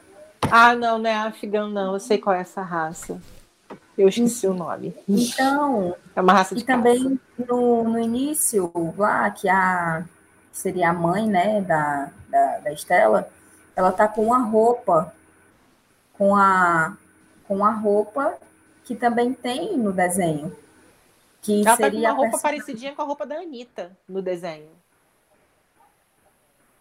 Ah, 0.51 0.75
não, 0.75 0.99
não 0.99 1.11
é 1.11 1.15
Afghan, 1.15 1.69
não. 1.69 1.93
Eu 1.93 2.01
sei 2.01 2.17
qual 2.17 2.35
é 2.35 2.41
essa 2.41 2.63
raça. 2.63 3.21
Eu 3.97 4.09
esqueci 4.09 4.47
o 4.47 4.55
nome. 4.55 4.95
Então, 5.07 5.95
É 6.17 6.23
uma 6.23 6.33
raça 6.33 6.55
de 6.55 6.63
e 6.63 6.65
também 6.65 7.21
no, 7.47 7.85
no 7.85 7.99
início, 7.99 8.73
lá, 8.97 9.31
que 9.31 9.51
a 9.51 10.03
seria 10.51 10.91
a 10.91 10.95
mãe, 10.95 11.27
né, 11.27 11.61
da, 11.61 12.09
da, 12.31 12.59
da 12.61 12.73
Estela, 12.73 13.29
ela 13.77 13.93
tá 13.93 14.07
com 14.09 14.27
uma 14.27 14.39
roupa, 14.39 15.13
com 16.17 16.35
a, 16.37 16.97
com 17.47 17.65
a 17.65 17.73
roupa 17.73 18.37
que 18.85 18.95
também 18.95 19.33
tem 19.33 19.77
no 19.77 19.93
desenho. 19.93 20.55
Que 21.43 21.61
Ela 21.61 21.65
tá 21.65 21.77
com 21.77 21.83
seria 21.85 22.01
uma 22.01 22.09
a 22.09 22.13
roupa 22.13 22.31
perso- 22.31 22.43
parecidinha 22.43 22.95
com 22.95 23.03
a 23.03 23.05
roupa 23.05 23.27
da 23.27 23.37
Anitta 23.37 23.91
no 24.09 24.23
desenho. 24.23 24.69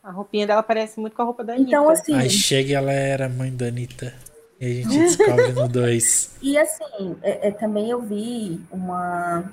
A 0.03 0.11
roupinha 0.11 0.45
dela 0.45 0.61
parece 0.61 0.99
muito 0.99 1.15
com 1.15 1.21
a 1.21 1.25
roupa 1.25 1.43
da 1.43 1.53
Anitta. 1.53 1.69
Então, 1.69 1.89
assim, 1.89 2.13
Aí 2.13 2.29
chega 2.29 2.69
e 2.71 2.73
ela 2.73 2.91
era 2.91 3.25
a 3.27 3.29
mãe 3.29 3.55
da 3.55 3.67
Anitta. 3.67 4.13
E 4.59 4.65
a 4.65 4.73
gente 4.83 4.99
descobre 4.99 5.51
no 5.53 5.67
2. 5.67 6.37
e 6.41 6.57
assim, 6.57 7.17
é, 7.21 7.47
é, 7.47 7.51
também 7.51 7.89
eu 7.89 8.01
vi 8.01 8.61
uma. 8.71 9.43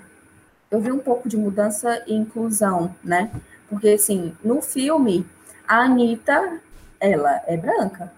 Eu 0.70 0.80
vi 0.80 0.92
um 0.92 0.98
pouco 0.98 1.28
de 1.28 1.36
mudança 1.36 2.02
e 2.06 2.14
inclusão, 2.14 2.94
né? 3.02 3.30
Porque, 3.68 3.88
assim, 3.90 4.36
no 4.42 4.60
filme, 4.60 5.26
a 5.66 5.82
Anitta, 5.82 6.60
ela 7.00 7.42
é 7.46 7.56
branca. 7.56 8.12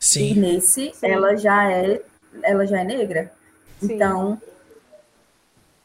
E 0.00 0.04
Sim. 0.04 0.34
nesse, 0.34 0.92
Sim. 0.94 1.06
ela 1.06 1.36
já 1.36 1.70
é, 1.70 2.00
ela 2.42 2.66
já 2.66 2.80
é 2.80 2.84
negra. 2.84 3.32
Sim. 3.80 3.94
Então, 3.94 4.40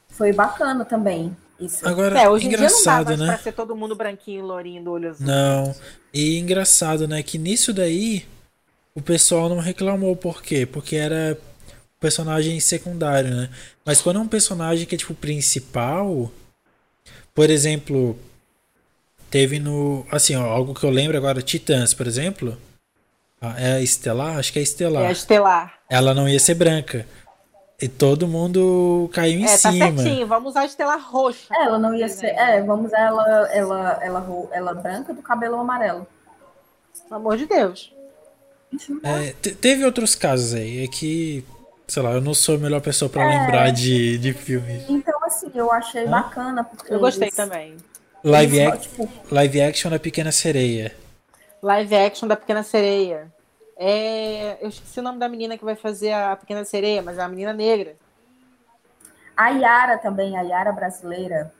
foi 0.09 0.33
bacana 0.33 0.83
também. 0.83 1.35
Isso. 1.59 1.87
Agora, 1.87 2.19
É, 2.19 2.29
hoje 2.29 2.45
em 2.45 2.49
dia 2.49 2.57
não 2.57 2.65
dá 2.67 2.71
engraçado, 2.71 3.07
mais 3.07 3.19
né? 3.19 3.27
pra 3.27 3.37
ser 3.37 3.51
todo 3.51 3.75
mundo 3.75 3.95
branquinho, 3.95 4.45
lourinho, 4.45 4.83
do 4.83 4.91
olho 4.91 5.09
azul. 5.09 5.25
Não. 5.25 5.75
E 6.13 6.37
engraçado, 6.37 7.07
né? 7.07 7.23
Que 7.23 7.37
nisso 7.37 7.73
daí 7.73 8.25
o 8.93 9.01
pessoal 9.01 9.49
não 9.49 9.57
reclamou. 9.59 10.15
Por 10.15 10.41
quê? 10.41 10.65
Porque 10.67 10.95
era 10.95 11.37
personagem 11.99 12.59
secundário, 12.59 13.33
né? 13.35 13.49
Mas 13.83 14.01
quando 14.01 14.17
é 14.17 14.19
um 14.19 14.27
personagem 14.27 14.85
que 14.85 14.93
é 14.93 14.97
tipo 14.97 15.15
principal, 15.15 16.31
por 17.33 17.49
exemplo, 17.49 18.17
teve 19.29 19.59
no. 19.59 20.05
Assim, 20.11 20.35
ó, 20.35 20.43
algo 20.45 20.73
que 20.73 20.83
eu 20.85 20.89
lembro 20.89 21.17
agora, 21.17 21.41
Titãs, 21.41 21.93
por 21.93 22.07
exemplo. 22.07 22.57
Ah, 23.41 23.55
É 23.57 23.73
a 23.73 23.81
Estelar? 23.81 24.37
Acho 24.37 24.51
que 24.51 24.59
é 24.59 24.61
a 24.61 24.63
Estelar. 24.63 25.03
É 25.03 25.07
a 25.07 25.11
estelar. 25.11 25.73
Ela 25.89 26.13
não 26.13 26.27
ia 26.27 26.39
ser 26.39 26.55
branca. 26.55 27.05
E 27.79 27.87
todo 27.87 28.27
mundo 28.27 29.07
caiu 29.13 29.39
em 29.39 29.43
É, 29.45 29.49
tá 29.51 29.71
cima. 29.71 29.95
certinho. 30.01 30.25
Vamos 30.25 30.49
usar 30.51 30.61
a 30.61 30.65
estelar 30.65 30.99
roxa. 30.99 31.53
É, 31.53 31.65
Ela 31.65 31.77
não 31.77 31.93
ia 31.93 32.09
ser. 32.09 32.27
É, 32.29 32.59
vamos 32.63 32.91
ela, 32.91 33.47
ela, 33.53 33.99
ela, 34.01 34.19
ro- 34.19 34.49
ela 34.51 34.73
branca 34.73 35.13
do 35.13 35.21
cabelo 35.21 35.57
amarelo. 35.57 36.07
Pelo 37.03 37.15
amor 37.15 37.37
de 37.37 37.45
Deus. 37.45 37.93
É, 39.03 39.33
te- 39.39 39.53
teve 39.53 39.85
outros 39.85 40.15
casos 40.15 40.55
aí. 40.55 40.83
É 40.83 40.87
que, 40.87 41.45
sei 41.87 42.01
lá, 42.01 42.11
eu 42.13 42.21
não 42.21 42.33
sou 42.33 42.55
a 42.55 42.57
melhor 42.57 42.81
pessoa 42.81 43.07
pra 43.07 43.23
É. 43.23 43.27
lembrar 43.39 43.69
de, 43.69 44.17
de 44.17 44.33
filmes. 44.33 44.83
Então, 44.89 45.23
assim, 45.23 45.51
eu 45.53 45.71
achei 45.71 46.05
Hã? 46.05 46.09
bacana, 46.09 46.63
porque. 46.63 46.91
Eu 46.91 46.99
gostei 46.99 47.27
eles- 47.27 47.35
também. 47.35 47.77
Live, 48.23 48.61
ac- 48.61 48.81
tipo, 48.89 49.09
live 49.31 49.61
action 49.61 49.89
da 49.91 49.99
Pequena 49.99 50.31
Sereia. 50.31 50.95
Live 51.61 51.95
action 51.95 52.27
da 52.27 52.35
Pequena 52.35 52.63
Sereia. 52.63 53.31
É... 53.77 54.57
Eu 54.61 54.69
esqueci 54.69 54.99
o 54.99 55.03
nome 55.03 55.19
da 55.19 55.29
menina 55.29 55.57
que 55.57 55.63
vai 55.65 55.75
fazer 55.75 56.11
a 56.11 56.35
Pequena 56.35 56.65
Sereia, 56.65 57.01
mas 57.01 57.17
é 57.17 57.21
a 57.21 57.27
menina 57.27 57.53
negra. 57.53 57.95
a 59.35 59.49
Yara 59.49 59.97
também, 59.97 60.35
a 60.37 60.41
Yara 60.41 60.71
brasileira. 60.71 61.53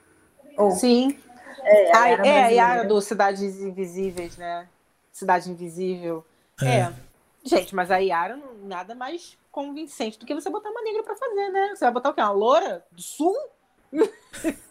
Ou, 0.57 0.71
Sim. 0.71 1.17
é, 1.63 1.95
A, 1.95 2.05
Yara 2.07 2.27
é, 2.27 2.43
a. 2.43 2.47
Yara 2.49 2.83
do 2.85 2.99
Cidades 3.01 3.41
Invisíveis, 3.61 4.35
né? 4.37 4.67
Cidade 5.13 5.49
Invisível. 5.51 6.25
É. 6.61 6.79
É. 6.79 6.93
Gente, 7.43 7.73
mas 7.75 7.89
a 7.91 7.97
Yara 7.97 8.37
nada 8.63 8.93
mais 8.95 9.37
convincente 9.51 10.19
do 10.19 10.25
que 10.25 10.33
você 10.35 10.49
botar 10.49 10.69
uma 10.69 10.81
negra 10.81 11.03
pra 11.03 11.15
fazer, 11.15 11.49
né? 11.49 11.69
Você 11.75 11.85
vai 11.85 11.93
botar 11.93 12.09
o 12.09 12.13
quê? 12.13 12.21
Uma 12.21 12.31
loura 12.31 12.83
do 12.91 13.01
sul? 13.01 13.35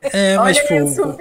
É, 0.00 0.36
mas 0.36 0.56
Olha 0.58 0.66
tipo. 0.66 0.74
isso. 0.90 1.18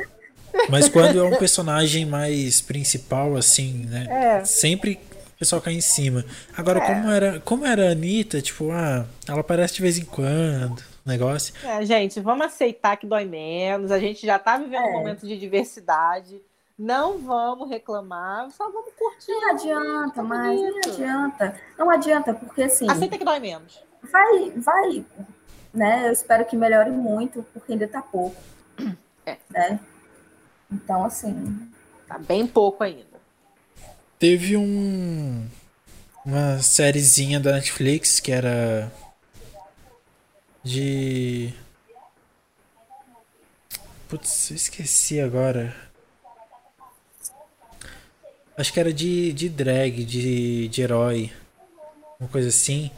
Mas 0.70 0.90
quando 0.90 1.18
é 1.20 1.24
um 1.24 1.38
personagem 1.38 2.06
mais 2.06 2.60
principal, 2.62 3.36
assim, 3.38 3.86
né? 3.90 4.08
É. 4.40 4.44
Sempre 4.46 5.00
o 5.36 5.40
pessoal 5.40 5.62
cai 5.62 5.74
em 5.74 5.82
cima. 5.82 6.26
Agora, 6.56 6.80
É. 6.80 6.86
como 6.86 7.10
era 7.12 7.40
como 7.40 7.66
era 7.66 7.88
a 7.88 7.92
Anitta, 7.92 8.42
tipo, 8.42 8.70
ah, 8.72 9.06
ela 9.28 9.40
aparece 9.40 9.76
de 9.76 9.82
vez 9.82 9.98
em 9.98 10.04
quando, 10.06 10.84
negócio. 11.06 11.54
É, 11.66 11.84
gente, 11.86 12.20
vamos 12.20 12.46
aceitar 12.46 12.98
que 12.98 13.08
dói 13.08 13.24
menos. 13.26 13.92
A 13.92 14.00
gente 14.00 14.26
já 14.26 14.38
tá 14.38 14.58
vivendo 14.58 14.84
um 14.84 14.90
É. 14.90 14.92
momento 14.92 15.26
de 15.26 15.38
diversidade. 15.38 16.42
Não 16.78 17.20
vamos 17.20 17.70
reclamar, 17.70 18.50
só 18.52 18.66
vamos 18.72 18.92
curtir. 18.98 19.32
Não 19.32 19.52
adianta, 19.52 20.16
Tá 20.16 20.24
mas 20.24 20.60
não 20.60 20.78
adianta. 20.78 21.56
Não 21.78 21.90
adianta, 21.92 22.34
porque 22.34 22.64
assim, 22.64 22.90
Aceita 22.90 23.18
que 23.18 23.24
dói 23.26 23.40
menos. 23.40 23.80
vai, 24.12 24.52
vai, 24.58 25.06
né? 25.74 26.08
Eu 26.08 26.12
espero 26.12 26.46
que 26.46 26.56
melhore 26.56 26.92
muito, 26.92 27.46
porque 27.54 27.74
ainda 27.74 27.88
tá 27.88 28.02
pouco. 28.02 28.42
É. 29.24 29.38
Né? 29.52 29.80
Então, 30.72 31.06
assim, 31.06 31.72
Tá 32.12 32.18
bem 32.18 32.46
pouco 32.46 32.84
ainda. 32.84 33.06
Teve 34.20 34.58
um 34.58 35.48
uma 36.26 36.60
sériezinha 36.60 37.40
da 37.40 37.54
Netflix 37.54 38.20
que 38.20 38.34
era 38.34 38.92
de 40.62 41.54
Putz, 44.10 44.52
eu 44.52 44.58
esqueci 44.58 45.22
agora. 45.22 45.74
Acho 48.58 48.74
que 48.74 48.80
era 48.82 48.92
de, 48.92 49.32
de 49.32 49.48
drag, 49.48 50.04
de, 50.04 50.68
de 50.68 50.82
herói. 50.82 51.32
Uma 52.20 52.28
coisa 52.28 52.50
assim. 52.50 52.92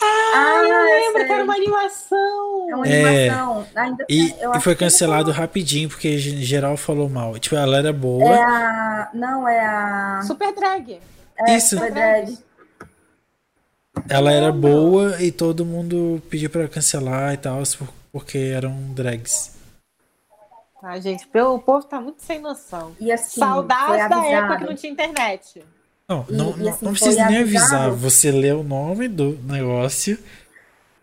Ah, 0.00 0.60
eu 0.62 0.68
eu 0.68 0.84
lembro 0.84 1.26
que 1.26 1.32
era 1.32 1.44
uma 1.44 1.54
animação. 1.54 2.66
é 2.70 2.74
uma 2.76 2.86
É. 2.88 3.28
animação. 3.28 3.66
Ainda 3.76 4.06
E, 4.08 4.34
eu 4.40 4.52
e 4.52 4.60
foi 4.60 4.74
cancelado 4.74 5.30
rapidinho 5.30 5.88
porque 5.88 6.18
ge- 6.18 6.42
geral 6.44 6.76
falou 6.76 7.08
mal. 7.08 7.38
Tipo, 7.38 7.56
ela 7.56 7.76
era 7.78 7.92
boa. 7.92 8.24
É 8.24 8.42
a. 8.42 9.10
Não, 9.14 9.46
é 9.48 9.60
a. 9.60 10.22
Super 10.26 10.52
drag. 10.54 11.00
É, 11.38 11.56
Isso. 11.56 11.76
Super 11.76 11.92
Drag. 11.92 12.38
Ela 14.08 14.32
era 14.32 14.46
Lembro. 14.46 14.60
boa 14.70 15.22
e 15.22 15.30
todo 15.30 15.64
mundo 15.66 16.20
pediu 16.30 16.48
pra 16.50 16.66
cancelar 16.68 17.34
e 17.34 17.36
tal, 17.36 17.62
por- 17.78 17.88
porque 18.10 18.38
eram 18.38 18.74
drags. 18.94 19.52
Ah, 20.82 20.98
gente, 20.98 21.26
pelo- 21.28 21.54
o 21.54 21.58
povo 21.60 21.86
tá 21.86 22.00
muito 22.00 22.22
sem 22.22 22.40
noção. 22.40 22.96
E 22.98 23.12
assim, 23.12 23.38
Saudades 23.40 24.08
da 24.08 24.26
época 24.26 24.56
que 24.58 24.64
não 24.64 24.74
tinha 24.74 24.92
internet. 24.92 25.62
Não, 26.08 26.26
E- 26.28 26.32
não, 26.32 26.58
e 26.58 26.68
assim, 26.68 26.84
não 26.84 26.92
precisa 26.92 27.26
nem 27.26 27.38
avisar. 27.42 27.90
Você 27.90 28.30
lê 28.30 28.52
o 28.52 28.62
nome 28.62 29.08
do 29.08 29.38
negócio. 29.44 30.18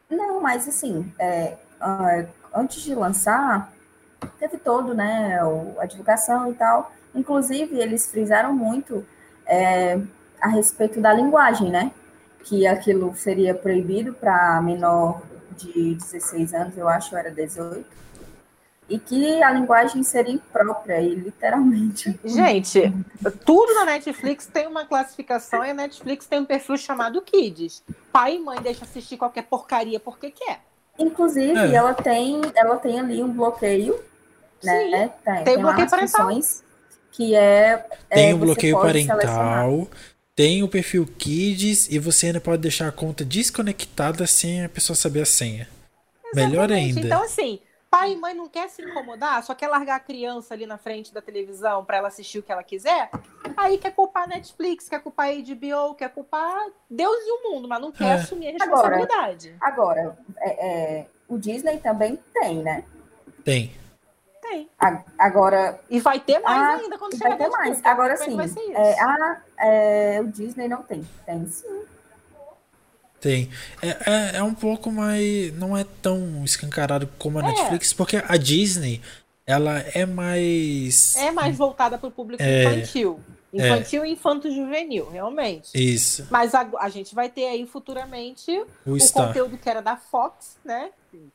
Não, 0.09 0.41
mas 0.41 0.67
assim, 0.67 1.11
é, 1.19 1.55
ah, 1.79 2.25
antes 2.53 2.81
de 2.81 2.93
lançar, 2.95 3.71
teve 4.39 4.57
todo, 4.57 4.93
né, 4.93 5.43
o- 5.43 5.75
a 5.79 5.85
divulgação 5.85 6.51
e 6.51 6.53
tal. 6.55 6.91
Inclusive, 7.15 7.77
eles 7.79 8.07
frisaram 8.07 8.53
muito 8.53 9.05
é, 9.51 9.99
a 10.39 10.47
respeito 10.47 11.01
da 11.01 11.11
linguagem, 11.11 11.71
né? 11.71 11.91
Que 12.43 12.67
aquilo 12.67 13.15
seria 13.15 13.55
proibido 13.55 14.13
para 14.13 14.61
menor 14.61 15.23
de 15.57 15.95
16 15.95 16.53
anos, 16.53 16.77
eu 16.77 16.87
acho, 16.87 17.17
era 17.17 17.31
18. 17.31 17.83
E 18.89 18.97
que 18.97 19.43
a 19.43 19.51
linguagem 19.51 20.01
seria 20.01 20.33
imprópria, 20.33 20.99
e 20.99 21.13
literalmente. 21.13 22.19
Gente, 22.25 22.91
tudo 23.45 23.73
na 23.75 23.85
Netflix 23.85 24.47
tem 24.47 24.65
uma 24.65 24.83
classificação 24.83 25.63
e 25.63 25.69
a 25.69 25.73
Netflix 25.75 26.25
tem 26.25 26.39
um 26.39 26.45
perfil 26.45 26.75
chamado 26.75 27.21
Kids. 27.21 27.83
Pai 28.11 28.35
e 28.35 28.39
mãe 28.39 28.59
deixam 28.61 28.83
assistir 28.87 29.15
qualquer 29.15 29.43
porcaria 29.43 29.99
porque 29.99 30.31
quer. 30.31 30.61
Inclusive, 30.97 31.55
É. 31.57 31.73
ela 31.75 31.93
tem, 31.93 32.41
ela 32.55 32.77
tem 32.77 32.99
ali 32.99 33.21
um 33.23 33.31
bloqueio, 33.31 34.03
né? 34.63 35.11
Tem, 35.23 35.43
tem, 35.43 35.57
lá 35.57 35.61
bloqueio 35.71 35.89
parental. 35.89 36.29
que 37.11 37.35
é. 37.35 37.85
Tem 38.09 38.31
é, 38.31 38.33
o 38.33 38.37
você 38.39 38.45
bloqueio 38.45 38.79
parental, 38.81 39.19
selecionar. 39.19 39.69
tem 40.35 40.63
o 40.63 40.67
perfil 40.67 41.05
Kids 41.17 41.87
e 41.91 41.99
você 41.99 42.27
ainda 42.27 42.41
pode 42.41 42.61
deixar 42.61 42.87
a 42.87 42.91
conta 42.91 43.23
desconectada 43.23 44.25
sem 44.25 44.65
a 44.65 44.69
pessoa 44.69 44.95
saber 44.95 45.21
a 45.21 45.25
senha. 45.25 45.69
Melhor 46.33 46.65
Exatamente. 46.71 46.97
ainda. 46.97 47.07
Então, 47.07 47.23
assim, 47.23 47.59
pai 47.89 48.13
e 48.13 48.15
mãe 48.15 48.33
não 48.33 48.47
quer 48.47 48.69
se 48.69 48.81
incomodar, 48.83 49.43
só 49.43 49.55
quer 49.55 49.67
largar 49.67 49.95
a 49.95 49.99
criança 49.99 50.53
ali 50.53 50.65
na 50.65 50.77
frente 50.77 51.13
da 51.13 51.21
televisão 51.21 51.83
pra 51.83 51.97
ela 51.97 52.07
assistir 52.07 52.39
o 52.39 52.43
que 52.43 52.51
ela 52.51 52.63
quiser. 52.63 53.09
Aí 53.57 53.77
quer 53.77 53.91
culpar 53.93 54.23
a 54.23 54.27
Netflix, 54.27 54.87
quer 54.87 55.01
culpar 55.01 55.27
a 55.29 55.31
HBO, 55.33 55.95
quer 55.95 56.09
culpar 56.09 56.67
Deus 56.89 57.17
e 57.25 57.31
o 57.31 57.51
mundo, 57.51 57.67
mas 57.67 57.81
não 57.81 57.91
quer 57.91 58.09
É. 58.11 58.13
assumir 58.13 58.49
a 58.49 58.51
responsabilidade. 58.51 59.55
Agora, 59.59 60.17
é, 60.37 60.67
é, 60.99 61.05
o 61.27 61.37
Disney 61.37 61.77
também 61.79 62.19
tem, 62.33 62.57
né? 62.61 62.83
Tem. 63.43 63.75
Tem. 64.41 64.69
A- 64.79 65.03
Agora, 65.17 65.79
E 65.89 65.99
vai 65.99 66.19
ter 66.19 66.39
mais 66.39 66.57
Ah, 66.61 66.75
ainda 66.83 66.97
quando 66.97 67.15
chegar 67.15 67.29
vai 67.29 67.37
ter 67.37 67.49
mais. 67.49 67.85
Agora 67.85 68.17
como 68.17 68.23
sim, 68.25 68.25
é 68.25 68.29
que 68.31 68.35
vai 68.37 68.47
ser 68.47 68.61
isso. 68.71 68.79
é, 68.79 68.99
a, 68.99 69.41
é, 69.59 70.21
o 70.21 70.27
Disney 70.27 70.67
não 70.67 70.81
tem. 70.83 71.07
Tem 71.25 71.45
sim. 71.47 71.83
Tem. 73.21 73.49
É, 73.81 73.87
é, 73.89 74.37
é 74.37 74.43
um 74.43 74.53
pouco 74.53 74.91
mais. 74.91 75.53
Não 75.57 75.75
é 75.77 75.85
tão 76.01 76.43
escancarado 76.43 77.07
como 77.17 77.39
a 77.39 77.43
É. 77.43 77.47
Netflix, 77.47 77.91
porque 77.93 78.17
a 78.17 78.37
Disney, 78.37 79.01
ela 79.45 79.79
é 79.93 80.05
mais. 80.05 81.15
É 81.17 81.31
mais 81.31 81.57
voltada 81.57 81.97
para 81.97 82.07
o 82.07 82.11
público 82.11 82.41
É. 82.41 82.63
infantil. 82.63 83.19
Infantil 83.51 84.05
e 84.05 84.11
infanto-juvenil, 84.11 85.09
realmente. 85.09 85.71
Isso. 85.73 86.27
Mas 86.29 86.53
a, 86.53 86.69
a 86.79 86.87
gente 86.89 87.15
vai 87.15 87.29
ter 87.29 87.47
aí 87.47 87.65
futuramente 87.65 88.51
O 88.85 88.93
o 88.93 89.11
conteúdo 89.11 89.57
que 89.57 89.67
era 89.67 89.81
da 89.81 89.97
Fox, 89.97 90.55
né? 90.63 90.91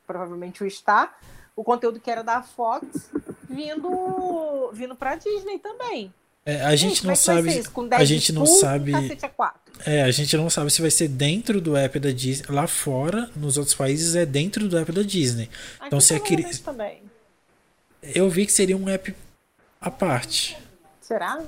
Provavelmente 0.07 0.63
o 0.63 0.71
Star. 0.71 1.19
O 1.57 1.65
conteúdo 1.65 1.99
que 1.99 2.09
era 2.11 2.23
da 2.23 2.41
Fox 2.41 3.11
vindo, 3.51 4.71
vindo 4.73 4.95
pra 4.95 5.17
Disney 5.17 5.59
também. 5.59 6.13
É, 6.47 6.61
a 6.63 6.77
gente 6.77 7.05
não 7.05 7.13
é 7.13 7.17
sabe. 7.17 7.63
a 7.93 8.05
gente 8.05 8.33
não 8.33 8.43
com 8.45 8.55
sabe- 8.61 8.93
A4. 8.93 9.53
É, 9.87 10.03
a 10.03 10.11
gente 10.11 10.37
não 10.37 10.49
sabe 10.51 10.71
se 10.71 10.81
vai 10.83 10.91
ser 10.91 11.09
dentro 11.09 11.61
do 11.61 11.77
app 11.77 11.99
da 11.99 12.11
Disney. 12.11 12.47
Lá 12.51 12.67
fora, 12.67 13.31
nos 13.35 13.57
outros 13.57 13.75
países, 13.75 14.15
é 14.15 14.27
dentro 14.27 14.69
do 14.69 14.77
app 14.79 14.93
da 14.93 15.03
Disney. 15.03 15.49
Aqui 15.79 15.87
Então, 15.87 16.01
se 16.01 16.15
é 16.15 16.19
provavelmente 16.19 16.55
cri- 16.57 16.65
também. 16.65 17.03
Eu 18.03 18.29
vi 18.29 18.45
que 18.47 18.53
seria 18.53 18.77
um 18.77 18.89
app 18.89 19.15
à 19.81 19.91
parte. 19.91 20.57
Será? 21.01 21.43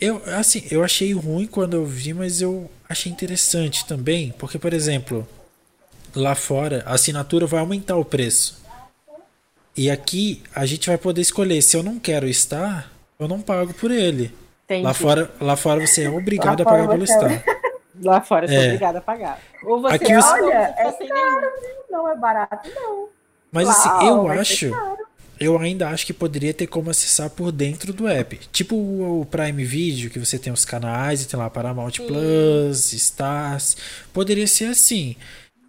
Eu, 0.00 0.22
assim, 0.34 0.66
eu 0.70 0.82
achei 0.82 1.12
ruim 1.12 1.46
quando 1.46 1.74
eu 1.74 1.84
vi, 1.86 2.12
mas 2.14 2.40
eu 2.40 2.70
achei 2.88 3.12
interessante 3.12 3.84
também, 3.86 4.34
porque, 4.38 4.58
por 4.58 4.72
exemplo, 4.72 5.26
lá 6.14 6.34
fora 6.34 6.82
a 6.86 6.94
assinatura 6.94 7.46
vai 7.46 7.60
aumentar 7.60 7.96
o 7.96 8.04
preço. 8.04 8.62
E 9.76 9.90
aqui 9.90 10.42
a 10.54 10.64
gente 10.66 10.86
vai 10.88 10.96
poder 10.98 11.20
escolher 11.20 11.60
se 11.62 11.76
eu 11.76 11.82
não 11.82 11.98
quero 11.98 12.26
estar, 12.28 12.90
eu 13.18 13.28
não 13.28 13.40
pago 13.40 13.72
por 13.74 13.90
ele. 13.90 14.34
Lá 14.82 14.94
fora, 14.94 15.30
lá 15.40 15.56
fora 15.56 15.86
você 15.86 16.04
é 16.04 16.10
obrigado 16.10 16.62
a 16.62 16.64
pagar 16.64 16.88
pelo 16.88 17.06
você- 17.06 17.12
Star. 17.12 17.44
Lá 18.02 18.20
fora 18.20 18.46
eu 18.46 18.48
sou 18.48 18.58
É. 18.58 18.66
obrigada 18.66 18.98
a 18.98 19.00
pagar. 19.00 19.38
Ou 19.62 19.80
você 19.80 19.94
Aqui 19.94 20.16
os- 20.16 20.24
olha, 20.24 20.74
é 20.76 20.90
sem 20.98 21.08
nenhum. 21.08 21.40
Não 21.88 22.08
é 22.10 22.16
barato, 22.16 22.68
não. 22.74 23.08
Mas 23.52 23.68
assim, 23.68 23.88
eu 24.08 24.26
acho. 24.28 24.70
Eu 25.38 25.58
ainda 25.60 25.88
acho 25.88 26.04
que 26.06 26.12
poderia 26.12 26.52
ter 26.52 26.66
como 26.66 26.90
acessar 26.90 27.30
por 27.30 27.52
dentro 27.52 27.92
do 27.92 28.08
app. 28.08 28.36
Tipo 28.50 28.74
o 28.74 29.24
Prime 29.30 29.64
Video, 29.64 30.10
que 30.10 30.18
você 30.18 30.38
tem 30.40 30.52
os 30.52 30.64
canais 30.64 31.22
e 31.22 31.28
tem 31.28 31.38
lá 31.38 31.48
Paramount 31.48 31.92
Plus, 32.06 32.92
Stars. 32.92 33.76
Poderia 34.12 34.46
ser 34.48 34.64
assim. 34.66 35.14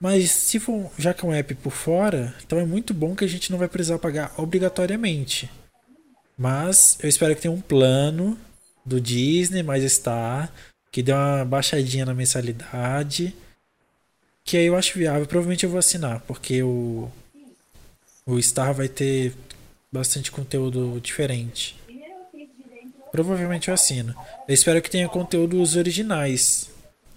Mas 0.01 0.31
se 0.31 0.59
for, 0.59 0.89
já 0.97 1.13
que 1.13 1.23
é 1.25 1.29
um 1.29 1.33
app 1.33 1.53
por 1.55 1.71
fora, 1.71 2.33
então 2.43 2.59
é 2.59 2.65
muito 2.65 2.91
bom 2.93 3.15
que 3.15 3.23
a 3.25 3.29
gente 3.29 3.51
não 3.51 3.59
vai 3.59 3.67
precisar 3.67 3.99
pagar 3.99 4.31
obrigatoriamente. 4.37 5.49
Mas 6.37 6.97
eu 7.01 7.07
espero 7.07 7.35
que 7.35 7.41
tenha 7.41 7.53
um 7.53 7.61
plano 7.61 8.37
do 8.85 8.99
Disney 8.99 9.63
mais 9.63 9.89
Star, 9.91 10.51
que 10.91 11.01
dê 11.01 11.11
uma 11.11 11.45
baixadinha 11.45 12.05
na 12.05 12.13
mensalidade. 12.13 13.35
Que 14.43 14.57
aí 14.57 14.65
eu 14.65 14.75
acho 14.75 14.97
viável. 14.97 15.25
Provavelmente 15.25 15.63
eu 15.63 15.69
vou 15.69 15.79
assinar, 15.79 16.21
porque 16.21 16.61
o, 16.61 17.09
o 18.25 18.41
Star 18.41 18.73
vai 18.73 18.87
ter 18.87 19.33
bastante 19.91 20.31
conteúdo 20.31 20.99
diferente. 21.01 21.75
Provavelmente 23.11 23.69
eu 23.69 23.73
assino. 23.73 24.13
Eu 24.47 24.53
espero 24.53 24.81
que 24.81 24.89
tenha 24.89 25.07
conteúdos 25.07 25.75
originais. 25.75 26.69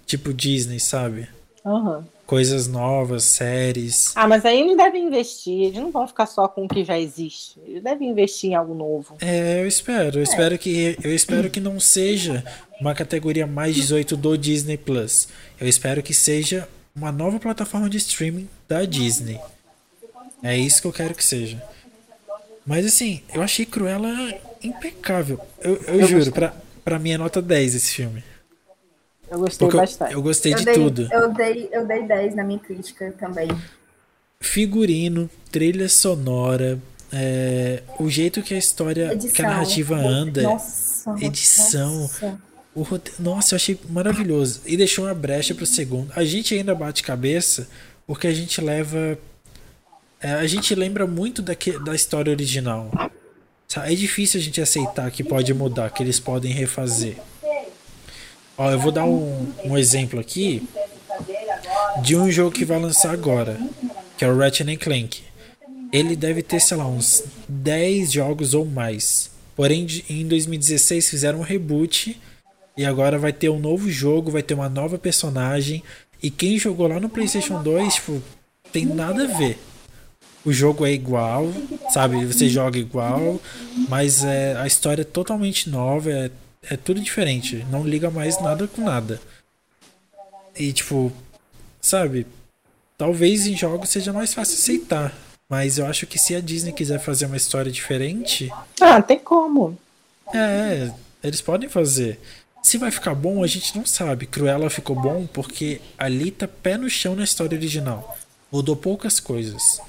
Tipo 0.05 0.33
Disney, 0.33 0.79
sabe? 0.79 1.27
Aham. 1.65 2.07
Coisas 2.29 2.67
novas, 2.67 3.23
séries. 3.23 4.11
Ah, 4.15 4.27
mas 4.27 4.45
aí 4.45 4.61
eles 4.61 4.77
devem 4.77 5.07
investir. 5.07 5.63
Eles 5.63 5.81
não 5.81 5.89
vão 5.89 6.07
ficar 6.07 6.27
só 6.27 6.47
com 6.47 6.65
o 6.65 6.67
que 6.67 6.85
já 6.85 6.99
existe. 6.99 7.59
Eles 7.65 7.81
devem 7.81 8.07
investir 8.07 8.51
em 8.51 8.53
algo 8.53 8.75
novo. 8.75 9.17
É, 9.19 9.59
eu 9.59 9.67
espero. 9.67 10.19
Eu 10.19 10.21
espero 10.21 10.55
que 10.59 10.95
eu 11.03 11.15
espero 11.15 11.49
que 11.49 11.59
não 11.59 11.79
seja 11.79 12.43
uma 12.79 12.93
categoria 12.93 13.47
mais 13.47 13.73
18 13.73 14.15
do 14.15 14.37
Disney 14.37 14.77
Plus. 14.77 15.27
Eu 15.59 15.67
espero 15.67 16.03
que 16.03 16.13
seja 16.13 16.69
uma 16.95 17.11
nova 17.11 17.39
plataforma 17.39 17.89
de 17.89 17.97
streaming 17.97 18.47
da 18.67 18.85
Disney. 18.85 19.39
É 20.43 20.55
isso 20.55 20.83
que 20.83 20.87
eu 20.87 20.93
quero 20.93 21.15
que 21.15 21.25
seja. 21.25 21.59
Mas 22.63 22.85
assim, 22.85 23.23
eu 23.33 23.41
achei 23.41 23.65
Cruella 23.65 24.39
impecável. 24.61 25.39
Eu, 25.59 25.77
eu, 25.77 26.01
Eu 26.01 26.07
juro, 26.07 26.31
pra, 26.31 26.53
pra 26.85 26.99
mim 26.99 27.09
é 27.09 27.17
nota 27.17 27.41
10 27.41 27.73
esse 27.73 27.91
filme. 27.91 28.23
Eu 29.31 29.39
gostei 29.39 29.57
Porque 29.67 29.75
eu, 29.77 29.81
bastante. 29.81 30.13
eu 30.13 30.21
gostei 30.21 30.53
Eu 30.53 30.57
de 30.57 30.65
dei, 30.65 30.73
tudo. 30.73 31.07
Eu 31.11 31.33
dei, 31.33 31.69
eu 31.71 31.85
dei 31.87 32.07
10 32.07 32.35
na 32.35 32.43
minha 32.43 32.59
crítica 32.59 33.13
também. 33.19 33.47
Figurino, 34.39 35.29
trilha 35.51 35.89
sonora, 35.89 36.79
é, 37.11 37.83
o 37.99 38.09
jeito 38.09 38.41
que 38.41 38.53
a 38.53 38.57
história, 38.57 39.11
Edição. 39.13 39.31
que 39.35 39.41
a 39.41 39.49
narrativa 39.49 39.95
anda. 39.95 40.41
Nossa. 40.43 41.15
edição. 41.21 42.01
nossa. 42.01 42.39
O 42.75 42.83
rote- 42.83 43.11
Nossa, 43.19 43.55
eu 43.55 43.57
achei 43.57 43.79
maravilhoso. 43.89 44.61
E 44.65 44.77
deixou 44.77 45.05
uma 45.05 45.13
brecha 45.13 45.53
pro 45.55 45.65
segundo. 45.65 46.11
A 46.15 46.23
gente 46.23 46.53
ainda 46.53 46.73
bate 46.73 47.03
cabeça 47.03 47.67
porque 48.07 48.27
a 48.27 48.31
gente 48.33 48.61
leva. 48.61 49.17
é, 50.21 50.33
a 50.33 50.47
gente 50.47 50.73
lembra 50.75 51.05
muito 51.07 51.41
daque- 51.41 51.77
da 51.79 51.93
história 51.95 52.31
original. 52.31 52.89
É 53.83 53.93
difícil 53.95 54.39
a 54.39 54.43
gente 54.43 54.61
aceitar 54.61 55.09
que 55.11 55.23
pode 55.23 55.53
mudar, 55.53 55.89
que 55.91 56.01
eles 56.03 56.19
podem 56.19 56.51
refazer. 56.51 57.17
Ó, 58.59 58.69
eu 58.69 58.77
vou 58.77 58.91
dar 58.91 59.05
um, 59.05 59.53
um 59.63 59.77
exemplo 59.77 60.19
aqui 60.19 60.67
de 62.01 62.17
um 62.17 62.29
jogo 62.29 62.51
que 62.51 62.65
vai 62.65 62.77
lançar 62.77 63.13
agora, 63.13 63.57
que 64.17 64.25
é 64.25 64.27
o 64.27 64.37
Ratchet 64.37 64.75
Clank. 64.75 65.23
Ele 65.93 66.13
deve 66.13 66.43
ter, 66.43 66.59
sei 66.59 66.75
lá, 66.75 66.85
uns 66.85 67.23
10 67.47 68.11
jogos 68.11 68.53
ou 68.53 68.65
mais. 68.65 69.31
Porém, 69.55 69.87
em 70.09 70.27
2016 70.27 71.09
fizeram 71.09 71.39
um 71.39 71.43
reboot 71.43 72.19
e 72.75 72.85
agora 72.85 73.17
vai 73.17 73.31
ter 73.31 73.47
um 73.47 73.59
novo 73.59 73.89
jogo, 73.89 74.29
vai 74.29 74.43
ter 74.43 74.55
uma 74.55 74.67
nova 74.67 74.97
personagem. 74.97 75.81
E 76.21 76.29
quem 76.29 76.59
jogou 76.59 76.87
lá 76.87 76.99
no 76.99 77.07
PlayStation 77.07 77.63
2, 77.63 77.95
tipo, 77.95 78.21
tem 78.73 78.85
nada 78.85 79.23
a 79.23 79.37
ver. 79.37 79.57
O 80.43 80.51
jogo 80.51 80.85
é 80.85 80.91
igual, 80.91 81.47
sabe? 81.91 82.25
Você 82.25 82.49
joga 82.49 82.77
igual, 82.77 83.39
mas 83.87 84.25
é, 84.25 84.57
a 84.57 84.67
história 84.67 85.03
é 85.03 85.05
totalmente 85.05 85.69
nova, 85.69 86.11
é, 86.11 86.29
é 86.63 86.75
tudo 86.77 86.99
diferente. 87.01 87.65
Não 87.69 87.83
liga 87.83 88.09
mais 88.09 88.41
nada 88.41 88.67
com 88.67 88.81
nada. 88.83 89.19
E 90.57 90.71
tipo, 90.73 91.11
sabe? 91.81 92.25
Talvez 92.97 93.47
em 93.47 93.55
jogos 93.55 93.89
seja 93.89 94.11
mais 94.11 94.33
fácil 94.33 94.55
aceitar. 94.55 95.13
Mas 95.47 95.77
eu 95.77 95.85
acho 95.87 96.05
que 96.05 96.19
se 96.19 96.35
a 96.35 96.41
Disney 96.41 96.71
quiser 96.73 96.99
fazer 96.99 97.25
uma 97.25 97.37
história 97.37 97.71
diferente, 97.71 98.51
Ah, 98.79 99.01
tem 99.01 99.17
como. 99.19 99.77
é, 100.33 100.91
eles 101.23 101.41
podem 101.41 101.67
fazer. 101.69 102.19
Se 102.61 102.77
vai 102.77 102.91
ficar 102.91 103.15
bom, 103.15 103.43
a 103.43 103.47
gente 103.47 103.75
não 103.75 103.85
sabe. 103.85 104.27
Cruella 104.27 104.69
ficou 104.69 104.95
bom 104.95 105.25
porque 105.27 105.81
ali 105.97 106.29
tá 106.29 106.47
pé 106.47 106.77
no 106.77 106.89
chão 106.89 107.15
na 107.15 107.23
história 107.23 107.57
original. 107.57 108.17
Mudou 108.51 108.75
poucas 108.75 109.19
coisas. 109.19 109.79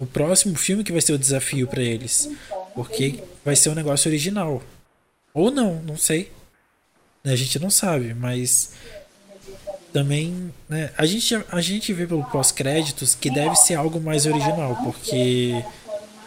O 0.00 0.04
próximo 0.06 0.56
filme 0.56 0.84
que 0.84 0.92
vai 0.92 1.00
ser 1.00 1.12
o 1.12 1.18
desafio 1.18 1.66
pra 1.66 1.82
eles. 1.82 2.28
Porque 2.74 3.22
vai 3.44 3.54
ser 3.56 3.70
um 3.70 3.74
negócio 3.74 4.08
original. 4.10 4.60
Ou 5.34 5.50
não, 5.50 5.76
não 5.82 5.96
sei. 5.96 6.32
A 7.24 7.34
gente 7.36 7.58
não 7.58 7.68
sabe, 7.70 8.14
mas 8.14 8.72
também, 9.92 10.52
né, 10.68 10.90
a 10.96 11.04
gente 11.04 11.34
a 11.50 11.60
gente 11.60 11.92
vê 11.92 12.06
pelo 12.06 12.24
pós-créditos 12.24 13.14
que 13.14 13.30
deve 13.30 13.54
ser 13.56 13.74
algo 13.74 14.00
mais 14.00 14.24
original, 14.26 14.76
porque 14.84 15.62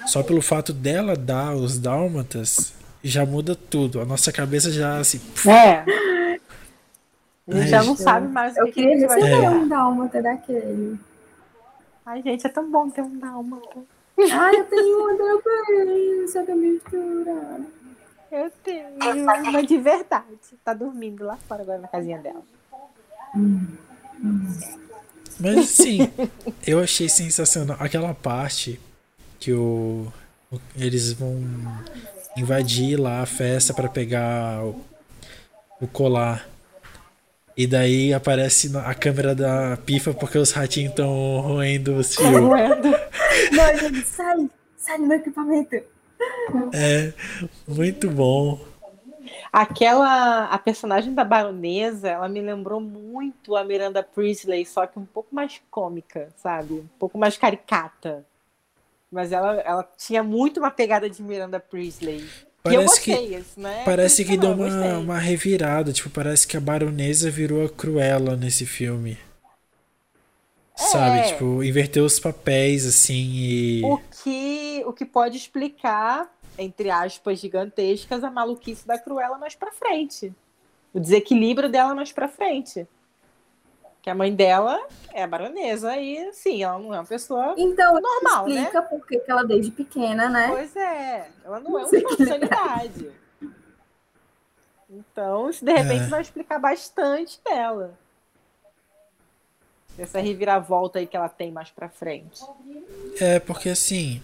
só 0.08 0.22
pelo 0.24 0.42
fato 0.42 0.74
dela 0.74 1.16
dar 1.16 1.56
os 1.56 1.78
dálmatas 1.80 2.74
já 3.04 3.26
muda 3.26 3.56
tudo. 3.56 4.00
A 4.02 4.06
nossa 4.06 4.32
cabeça 4.32 4.72
já 4.72 4.98
assim, 5.00 5.20
É. 5.48 5.84
A 7.48 7.54
gente 7.56 7.64
Ai, 7.64 7.68
já 7.68 7.78
não 7.84 7.96
gente. 7.96 8.04
sabe 8.04 8.28
mais 8.28 8.56
o 8.56 8.60
Eu 8.60 8.66
que, 8.68 8.72
que 8.74 8.80
a 8.80 8.84
queria 8.84 9.00
gente 9.00 9.08
vai 9.08 9.20
receber 9.22 9.44
É. 9.46 9.50
um 9.50 9.68
dálmata 9.68 10.22
daquele. 10.22 11.00
Ai, 12.06 12.22
gente, 12.22 12.46
é 12.46 12.50
tão 12.50 12.72
bom 12.72 12.90
ter 12.90 13.02
um 13.02 13.18
dálmata. 13.18 13.80
Ai, 14.32 14.56
eu 14.56 14.64
tenho 14.66 15.12
um 15.14 15.18
também, 15.42 16.28
só 16.28 16.44
que 16.44 16.52
é 16.52 16.56
mistura. 16.56 17.62
Eu 18.32 18.50
tenho, 18.64 18.86
mas 19.52 19.68
de 19.68 19.78
verdade. 19.78 20.26
Tá 20.64 20.74
dormindo 20.74 21.26
lá 21.26 21.38
fora 21.48 21.64
agora 21.64 21.80
na 21.80 21.88
casinha 21.88 22.18
dela. 22.18 22.42
Mas 25.38 25.58
assim, 25.58 26.10
eu 26.66 26.80
achei 26.80 27.10
sensacional 27.10 27.76
aquela 27.80 28.14
parte 28.14 28.80
que 29.40 29.52
o, 29.52 30.08
eles 30.78 31.12
vão 31.12 31.42
invadir 32.38 32.98
lá 32.98 33.22
a 33.22 33.26
festa 33.26 33.74
pra 33.74 33.90
pegar 33.90 34.64
o, 34.64 34.82
o 35.82 35.88
colar. 35.88 36.48
E 37.58 37.68
daí 37.68 38.14
aparece 38.14 38.72
a 38.78 38.96
câmera 38.96 39.36
da 39.36 39.78
pifa 39.86 40.14
porque 40.14 40.38
os 40.38 40.52
ratinhos 40.52 40.92
estão 40.92 41.42
roendo 41.42 41.96
os 41.98 42.16
fios. 42.16 42.32
Não, 42.32 43.78
gente, 43.78 44.08
sai, 44.08 44.50
sai 44.78 44.98
do 44.98 45.06
meu 45.06 45.18
equipamento. 45.18 45.76
É 46.74 47.14
muito 47.68 48.10
bom. 48.10 48.60
Aquela, 49.52 50.46
a 50.46 50.58
personagem 50.58 51.14
da 51.14 51.24
baronesa, 51.24 52.10
ela 52.10 52.28
me 52.30 52.42
lembrou 52.42 52.80
muito 52.80 53.56
a 53.56 53.64
Miranda 53.64 54.02
Priestley, 54.02 54.66
só 54.66 54.86
que 54.88 54.98
um 54.98 55.06
pouco 55.06 55.34
mais 55.34 55.62
cômica, 55.70 56.30
sabe? 56.38 56.74
Um 56.76 56.88
pouco 57.00 57.18
mais 57.18 57.38
caricata. 57.38 58.26
Mas 59.12 59.32
ela, 59.32 59.56
ela 59.62 59.90
tinha 59.98 60.24
muito 60.24 60.60
uma 60.60 60.72
pegada 60.72 61.10
de 61.10 61.22
Miranda 61.22 61.60
Priestley. 61.60 62.20
Que 62.64 62.76
eu 62.76 62.84
Parece 62.86 63.02
que- 63.02 63.12
gostei, 63.16 63.36
isso, 63.38 63.60
né? 63.60 63.82
Parece 63.84 64.24
que 64.24 64.38
deu 64.38 64.52
uma, 64.52 64.98
uma 65.00 65.18
revirada. 65.18 65.92
Tipo, 65.92 66.10
parece 66.10 66.48
que 66.48 66.56
a 66.56 66.62
baronesa 66.62 67.30
virou 67.30 67.66
a 67.66 67.70
Cruella 67.70 68.36
nesse 68.38 68.66
filme. 68.66 69.18
Sabe? 70.82 71.20
É. 71.20 71.24
Tipo, 71.34 71.64
inverteu 71.64 72.04
os 72.06 72.20
papéis 72.20 72.86
assim 72.86 73.30
e. 73.34 73.82
O 73.86 73.98
que, 73.98 74.84
o 74.86 74.94
que 74.94 75.06
pode 75.06 75.38
explicar, 75.38 76.30
entre 76.58 76.90
aspas, 76.90 77.40
gigantescas, 77.40 78.24
a 78.24 78.32
maluquice 78.32 78.86
da 78.88 78.98
Cruella 78.98 79.38
mais 79.38 79.56
pra 79.56 79.72
frente. 79.72 80.34
O 80.94 81.00
desequilíbrio 81.00 81.70
dela 81.70 81.94
mais 81.96 82.12
pra 82.12 82.28
frente. 82.28 82.88
Que 84.02 84.10
a 84.10 84.16
mãe 84.16 84.34
dela 84.34 84.82
é 85.14 85.22
a 85.24 85.28
baronesa 85.28 85.96
e, 85.96 86.34
sim, 86.34 86.64
ela 86.64 86.80
não 86.80 86.92
é 86.94 86.98
uma 86.98 87.06
pessoa. 87.06 87.54
Então, 87.56 87.94
Normal, 88.02 88.48
né? 88.48 88.56
explica 88.56 88.82
por 88.82 89.06
que 89.06 89.20
que 89.20 89.30
ela 89.32 89.44
desde 89.44 89.70
pequena, 89.72 90.28
né? 90.28 90.48
Pois 90.50 90.76
é, 90.76 91.30
ela 91.46 91.60
não 91.60 91.78
é 91.78 91.82
um 91.84 91.86
Desequilibrada. 91.86 92.48
personalidade. 92.50 93.12
Então, 94.90 95.50
isso 95.50 95.64
de 95.64 95.72
repente 95.72 96.04
É. 96.04 96.08
vai 96.08 96.22
explicar 96.22 96.60
bastante 96.60 97.40
dela. 97.46 97.98
Essa 99.98 100.20
reviravolta 100.20 101.00
aí 101.00 101.06
que 101.08 101.16
ela 101.16 101.30
tem 101.30 101.52
mais 101.52 101.70
pra 101.70 101.90
frente. 101.90 102.42
É, 103.20 103.40
porque 103.40 103.70
assim. 103.70 104.22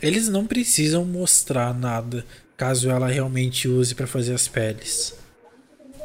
Eles 0.00 0.28
não 0.28 0.46
precisam 0.46 1.04
mostrar 1.04 1.74
nada 1.74 2.24
caso 2.56 2.88
ela 2.90 3.08
realmente 3.08 3.66
use 3.68 3.94
pra 3.94 4.06
fazer 4.06 4.34
as 4.34 4.46
peles. 4.46 5.14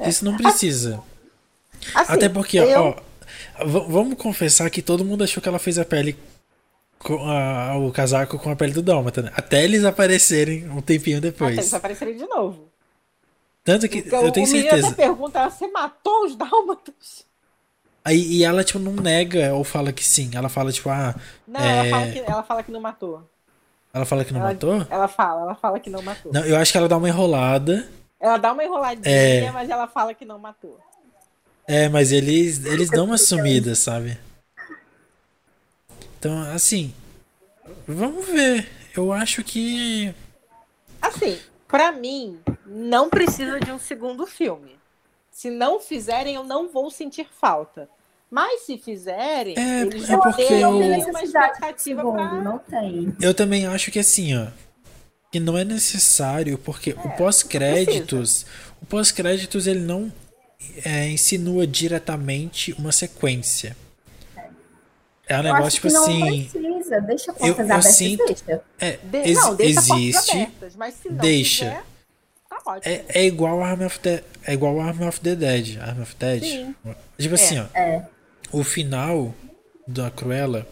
Isso 0.08 0.26
não 0.26 0.36
precisa. 0.36 1.02
Assim, 1.94 2.14
Até 2.14 2.30
porque, 2.30 2.58
eu- 2.58 2.82
ó. 2.82 2.96
Vamos 3.66 4.18
confessar 4.18 4.70
que 4.70 4.82
todo 4.82 5.06
mundo 5.06 5.24
achou 5.24 5.42
que 5.42 5.48
ela 5.50 5.60
fez 5.60 5.78
a 5.78 5.86
pele. 5.86 6.18
Com 6.98 7.16
a- 7.30 7.76
o 7.78 7.92
casaco 7.92 8.40
com 8.40 8.50
a 8.50 8.56
pele 8.56 8.72
do 8.72 8.82
Dálmata, 8.82 9.22
né? 9.22 9.32
Até 9.36 9.64
eles 9.64 9.84
aparecerem 9.84 10.70
um 10.70 10.82
tempinho 10.82 11.18
Até 11.18 11.28
depois. 11.32 11.58
eles 11.58 11.74
aparecerem 11.74 12.16
de 12.18 12.26
novo. 12.26 12.70
Tanto 13.64 13.88
que 13.90 14.00
Então, 14.00 14.24
eu 14.26 14.32
tenho 14.32 14.48
certeza. 14.48 14.88
até 14.88 14.96
pergunta, 15.08 15.50
você 15.50 15.68
matou 15.68 16.26
os 16.26 16.36
dálmatas? 16.36 17.26
Aí, 18.06 18.22
e 18.22 18.44
ela, 18.44 18.64
tipo, 18.64 18.80
não 18.80 18.94
nega 18.94 19.54
ou 19.54 19.64
fala 19.64 19.94
que 19.94 20.04
sim. 20.04 20.32
Ela 20.34 20.50
fala, 20.50 20.72
tipo, 20.72 20.90
ah. 20.90 21.16
Não, 21.48 21.60
é... 21.60 21.90
ela, 21.90 21.90
fala 21.90 22.12
que, 22.12 22.20
ela 22.20 22.44
fala 22.44 22.64
que 22.64 22.72
não 22.72 22.82
matou. 22.82 23.30
Ela 23.94 24.06
fala 24.06 24.26
que 24.26 24.34
não 24.34 24.42
ela, 24.42 24.50
matou? 24.50 24.88
Ela 24.90 25.08
fala, 25.08 25.42
ela 25.42 25.56
fala 25.56 25.80
que 25.80 25.90
não 25.90 26.02
matou. 26.02 26.34
Não, 26.34 26.44
eu 26.44 26.58
acho 26.58 26.72
que 26.72 26.78
ela 26.78 26.90
dá 26.90 26.98
uma 26.98 27.08
enrolada. 27.08 27.88
Ela 28.20 28.38
dá 28.38 28.52
uma 28.52 28.64
enroladinha, 28.64 29.10
É. 29.10 29.52
mas 29.52 29.70
ela 29.70 29.88
fala 29.88 30.14
que 30.14 30.26
não 30.26 30.40
matou. 30.40 30.80
É, 31.68 31.88
mas 31.88 32.12
eles, 32.12 32.66
eles 32.66 32.90
dão 32.90 33.06
uma 33.06 33.18
sumida, 33.18 33.76
sabe? 33.76 34.18
Então, 36.18 36.42
assim. 36.52 36.94
Vamos 37.88 38.26
ver. 38.28 38.68
Eu 38.96 39.14
acho 39.14 39.44
que. 39.44 40.14
Assim, 41.02 41.40
pra 41.68 41.92
mim, 41.92 42.40
não 42.66 43.10
precisa 43.10 43.60
de 43.60 43.72
um 43.72 43.80
segundo 43.80 44.26
filme. 44.26 44.76
Se 45.34 45.50
não 45.50 45.80
fizerem, 45.80 46.36
eu 46.36 46.44
não 46.44 46.70
vou 46.70 46.90
sentir 46.90 47.28
falta. 47.42 47.90
Mas 48.30 48.62
se 48.62 48.78
fizerem, 48.78 49.56
É, 49.58 49.82
eles 49.82 50.06
é 50.10 50.14
vão 50.14 50.22
porque 50.22 50.46
ter 50.46 50.62
eu- 50.62 50.70
uma 50.70 51.24
expectativa 51.24 52.02
segundo, 52.02 52.14
pra... 52.16 52.42
não 52.42 52.58
tem. 52.60 53.16
Eu 53.22 53.34
também 53.34 53.66
acho 53.68 53.92
que 53.92 54.00
assim, 54.00 54.36
ó. 54.38 54.48
Que 55.32 55.40
não 55.40 55.58
é 55.58 55.64
necessário, 55.66 56.58
porque 56.58 56.92
o 56.94 57.10
pós-créditos. 57.18 58.46
O 58.82 58.86
pós-créditos 58.86 59.66
ele 59.68 59.80
não 59.82 60.12
é, 60.86 61.10
insinua 61.10 61.66
diretamente 61.68 62.72
uma 62.74 62.92
sequência. 62.92 63.76
É 65.28 65.36
um 65.36 65.40
Eu 65.40 65.44
negócio 65.44 65.66
acho 65.68 65.76
tipo 65.78 65.88
que 65.88 65.94
não 65.94 66.04
assim. 66.04 66.50
precisa, 66.50 67.02
deixa 67.02 67.32
eu- 67.32 67.48
eu 67.48 67.54
abertas, 67.54 67.86
sinto- 67.96 68.26
deixa. 68.26 68.62
É, 68.80 68.92
De- 69.04 69.18
ex- 69.20 69.40
não, 69.42 69.56
deixa 69.56 69.82
portas 69.82 69.90
existe. 70.00 70.32
abertas, 70.32 70.76
mas 70.76 70.94
se 70.96 71.10
não 71.10 71.18
deixa. 71.18 71.72
tá 71.72 71.84
ótimo. 72.66 72.94
É, 72.94 73.06
é 73.10 73.26
igual 73.26 73.64
Arm 73.64 73.82
of 73.84 74.00
the, 74.00 74.24
é 74.46 74.54
igual 74.54 74.80
Arm 74.80 75.02
of 75.08 75.20
the 75.22 75.36
Dead. 75.36 75.78
Arm 75.82 76.02
of 76.02 76.16
the 76.16 76.40
Dead. 76.40 76.44
Sim. 76.44 76.76
Tipo 77.18 77.36
assim, 77.36 77.60
ó. 77.60 77.66
É. 77.74 78.06
O 78.52 78.64
final 78.64 79.34
da 79.88 80.10
Cruella 80.12 80.68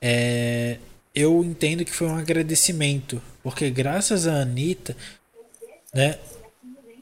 é, 0.00 0.78
eu 1.14 1.44
entendo 1.44 1.84
que 1.84 1.92
foi 1.92 2.06
um 2.06 2.16
agradecimento, 2.16 3.20
porque 3.42 3.68
graças 3.70 4.26
a 4.26 4.40
Anitta, 4.40 4.96
né, 5.92 6.18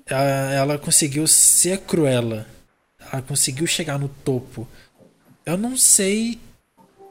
ela, 0.07 0.53
ela 0.53 0.78
conseguiu 0.78 1.26
ser 1.26 1.78
Cruella, 1.80 2.47
ela 3.12 3.22
conseguiu 3.22 3.66
chegar 3.66 3.99
no 3.99 4.09
topo. 4.09 4.66
Eu 5.47 5.57
não 5.57 5.76
sei 5.76 6.39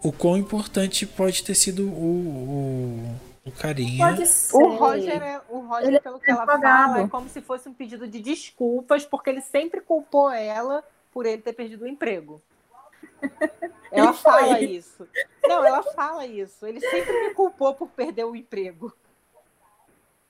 o 0.04 0.12
quão 0.12 0.38
importante 0.38 1.06
pode 1.06 1.44
ter 1.44 1.56
sido 1.56 1.88
o, 1.88 1.92
o, 1.92 3.16
o 3.48 3.52
carinha. 3.52 4.06
Pode 4.08 4.26
ser. 4.28 4.56
O 4.56 4.76
Roger, 4.76 5.22
é, 5.24 5.42
o 5.50 5.60
Roger 5.60 5.88
Ele 5.88 5.98
é 5.98 6.00
pelo 6.00 6.20
que 6.20 6.30
ela 6.30 6.46
fala, 6.46 7.02
é 7.02 7.08
como 7.08 7.30
se 7.30 7.42
fosse 7.42 7.68
um 7.70 7.74
pedido 7.74 8.08
de 8.08 8.20
desculpas, 8.20 9.06
porque 9.06 9.30
ele 9.30 9.42
sempre 9.42 9.82
culpou 9.82 10.30
ela 10.32 10.84
por 11.14 11.26
ele 11.26 11.42
ter 11.42 11.54
perdido 11.54 11.86
o 11.86 11.88
emprego. 11.88 12.42
Ela 13.92 14.14
fala 14.14 14.60
isso. 14.62 15.08
Não, 15.44 15.66
ela 15.66 15.82
fala 15.82 16.26
isso. 16.26 16.66
Ele 16.68 16.80
sempre 16.80 17.28
me 17.30 17.34
culpou 17.34 17.74
por 17.74 17.88
perder 17.88 18.26
o 18.26 18.36
emprego. 18.36 18.94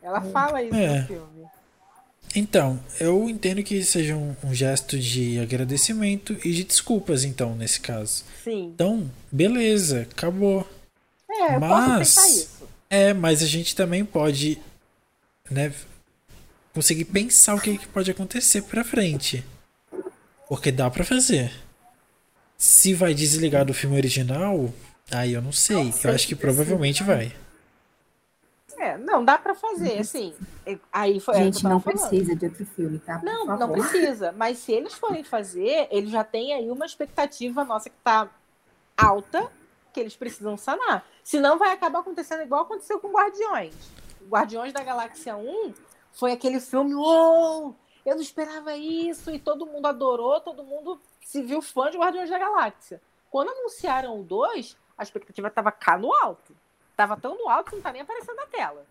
Ela 0.02 0.22
fala 0.22 0.62
isso 0.62 0.76
É. 0.76 1.02
no 1.02 1.08
filme. 1.08 1.46
Então, 2.36 2.80
eu 3.00 3.28
entendo 3.28 3.64
que 3.64 3.84
seja 3.84 4.16
um, 4.16 4.36
um 4.44 4.54
gesto 4.54 4.98
de 5.00 5.40
agradecimento 5.40 6.34
e 6.46 6.52
de 6.54 6.64
desculpas, 6.66 7.24
então, 7.24 7.56
nesse 7.56 7.80
caso. 7.82 8.24
Sim. 8.44 8.72
Então, 8.76 9.10
beleza, 9.32 10.08
acabou. 10.12 10.66
É, 11.30 11.56
eu 11.56 11.60
Mas- 11.60 11.70
posso 11.70 12.20
aceitar 12.20 12.30
isso. 12.38 12.70
É, 12.90 13.14
mas 13.14 13.44
a 13.44 13.46
gente 13.46 13.76
também 13.76 14.06
pode, 14.06 14.62
né, 15.50 15.74
conseguir 16.74 17.06
pensar 17.06 17.56
o 17.56 17.60
que, 17.62 17.78
que 17.78 17.88
pode 17.88 18.10
acontecer 18.12 18.62
pra 18.64 18.84
frente. 18.84 19.44
Porque 20.48 20.72
dá 20.72 20.90
pra 20.90 21.04
fazer. 21.04 21.52
Se 22.58 22.94
vai 22.94 23.14
desligar 23.14 23.66
do 23.66 23.74
filme 23.74 23.98
original, 23.98 24.74
aí 25.12 25.34
eu 25.34 25.42
não 25.42 25.52
sei. 25.52 25.92
sei 25.92 26.10
Eu 26.10 26.16
acho 26.16 26.28
que 26.28 26.36
provavelmente 26.36 27.04
vai. 27.04 27.36
É, 28.80 28.98
não, 28.98 29.26
dá 29.26 29.38
pra 29.38 29.56
fazer, 29.56 29.98
assim. 29.98 30.34
é, 30.66 30.78
Aí 30.94 31.20
foi 31.20 31.36
é 31.36 31.44
Gente, 31.44 31.64
não 31.64 31.80
falando. 31.80 32.00
precisa 32.00 32.36
de 32.36 32.46
outro 32.46 32.66
filme, 32.66 33.00
tá? 33.00 33.18
Por 33.18 33.26
Não, 33.26 33.46
não 33.46 33.72
precisa. 33.72 34.32
Mas 34.32 34.60
se 34.60 34.72
eles 34.72 34.94
forem 34.94 35.24
fazer, 35.24 35.88
eles 35.92 36.12
já 36.12 36.24
têm 36.24 36.54
aí 36.54 36.70
uma 36.70 36.86
expectativa 36.86 37.66
nossa 37.66 37.90
que 37.90 37.96
tá 38.04 38.30
alta, 38.96 39.52
que 39.98 40.02
eles 40.02 40.16
precisam 40.16 40.56
sanar. 40.56 41.04
Senão 41.24 41.58
vai 41.58 41.72
acabar 41.72 42.00
acontecendo 42.02 42.44
igual 42.44 42.62
aconteceu 42.62 43.00
com 43.00 43.12
Guardiões. 43.12 43.74
Guardiões 44.30 44.72
da 44.72 44.84
Galáxia 44.84 45.36
1 45.36 45.74
foi 46.12 46.34
aquele 46.34 46.60
filme, 46.60 46.94
uou! 46.94 47.76
Eu 48.06 48.14
não 48.14 48.22
esperava 48.22 48.78
isso, 48.78 49.32
e 49.32 49.40
todo 49.40 49.66
mundo 49.66 49.88
adorou, 49.88 50.40
todo 50.40 50.64
mundo 50.64 51.00
se 51.26 51.42
viu 51.42 51.64
fã 51.64 51.90
de 51.90 51.98
Guardiões 51.98 52.30
da 52.30 52.38
Galáxia. 52.38 53.02
Quando 53.32 53.50
anunciaram 53.50 54.20
o 54.20 54.24
2, 54.24 54.78
a 54.96 55.02
expectativa 55.02 55.50
tava 55.50 55.72
cá 55.72 55.98
no 55.98 56.14
alto. 56.14 56.56
Tava 56.96 57.18
tão 57.18 57.36
no 57.36 57.50
alto 57.50 57.72
que 57.72 57.76
não 57.78 57.84
tá 57.84 57.92
nem 57.92 58.04
aparecendo 58.04 58.36
na 58.36 58.46
tela. 58.46 58.86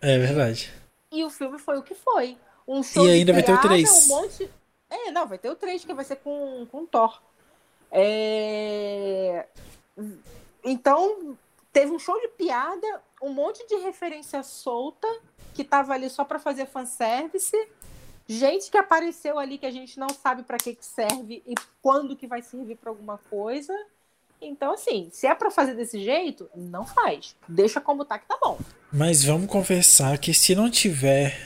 É 0.00 0.18
verdade. 0.18 0.72
E 1.12 1.22
o 1.22 1.30
filme 1.30 1.60
foi 1.60 1.78
o 1.78 1.82
que 1.82 1.94
foi. 1.94 2.36
Um 2.66 2.82
show 2.82 3.06
E 3.06 3.10
ainda 3.10 3.32
vai 3.32 3.44
ter 3.44 3.52
o 3.52 3.54
piada, 3.54 3.68
três. 3.68 4.06
Um 4.06 4.08
monte... 4.08 4.50
É, 4.90 5.12
não, 5.12 5.28
vai 5.28 5.38
ter 5.38 5.48
o 5.48 5.54
3, 5.54 5.84
que 5.84 5.94
vai 5.94 6.04
ser 6.04 6.16
com, 6.16 6.66
com 6.72 6.84
Thor. 6.84 7.22
É... 7.90 9.46
Então, 10.64 11.36
teve 11.72 11.92
um 11.92 11.98
show 11.98 12.20
de 12.20 12.28
piada, 12.28 12.86
um 13.22 13.30
monte 13.30 13.66
de 13.66 13.76
referência 13.76 14.42
solta, 14.42 15.08
que 15.54 15.64
tava 15.64 15.94
ali 15.94 16.08
só 16.10 16.24
pra 16.24 16.38
fazer 16.38 16.66
fanservice. 16.66 17.56
Gente 18.26 18.70
que 18.70 18.76
apareceu 18.76 19.38
ali 19.38 19.56
que 19.56 19.66
a 19.66 19.70
gente 19.70 19.98
não 19.98 20.08
sabe 20.10 20.42
pra 20.42 20.58
que, 20.58 20.74
que 20.74 20.84
serve 20.84 21.42
e 21.46 21.54
quando 21.80 22.14
que 22.14 22.26
vai 22.26 22.42
servir 22.42 22.76
pra 22.76 22.90
alguma 22.90 23.18
coisa. 23.30 23.72
Então, 24.40 24.72
assim, 24.72 25.08
se 25.12 25.26
é 25.26 25.34
pra 25.34 25.50
fazer 25.50 25.74
desse 25.74 26.02
jeito, 26.02 26.48
não 26.54 26.86
faz. 26.86 27.34
Deixa 27.48 27.80
como 27.80 28.04
tá 28.04 28.18
que 28.18 28.26
tá 28.26 28.38
bom. 28.40 28.58
Mas 28.92 29.24
vamos 29.24 29.50
conversar 29.50 30.18
que 30.18 30.32
se 30.32 30.54
não 30.54 30.70
tiver 30.70 31.36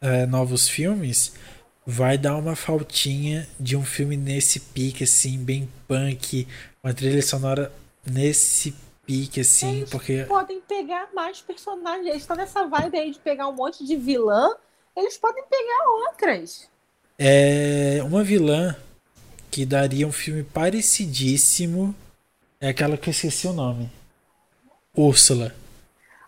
é, 0.00 0.24
novos 0.24 0.68
filmes, 0.68 1.34
vai 1.84 2.16
dar 2.16 2.36
uma 2.36 2.56
faltinha 2.56 3.48
de 3.58 3.76
um 3.76 3.84
filme 3.84 4.16
nesse 4.16 4.60
pique, 4.60 5.04
assim, 5.04 5.38
bem 5.38 5.68
punk, 5.86 6.46
uma 6.82 6.94
trilha 6.94 7.22
sonora 7.22 7.72
nesse 8.04 8.74
pique, 9.06 9.40
assim, 9.40 9.78
Eles 9.78 9.90
porque. 9.90 10.24
podem 10.24 10.60
pegar 10.60 11.08
mais 11.14 11.40
personagens. 11.40 12.06
Eles 12.06 12.22
estão 12.22 12.36
nessa 12.36 12.66
vibe 12.66 12.98
aí 12.98 13.10
de 13.10 13.18
pegar 13.18 13.48
um 13.48 13.52
monte 13.52 13.84
de 13.84 13.96
vilã. 13.96 14.54
Eles 14.96 15.16
podem 15.18 15.44
pegar 15.44 15.88
outras. 16.08 16.68
É 17.18 18.00
uma 18.04 18.22
vilã 18.22 18.76
que 19.50 19.64
daria 19.66 20.06
um 20.06 20.12
filme 20.12 20.42
parecidíssimo. 20.42 21.94
É 22.60 22.68
aquela 22.68 22.96
que 22.96 23.08
eu 23.08 23.12
esqueci 23.12 23.46
o 23.46 23.52
nome. 23.52 23.90
Úrsula. 24.96 25.54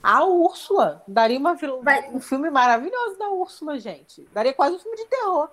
A 0.03 0.25
Úrsula. 0.25 1.03
Daria 1.09 1.39
uma 1.39 1.57
um 2.13 2.21
filme 2.21 2.51
maravilhoso 2.51 3.19
da 3.19 3.31
Úrsula, 3.31 3.79
gente. 3.79 4.27
Daria 4.33 4.53
quase 4.53 4.77
um 4.77 4.79
filme 4.79 4.97
de 4.97 5.07
terror. 5.07 5.49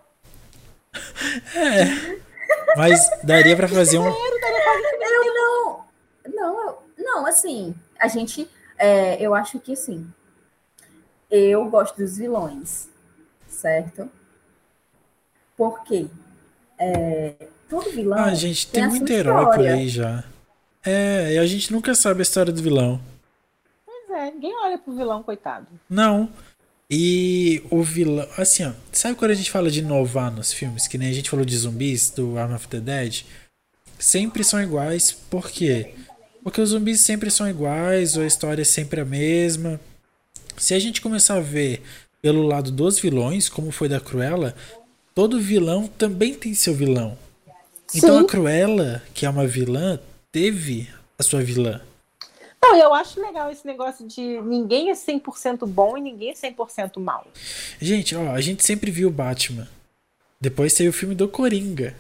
É. 1.55 2.19
Mas 2.75 2.99
daria 3.23 3.55
pra 3.55 3.67
fazer 3.67 3.97
um. 3.97 4.07
Eu 4.07 5.33
não. 5.33 5.85
Não, 6.27 6.67
eu- 6.67 6.83
não, 6.97 7.25
assim, 7.25 7.73
a 7.99 8.07
gente. 8.07 8.47
é, 8.77 9.21
eu 9.21 9.33
acho 9.33 9.59
que 9.59 9.73
assim. 9.73 10.07
Eu 11.29 11.65
gosto 11.69 11.95
dos 11.97 12.17
vilões, 12.17 12.89
certo? 13.47 14.09
Por 15.55 15.83
quê? 15.83 16.07
É, 16.79 17.35
todo 17.69 17.89
vilão. 17.91 18.17
Ah, 18.17 18.33
gente, 18.33 18.67
tem 18.67 18.83
a 18.83 18.87
muito 18.89 19.09
herói 19.11 19.45
por 19.45 19.59
aí 19.67 19.87
já. 19.87 20.23
É, 20.83 21.33
e 21.33 21.37
a 21.37 21.45
gente 21.45 21.71
nunca 21.71 21.93
sabe 21.93 22.19
a 22.19 22.23
história 22.23 22.51
do 22.51 22.61
vilão. 22.61 22.99
Pois 23.85 24.09
é, 24.19 24.31
ninguém 24.31 24.53
olha 24.63 24.77
pro 24.77 24.93
vilão, 24.95 25.21
coitado. 25.23 25.67
Não. 25.89 26.29
E 26.89 27.63
o 27.69 27.81
vilão. 27.83 28.27
Assim, 28.37 28.65
ó. 28.65 28.73
Sabe 28.91 29.15
quando 29.15 29.31
a 29.31 29.35
gente 29.35 29.51
fala 29.51 29.69
de 29.71 29.79
inovar 29.79 30.31
nos 30.31 30.51
filmes? 30.51 30.87
Que 30.87 30.97
nem 30.97 31.09
a 31.09 31.13
gente 31.13 31.29
falou 31.29 31.45
de 31.45 31.55
zumbis 31.55 32.09
do 32.09 32.37
Arm 32.37 32.53
of 32.53 32.67
the 32.67 32.79
Dead? 32.79 33.23
Sempre 33.97 34.43
são 34.43 34.61
iguais. 34.61 35.11
Por 35.11 35.49
quê? 35.49 35.93
Porque 35.95 36.10
os 36.43 36.69
zumbis 36.69 37.01
sempre 37.01 37.29
são 37.29 37.49
iguais, 37.49 38.17
ou 38.17 38.23
a 38.23 38.27
história 38.27 38.61
é 38.61 38.65
sempre 38.65 39.01
a 39.01 39.05
mesma. 39.05 39.79
Se 40.57 40.73
a 40.73 40.79
gente 40.79 41.01
começar 41.01 41.35
a 41.35 41.41
ver 41.41 41.81
pelo 42.21 42.43
lado 42.43 42.71
dos 42.71 42.99
vilões, 42.99 43.49
como 43.49 43.71
foi 43.71 43.89
da 43.89 43.99
Cruella, 43.99 44.55
todo 45.13 45.39
vilão 45.39 45.87
também 45.87 46.33
tem 46.33 46.53
seu 46.53 46.73
vilão. 46.73 47.17
Então 47.93 48.19
Sim. 48.19 48.25
a 48.25 48.27
Cruella, 48.27 49.03
que 49.13 49.25
é 49.25 49.29
uma 49.29 49.45
vilã, 49.45 49.99
teve 50.31 50.89
a 51.17 51.23
sua 51.23 51.41
vilã. 51.41 51.81
Não, 52.61 52.77
eu 52.77 52.93
acho 52.93 53.19
legal 53.19 53.51
esse 53.51 53.65
negócio 53.65 54.07
de 54.07 54.39
ninguém 54.41 54.91
é 54.91 54.93
100% 54.93 55.65
bom 55.67 55.97
e 55.97 56.01
ninguém 56.01 56.29
é 56.29 56.33
100% 56.33 56.99
mal. 56.99 57.25
Gente, 57.79 58.15
ó, 58.15 58.31
a 58.31 58.39
gente 58.39 58.63
sempre 58.63 58.91
viu 58.91 59.09
Batman. 59.09 59.67
Depois 60.39 60.73
saiu 60.73 60.91
o 60.91 60.93
filme 60.93 61.15
do 61.15 61.27
Coringa. 61.27 61.95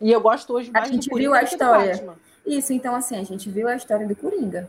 E 0.00 0.10
eu 0.10 0.20
gosto 0.20 0.54
hoje 0.54 0.70
A 0.72 0.80
mais 0.80 0.90
gente 0.90 1.08
do 1.08 1.16
viu 1.16 1.30
Coringa 1.30 1.38
a 1.38 1.42
história. 1.42 2.14
Isso, 2.58 2.72
então, 2.72 2.94
assim, 2.94 3.16
a 3.16 3.22
gente 3.24 3.48
viu 3.50 3.68
a 3.68 3.76
história 3.76 4.06
do 4.06 4.16
Coringa. 4.16 4.68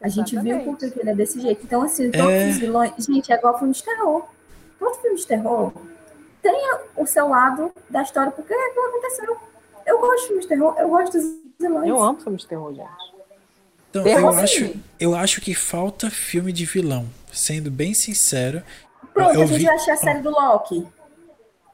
A 0.00 0.08
gente 0.08 0.30
viu 0.38 0.54
Exatamente. 0.56 0.64
por 0.64 0.92
que 0.92 1.00
ele 1.00 1.10
é 1.10 1.14
desse 1.14 1.40
jeito. 1.40 1.64
Então, 1.64 1.82
assim, 1.82 2.10
todos 2.10 2.30
É. 2.32 2.48
os 2.50 2.56
vilões. 2.58 2.92
Gente, 2.98 3.32
é 3.32 3.36
igual 3.36 3.58
filme 3.58 3.72
de 3.74 3.82
terror. 3.82 4.24
Todo 4.78 4.94
filme 5.00 5.16
de 5.16 5.26
terror 5.26 5.72
tenha 6.40 6.80
o 6.96 7.04
seu 7.06 7.28
lado 7.28 7.72
da 7.90 8.02
história, 8.02 8.30
porque 8.30 8.52
é 8.54 8.66
aquilo 8.70 8.86
aconteceu. 8.86 9.36
Eu 9.84 9.98
gosto 9.98 10.20
de 10.20 10.26
filmes 10.28 10.44
de 10.44 10.48
terror, 10.48 10.74
eu 10.78 10.88
gosto 10.88 11.12
dos 11.18 11.24
vilões. 11.58 11.88
Eu 11.88 12.00
amo 12.00 12.20
filmes 12.20 12.42
de 12.42 12.48
terror, 12.48 12.72
gente. 12.74 13.08
Então, 13.90 14.04
Terror 14.04 14.32
eu 14.38 14.46
sim. 14.46 14.64
acho, 14.66 14.74
eu 15.00 15.14
acho 15.16 15.40
que 15.40 15.54
falta 15.54 16.10
filme 16.10 16.52
de 16.52 16.64
vilão. 16.66 17.08
Sendo 17.32 17.70
bem 17.70 17.94
sincero. 17.94 18.62
Pronto, 19.14 19.34
eu 19.34 19.42
a 19.42 19.46
gente 19.46 19.58
vi- 19.58 19.64
vai 19.64 19.74
assistir 19.74 19.90
a 19.92 19.96
série 19.96 20.20
do 20.20 20.30
Loki. 20.30 20.86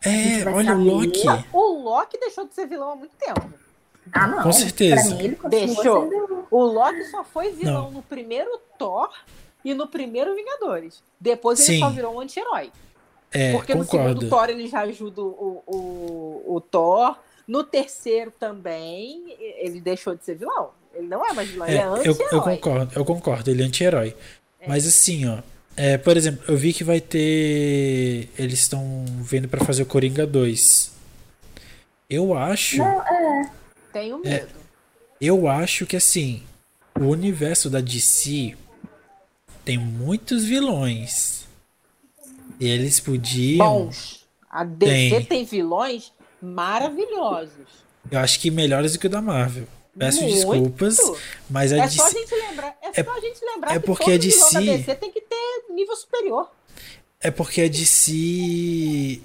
É, 0.02 0.48
olha 0.48 0.74
o 0.76 0.78
saber. 0.78 0.90
Loki. 0.90 1.46
O 1.52 1.82
Loki 1.82 2.18
deixou 2.18 2.46
de 2.46 2.54
ser 2.54 2.66
vilão 2.66 2.92
há 2.92 2.96
muito 2.96 3.14
tempo. 3.16 3.52
Ah, 4.12 4.26
não. 4.26 4.42
Com 4.42 4.52
certeza. 4.52 5.14
Pra 5.14 5.16
mim, 5.22 5.36
Deixou. 5.48 6.10
sendo... 6.10 6.46
O 6.50 6.62
Loki 6.62 7.04
só 7.10 7.24
foi 7.24 7.50
vilão 7.52 7.84
Não. 7.84 7.90
no 7.92 8.02
primeiro 8.02 8.60
Thor 8.78 9.08
e 9.64 9.74
no 9.74 9.86
primeiro 9.86 10.34
Vingadores. 10.34 11.02
Depois 11.18 11.58
ele 11.60 11.78
Sim. 11.78 11.80
só 11.80 11.90
virou 11.90 12.14
um 12.14 12.20
anti-herói. 12.20 12.70
É, 13.32 13.52
Porque 13.52 13.74
no 13.74 13.84
concordo. 13.84 14.08
segundo 14.20 14.28
Thor 14.30 14.50
ele 14.50 14.68
já 14.68 14.80
ajuda 14.82 15.20
o, 15.22 15.62
o, 15.66 16.44
o 16.56 16.60
Thor. 16.60 17.16
No 17.48 17.64
terceiro 17.64 18.30
também, 18.38 19.34
ele 19.58 19.80
deixou 19.80 20.14
de 20.14 20.24
ser 20.24 20.36
vilão. 20.36 20.70
Ele 20.94 21.08
não 21.08 21.26
é 21.26 21.32
mais 21.32 21.48
vilão, 21.48 21.66
ele 21.66 21.76
é 21.76 21.80
É, 21.80 21.84
eu, 21.86 21.92
anti-herói. 21.94 22.28
eu 22.32 22.40
concordo, 22.42 22.92
eu 22.94 23.04
concordo, 23.04 23.50
ele 23.50 23.62
é 23.62 23.66
anti-herói. 23.66 24.14
Mas 24.66 24.86
assim, 24.86 25.26
ó. 25.28 25.38
é, 25.76 25.98
por 25.98 26.16
exemplo, 26.16 26.44
eu 26.46 26.56
vi 26.56 26.72
que 26.72 26.84
vai 26.84 27.00
ter. 27.00 28.28
Eles 28.38 28.60
estão 28.60 29.04
vendo 29.20 29.48
pra 29.48 29.64
fazer 29.64 29.82
o 29.82 29.86
Coringa 29.86 30.26
2. 30.26 30.92
Eu 32.08 32.36
acho. 32.36 32.78
Não, 32.78 33.02
é. 33.02 33.50
Tenho 33.94 34.18
medo. 34.18 34.52
Eu 35.20 35.48
acho 35.48 35.86
que 35.86 35.96
assim. 35.96 36.42
O 37.00 37.04
universo 37.06 37.70
da 37.70 37.80
DC 37.80 38.56
tem 39.64 39.78
muitos 39.78 40.44
vilões. 40.44 41.46
E 42.60 42.68
eles 42.68 43.00
podiam. 43.00 43.66
Bons. 43.66 44.26
A 44.50 44.64
DC 44.64 45.10
Tem. 45.10 45.24
tem. 45.24 45.44
vilões 45.44 46.12
maravilhosos. 46.42 47.84
Eu 48.10 48.18
acho 48.18 48.38
que 48.40 48.50
melhores 48.50 48.92
do 48.92 48.98
que 48.98 49.06
o 49.06 49.10
da 49.10 49.22
Marvel. 49.22 49.66
Peço 49.96 50.22
Muito. 50.22 50.34
desculpas, 50.34 50.98
mas 51.48 51.72
a 51.72 51.76
É 51.78 51.82
DC. 51.82 51.96
só 51.96 52.06
a 52.06 52.10
gente 52.10 52.34
lembrar, 52.34 52.76
é 52.82 53.04
só 53.04 53.16
a 53.16 53.20
gente 53.20 53.44
lembrar 53.44 53.70
é 53.76 53.78
que 53.78 53.86
porque 53.86 54.04
todo 54.04 54.14
a 54.14 54.18
vilão 54.18 54.52
da 54.52 54.60
DC 54.60 54.76
DC 54.78 54.94
tem 54.96 55.12
que 55.12 55.20
ter 55.20 55.64
nível 55.72 55.94
superior. 55.96 56.50
É 57.20 57.30
porque 57.30 57.62
a 57.62 57.68
DC. 57.68 59.20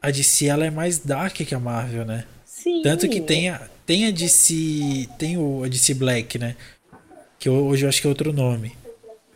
A 0.00 0.10
DC 0.10 0.46
ela 0.46 0.64
é 0.64 0.70
mais 0.70 0.98
dark 0.98 1.34
que 1.34 1.54
a 1.54 1.58
Marvel, 1.58 2.04
né? 2.04 2.24
Sim. 2.44 2.82
Tanto 2.82 3.08
que 3.08 3.20
tem 3.20 3.50
a, 3.50 3.68
tem 3.86 4.06
a 4.06 4.10
DC. 4.10 5.08
Tem 5.18 5.36
o, 5.36 5.64
a 5.64 5.68
DC 5.68 5.94
Black, 5.94 6.38
né? 6.38 6.56
Que 7.38 7.48
hoje 7.48 7.84
eu 7.84 7.88
acho 7.88 8.00
que 8.00 8.06
é 8.06 8.10
outro 8.10 8.32
nome. 8.32 8.76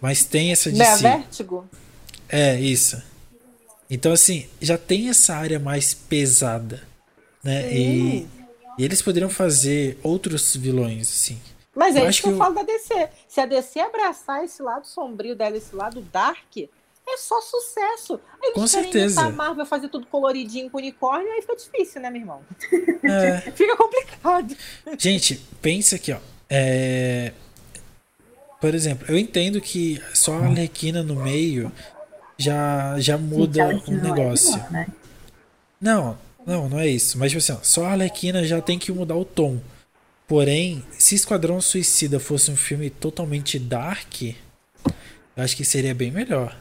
Mas 0.01 0.25
tem 0.25 0.53
essa 0.53 0.71
DC. 0.71 1.03
Vértigo? 1.03 1.69
É, 2.29 2.59
isso. 2.61 3.03
Então, 3.89 4.13
assim, 4.13 4.47
já 4.61 4.77
tem 4.77 5.09
essa 5.09 5.35
área 5.37 5.59
mais 5.59 5.95
pesada, 5.95 6.83
né? 7.43 7.73
E, 7.73 8.27
e 8.79 8.85
eles 8.85 9.01
poderiam 9.01 9.31
fazer 9.31 9.99
outros 10.03 10.55
vilões, 10.57 11.09
assim. 11.09 11.41
Mas 11.75 11.95
Eu 11.95 12.05
é 12.05 12.09
acho 12.09 12.11
isso 12.19 12.23
que 12.23 12.29
eu, 12.29 12.33
que 12.33 12.35
eu- 12.35 12.39
falo 12.39 12.55
da 12.55 12.63
DC. 12.63 13.09
Se 13.29 13.41
a 13.41 13.47
DC 13.47 13.81
abraçar 13.81 14.45
esse 14.45 14.63
lado 14.63 14.87
sombrio 14.87 15.37
dela, 15.37 15.57
esse 15.57 15.75
lado 15.77 16.01
dark, 16.13 16.57
é 17.09 17.17
só 17.17 17.41
sucesso. 17.41 18.15
Aí 18.43 18.51
Eles 18.51 18.55
Com 18.55 18.67
querem 18.67 18.93
certeza. 18.93 19.21
a 19.23 19.31
Marvel 19.31 19.65
fazer 19.67 19.89
tudo 19.89 20.07
coloridinho 20.07 20.69
com 20.71 20.79
unicórnio, 20.79 21.31
aí 21.33 21.41
fica 21.41 21.57
difícil, 21.57 22.01
né, 22.01 22.11
meu 22.11 22.21
irmão? 22.21 22.41
É, 23.03 23.41
Fica 23.53 23.77
complicado. 23.77 24.57
Gente, 24.99 25.41
pensa 25.63 25.97
aqui, 25.97 26.13
ó. 26.13 26.19
É, 26.51 27.33
Por 28.61 28.75
exemplo, 28.75 29.07
eu 29.09 29.17
entendo 29.19 29.61
que 29.61 30.03
só 30.15 30.35
a 30.35 30.47
Arlequina 30.47 31.03
no 31.03 31.17
meio 31.17 31.71
já, 32.39 32.99
já 32.99 33.17
muda 33.17 33.73
Gente, 33.73 33.89
o 33.91 33.93
não 33.93 33.99
é 33.99 34.03
negócio. 34.03 34.57
né? 34.71 34.87
Não, 35.81 36.19
não, 36.45 36.69
não 36.69 36.79
é 36.81 36.89
isso. 36.89 37.19
Mas, 37.19 37.31
tipo 37.31 37.39
assim, 37.39 37.53
ó, 37.53 37.59
só 37.63 37.85
a 37.87 37.91
Arlequina 37.93 38.45
já 38.45 38.61
tem 38.61 38.79
que 38.79 38.91
mudar 38.93 39.17
o 39.17 39.25
tom. 39.25 39.61
Porém, 40.27 40.85
se 40.99 41.15
Esquadrão 41.15 41.61
Suicida 41.61 42.19
fosse 42.19 42.51
um 42.51 42.57
filme 42.57 42.91
totalmente 42.91 43.59
dark, 43.61 44.23
eu 44.23 44.35
acho 45.37 45.57
que 45.57 45.65
seria 45.65 45.95
bem 45.95 46.11
melhor. 46.11 46.57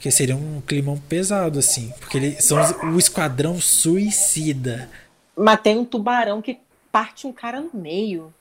Porque 0.00 0.10
seria 0.10 0.34
um 0.34 0.62
climão 0.62 0.96
pesado, 0.96 1.58
assim. 1.58 1.92
Porque 2.00 2.16
eles 2.16 2.42
são 2.42 2.56
o 2.90 2.98
Esquadrão 2.98 3.60
Suicida. 3.60 4.88
Mas 5.36 5.60
tem 5.60 5.76
um 5.76 5.84
tubarão 5.84 6.40
que 6.40 6.58
parte 6.90 7.26
um 7.26 7.32
cara 7.34 7.60
no 7.60 7.68
meio. 7.74 8.32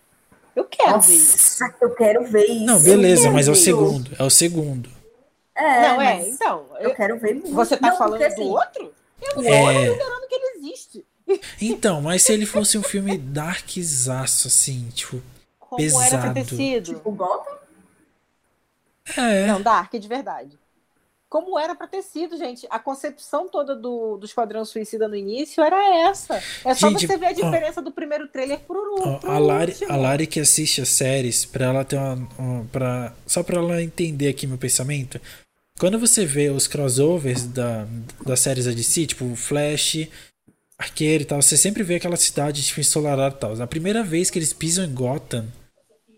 Eu 0.56 0.64
quero 0.64 1.02
ver 1.02 1.14
isso. 1.16 1.62
Nossa, 1.62 1.76
eu 1.82 1.90
quero 1.96 2.26
ver 2.32 2.46
isso. 2.46 2.64
Não, 2.66 2.80
beleza, 2.80 3.30
mas 3.30 3.50
é 3.50 3.52
o 3.52 3.56
segundo. 3.56 4.10
É 4.18 4.24
o 4.24 4.30
segundo. 4.30 4.90
É, 5.54 5.82
não, 5.90 6.02
é, 6.02 6.30
então. 6.30 6.66
Eu 6.80 6.92
eu- 6.92 6.96
quero 6.96 7.20
ver 7.20 7.34
muito. 7.34 7.52
Você 7.54 7.76
tá 7.76 7.90
Não, 7.90 7.98
falando 7.98 8.20
porque, 8.22 8.36
do 8.36 8.42
assim, 8.42 8.50
outro? 8.50 8.94
Eu 9.22 9.36
não 9.36 9.44
É. 9.54 9.74
considerando 9.90 10.28
que 10.30 10.36
ele 10.36 10.58
existe. 10.60 11.06
Então, 11.62 12.02
mas 12.02 12.24
se 12.24 12.32
ele 12.32 12.46
fosse 12.46 12.78
um 12.78 12.84
filme 12.84 13.18
darkzaço, 13.18 14.48
assim, 14.48 14.88
tipo. 14.96 15.22
Como 15.60 15.82
era 16.02 16.18
pra 16.20 16.34
ter 16.34 16.46
Pesado. 16.46 16.56
sido. 16.56 16.94
Tipo, 16.96 17.12
Gotham? 17.12 17.58
É. 19.18 19.46
Não, 19.48 19.62
Dark, 19.62 19.92
de 19.94 20.08
verdade. 20.08 20.58
Como 21.30 21.60
era 21.60 21.76
pra 21.76 21.86
ter 21.86 22.02
sido, 22.02 22.36
gente. 22.38 22.66
A 22.72 22.80
concepção 22.80 23.48
toda 23.48 23.76
do, 23.76 24.18
do 24.18 24.26
Esquadrão 24.26 24.66
Suicida 24.66 25.08
no 25.08 25.16
início 25.16 25.64
era 25.64 26.10
essa. 26.10 26.42
É 26.66 26.74
só 26.74 26.90
Gente, 26.90 27.06
você 27.06 27.18
ver 27.18 27.28
a 27.28 27.30
ó. 27.30 27.34
diferença 27.34 27.82
do 27.84 27.92
primeiro 27.92 28.28
trailer 28.28 28.60
pro, 28.62 28.96
Ó, 29.00 29.18
pro 29.20 29.30
a, 29.32 29.38
Lari, 29.38 29.72
último. 29.74 29.92
a 29.92 29.96
Lari 29.96 30.26
que 30.26 30.40
assiste 30.40 30.82
as 30.82 30.90
séries, 30.90 31.46
pra 31.46 31.66
ela 31.66 31.86
ter 31.86 31.98
uma. 31.98 32.28
uma- 32.38 32.66
pra, 32.72 33.14
só 33.28 33.44
pra 33.44 33.60
ela 33.60 33.82
entender 33.84 34.28
aqui 34.30 34.48
meu 34.48 34.58
pensamento. 34.58 35.22
Quando 35.78 36.00
você 36.00 36.26
vê 36.26 36.50
os 36.50 36.66
crossovers 36.68 37.44
da, 37.46 37.88
das 38.26 38.40
séries 38.40 38.66
da 38.66 38.72
DC, 38.72 39.06
tipo 39.06 39.36
Flash, 39.36 40.08
Arqueiro 40.80 41.24
e 41.24 41.26
tal, 41.26 41.42
você 41.42 41.56
sempre 41.56 41.84
vê 41.84 41.96
aquela 41.96 42.18
cidade 42.18 42.64
tipo, 42.64 42.80
ensolarada 42.80 43.36
e 43.36 43.40
tal. 43.40 43.62
A 43.62 43.68
primeira 43.68 44.04
vez 44.04 44.30
que 44.32 44.40
eles 44.40 44.52
pisam 44.52 44.84
em 44.84 44.94
Gotham, 44.94 45.46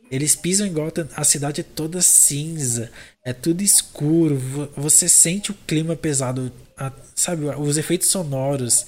eles 0.09 0.36
pisam 0.36 0.66
em 0.68 0.74
Gotham, 0.74 1.07
a 1.16 1.24
cidade 1.24 1.62
é 1.62 1.64
toda 1.64 2.01
cinza, 2.01 2.91
é 3.24 3.34
tudo 3.34 3.61
escuro, 3.61 4.38
vo- 4.38 4.69
você 4.76 5.07
sente 5.07 5.51
o 5.51 5.57
clima 5.67 5.95
pesado, 5.95 6.51
a- 6.78 6.91
sabe, 7.15 7.45
os 7.45 7.78
efeitos 7.78 8.07
sonoros, 8.09 8.86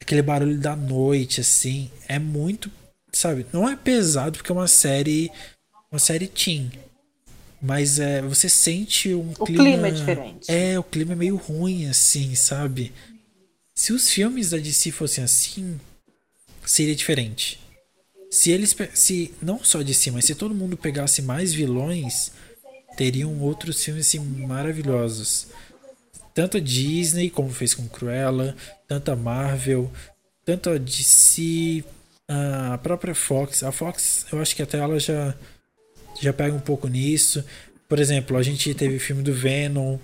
aquele 0.00 0.22
barulho 0.22 0.58
da 0.58 0.76
noite, 0.76 1.40
assim, 1.40 1.90
é 2.08 2.18
muito, 2.18 2.70
sabe, 3.12 3.46
não 3.52 3.68
é 3.68 3.76
pesado 3.76 4.38
porque 4.38 4.52
é 4.52 4.54
uma 4.54 4.68
série, 4.68 5.30
uma 5.90 5.98
série 5.98 6.28
teen, 6.28 6.70
mas 7.60 7.98
é, 7.98 8.22
você 8.22 8.48
sente 8.48 9.12
um 9.14 9.32
O 9.38 9.44
clima, 9.46 9.64
clima 9.64 9.88
é 9.88 9.90
diferente. 9.90 10.46
é, 10.50 10.78
o 10.78 10.84
clima 10.84 11.12
é 11.14 11.16
meio 11.16 11.36
ruim, 11.36 11.86
assim, 11.88 12.34
sabe? 12.34 12.92
Se 13.74 13.92
os 13.92 14.08
filmes 14.10 14.50
da 14.50 14.58
DC 14.58 14.90
fossem 14.92 15.24
assim, 15.24 15.78
seria 16.64 16.94
diferente. 16.94 17.58
Se 18.30 18.50
eles, 18.50 18.74
se 18.94 19.34
não 19.42 19.62
só 19.62 19.82
DC, 19.82 20.10
mas 20.10 20.24
se 20.24 20.34
todo 20.34 20.54
mundo 20.54 20.76
pegasse 20.76 21.22
mais 21.22 21.52
vilões, 21.52 22.32
teriam 22.96 23.38
outros 23.40 23.82
filmes 23.82 24.06
assim 24.06 24.18
maravilhosos. 24.20 25.48
Tanto 26.34 26.56
a 26.58 26.60
Disney, 26.60 27.30
como 27.30 27.50
fez 27.50 27.74
com 27.74 27.88
Cruella, 27.88 28.54
tanto 28.86 29.10
a 29.10 29.16
Marvel, 29.16 29.90
tanto 30.44 30.70
a 30.70 30.78
DC, 30.78 31.82
a 32.28 32.78
própria 32.82 33.14
Fox. 33.14 33.62
A 33.62 33.72
Fox, 33.72 34.26
eu 34.32 34.40
acho 34.40 34.54
que 34.54 34.62
até 34.62 34.78
ela 34.78 34.98
já 35.00 35.34
já 36.20 36.32
pega 36.32 36.54
um 36.54 36.60
pouco 36.60 36.88
nisso. 36.88 37.44
Por 37.88 37.98
exemplo, 37.98 38.36
a 38.36 38.42
gente 38.42 38.74
teve 38.74 38.98
filme 38.98 39.22
do 39.22 39.32
Venom. 39.32 39.98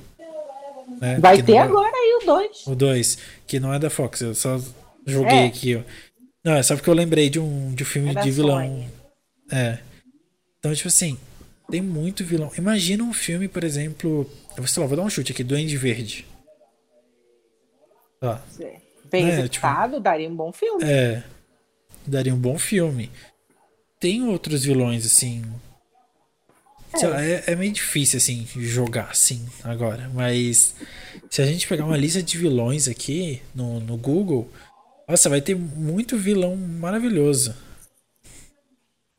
né, 1.00 1.18
Vai 1.18 1.36
que 1.38 1.42
ter 1.42 1.54
é- 1.54 1.58
agora 1.58 1.90
aí 1.94 2.18
o 2.22 2.26
2. 2.26 2.66
o 2.66 2.74
2, 2.74 3.18
que 3.46 3.58
não 3.58 3.72
é 3.72 3.78
da 3.78 3.88
Fox, 3.90 4.20
eu 4.20 4.34
só 4.34 4.60
joguei 5.06 5.38
É. 5.38 5.46
aqui, 5.46 5.76
ó. 5.76 5.82
Não, 6.44 6.54
é 6.54 6.62
só 6.62 6.74
porque 6.76 6.90
eu 6.90 6.94
lembrei 6.94 7.30
de 7.30 7.38
um, 7.38 7.72
de 7.74 7.82
um 7.82 7.86
filme 7.86 8.10
É 8.10 8.20
de 8.22 8.30
vilão. 8.30 8.86
É. 9.50 9.78
Então, 10.58 10.74
tipo 10.74 10.88
assim, 10.88 11.18
tem 11.72 11.80
muito 11.80 12.22
vilão. 12.22 12.52
Imagina 12.58 13.02
um 13.02 13.14
filme, 13.14 13.48
por 13.48 13.64
exemplo. 13.64 14.30
Eu 14.50 14.58
vou, 14.58 14.66
sei 14.66 14.82
lá, 14.82 14.86
vou 14.86 14.94
dar 14.94 15.04
um 15.04 15.08
chute 15.08 15.32
aqui, 15.32 15.42
Duende 15.42 15.74
Verde. 15.78 16.26
Tá. 18.20 18.42
Bem 19.10 19.24
É, 19.24 19.38
executado, 19.38 19.98
daria 19.98 20.28
um 20.28 20.36
bom 20.36 20.52
filme. 20.52 20.84
É. 20.84 21.24
Daria 22.06 22.34
um 22.34 22.38
bom 22.38 22.58
filme. 22.58 23.10
Tem 23.98 24.22
outros 24.22 24.64
vilões, 24.64 25.06
assim. 25.06 25.42
Sei 26.94 27.08
lá, 27.08 27.24
é, 27.24 27.42
é 27.46 27.56
meio 27.56 27.72
difícil, 27.72 28.18
assim, 28.18 28.46
jogar 28.54 29.08
assim 29.10 29.42
agora. 29.64 30.10
Mas 30.12 30.74
se 31.30 31.40
a 31.40 31.46
gente 31.46 31.66
pegar 31.66 31.86
uma 31.86 31.96
lista 31.96 32.22
de 32.22 32.36
vilões 32.36 32.86
aqui 32.86 33.40
no, 33.54 33.80
no 33.80 33.96
Google, 33.96 34.52
nossa, 35.08 35.30
vai 35.30 35.40
ter 35.40 35.56
muito 35.56 36.18
vilão 36.18 36.54
maravilhoso. 36.54 37.56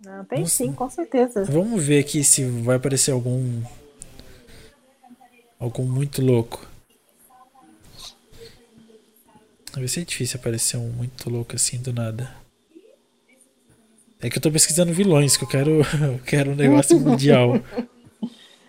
Não, 0.05 0.25
tem 0.25 0.39
Nossa. 0.39 0.51
sim, 0.51 0.73
com 0.73 0.89
certeza. 0.89 1.45
Vamos 1.45 1.83
ver 1.83 1.99
aqui 1.99 2.23
se 2.23 2.43
vai 2.43 2.75
aparecer 2.75 3.11
algum. 3.11 3.61
Algum 5.59 5.85
muito 5.85 6.21
louco. 6.21 6.67
Vai 9.73 9.87
ser 9.87 10.05
difícil 10.05 10.39
aparecer 10.39 10.77
um 10.77 10.89
muito 10.89 11.29
louco 11.29 11.55
assim 11.55 11.81
do 11.81 11.93
nada. 11.93 12.35
É 14.21 14.29
que 14.29 14.37
eu 14.37 14.41
tô 14.41 14.51
pesquisando 14.51 14.93
vilões, 14.93 15.35
que 15.35 15.43
eu 15.43 15.47
quero, 15.47 15.71
eu 16.03 16.19
quero 16.25 16.51
um 16.51 16.55
negócio 16.55 16.99
mundial. 17.01 17.53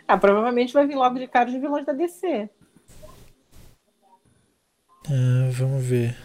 Ah, 0.06 0.16
provavelmente 0.16 0.72
vai 0.72 0.86
vir 0.86 0.94
logo 0.96 1.18
de 1.18 1.26
cara 1.26 1.48
os 1.48 1.54
vilões 1.54 1.84
da 1.84 1.92
DC. 1.92 2.48
Ah, 5.08 5.50
vamos 5.50 5.84
ver. 5.84 6.16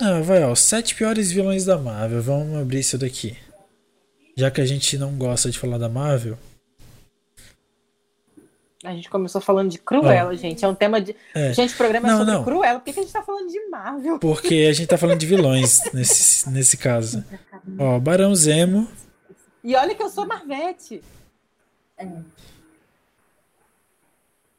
Ah, 0.00 0.20
vai, 0.20 0.44
ó. 0.44 0.54
Sete 0.54 0.94
piores 0.94 1.30
vilões 1.30 1.64
da 1.64 1.76
Marvel. 1.76 2.22
Vamos 2.22 2.56
abrir 2.56 2.80
isso 2.80 2.96
daqui. 2.96 3.36
Já 4.36 4.50
que 4.50 4.60
a 4.60 4.66
gente 4.66 4.96
não 4.96 5.12
gosta 5.16 5.50
de 5.50 5.58
falar 5.58 5.78
da 5.78 5.88
Marvel. 5.88 6.38
A 8.84 8.92
gente 8.92 9.10
começou 9.10 9.40
falando 9.40 9.70
de 9.70 9.78
Cruella, 9.78 10.36
gente. 10.36 10.64
É 10.64 10.68
um 10.68 10.74
tema 10.74 11.00
de. 11.00 11.14
É. 11.34 11.52
Gente, 11.52 11.74
o 11.74 11.76
programa 11.76 12.06
é 12.06 12.10
Não, 12.12 12.18
sobre 12.18 12.34
não. 12.34 12.44
Cruella. 12.44 12.78
Por 12.78 12.84
que, 12.84 12.92
que 12.92 13.00
a 13.00 13.02
gente 13.02 13.12
tá 13.12 13.22
falando 13.22 13.50
de 13.50 13.68
Marvel? 13.68 14.18
Porque 14.20 14.68
a 14.70 14.72
gente 14.72 14.86
tá 14.86 14.96
falando 14.96 15.18
de 15.18 15.26
vilões 15.26 15.80
nesse, 15.92 16.48
nesse 16.48 16.76
caso. 16.76 17.24
Ó, 17.76 17.98
Barão 17.98 18.32
Zemo. 18.36 18.86
E 19.64 19.74
olha 19.74 19.94
que 19.94 20.02
eu 20.02 20.08
sou 20.08 20.24
Marvete. 20.24 21.02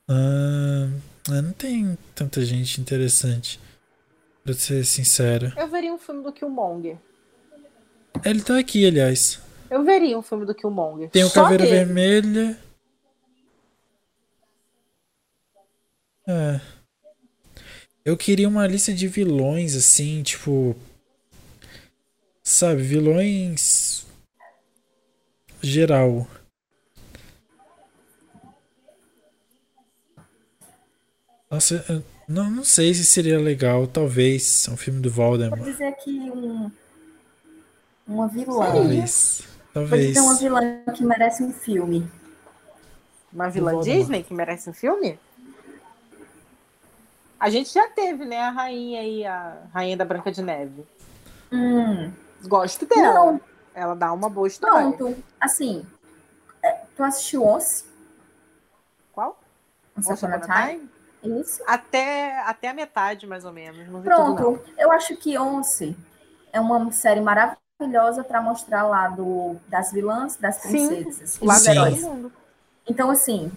Ah, 0.09 0.87
é, 1.29 1.41
não 1.41 1.53
tem 1.53 1.97
tanta 2.13 2.43
gente 2.43 2.81
interessante. 2.81 3.57
Pra 4.49 4.57
ser 4.57 4.83
sincero. 4.83 5.53
Eu 5.55 5.67
veria 5.67 5.93
um 5.93 5.99
filme 5.99 6.23
do 6.23 6.33
Killmonger. 6.33 6.97
Ele 8.25 8.41
tá 8.41 8.57
aqui, 8.57 8.83
aliás. 8.83 9.39
Eu 9.69 9.83
veria 9.83 10.17
um 10.17 10.23
filme 10.23 10.43
do 10.43 10.55
Killmonger. 10.55 11.07
Tem 11.11 11.23
o 11.23 11.29
Só 11.29 11.43
Caveira 11.43 11.65
dele. 11.65 11.85
Vermelha. 11.85 12.59
É. 16.27 16.59
Eu 18.03 18.17
queria 18.17 18.49
uma 18.49 18.65
lista 18.65 18.91
de 18.91 19.07
vilões, 19.07 19.75
assim, 19.75 20.23
tipo. 20.23 20.75
Sabe, 22.41 22.81
vilões. 22.81 24.07
Geral. 25.61 26.27
Nossa, 31.51 31.85
eu 31.87 32.03
não, 32.29 32.49
não 32.49 32.63
sei 32.63 32.93
se 32.93 33.03
seria 33.03 33.39
legal, 33.39 33.87
talvez. 33.87 34.67
Um 34.69 34.77
filme 34.77 35.01
do 35.01 35.09
Vou 35.09 35.25
Voldemort. 35.29 35.61
dizer 35.63 35.85
aqui 35.87 36.11
um, 36.33 36.71
uma 38.07 38.27
vilã. 38.27 38.65
Talvez. 38.71 39.41
Talvez. 39.73 40.07
dizer 40.07 40.19
uma 40.21 40.35
vilã 40.35 40.83
que 40.95 41.03
merece 41.03 41.43
um 41.43 41.51
filme. 41.51 42.09
Uma 43.33 43.49
vilã. 43.49 43.81
Disney 43.81 44.23
que 44.23 44.33
merece 44.33 44.69
um 44.69 44.73
filme? 44.73 45.19
A 47.39 47.49
gente 47.49 47.73
já 47.73 47.87
teve, 47.89 48.25
né? 48.25 48.37
A 48.39 48.49
rainha 48.51 48.99
aí, 49.01 49.25
a 49.25 49.61
rainha 49.73 49.95
da 49.97 50.03
Branca 50.05 50.31
de 50.31 50.41
Neve. 50.41 50.85
Hum, 51.51 52.11
Gosto 52.43 52.85
dela. 52.85 53.13
não, 53.13 53.41
Ela 53.73 53.95
dá 53.95 54.11
uma 54.11 54.29
boa 54.29 54.47
história. 54.47 54.91
pronto. 54.91 55.17
Assim, 55.39 55.85
é, 56.61 56.81
tu 56.95 57.03
assistiu 57.03 57.43
Once? 57.45 57.85
Qual? 59.13 59.39
Once 59.97 60.11
Upon 60.11 60.27
a 60.27 60.35
a 60.35 60.67
Time? 60.67 60.89
Isso. 61.23 61.61
Até, 61.67 62.39
até 62.41 62.69
a 62.69 62.73
metade, 62.73 63.27
mais 63.27 63.45
ou 63.45 63.51
menos. 63.51 63.87
Pronto, 64.03 64.61
eu 64.77 64.91
acho 64.91 65.15
que 65.17 65.37
Once 65.37 65.95
é 66.51 66.59
uma 66.59 66.91
série 66.91 67.21
maravilhosa 67.21 68.23
para 68.23 68.41
mostrar 68.41 68.83
lá 68.83 69.07
do, 69.09 69.57
das 69.67 69.91
vilãs, 69.91 70.35
das 70.37 70.61
princesas, 70.61 71.37
dos 71.37 71.57
Sim. 71.57 71.71
herói 71.71 71.93
heróis. 71.93 72.31
Então, 72.87 73.09
assim, 73.09 73.51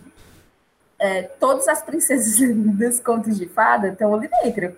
é, 0.98 1.22
todas 1.22 1.66
as 1.68 1.82
princesas 1.82 2.38
dos 2.76 3.00
contos 3.00 3.36
de 3.36 3.48
fada 3.48 3.88
estão 3.88 4.14
ali 4.14 4.28
dentro. 4.28 4.76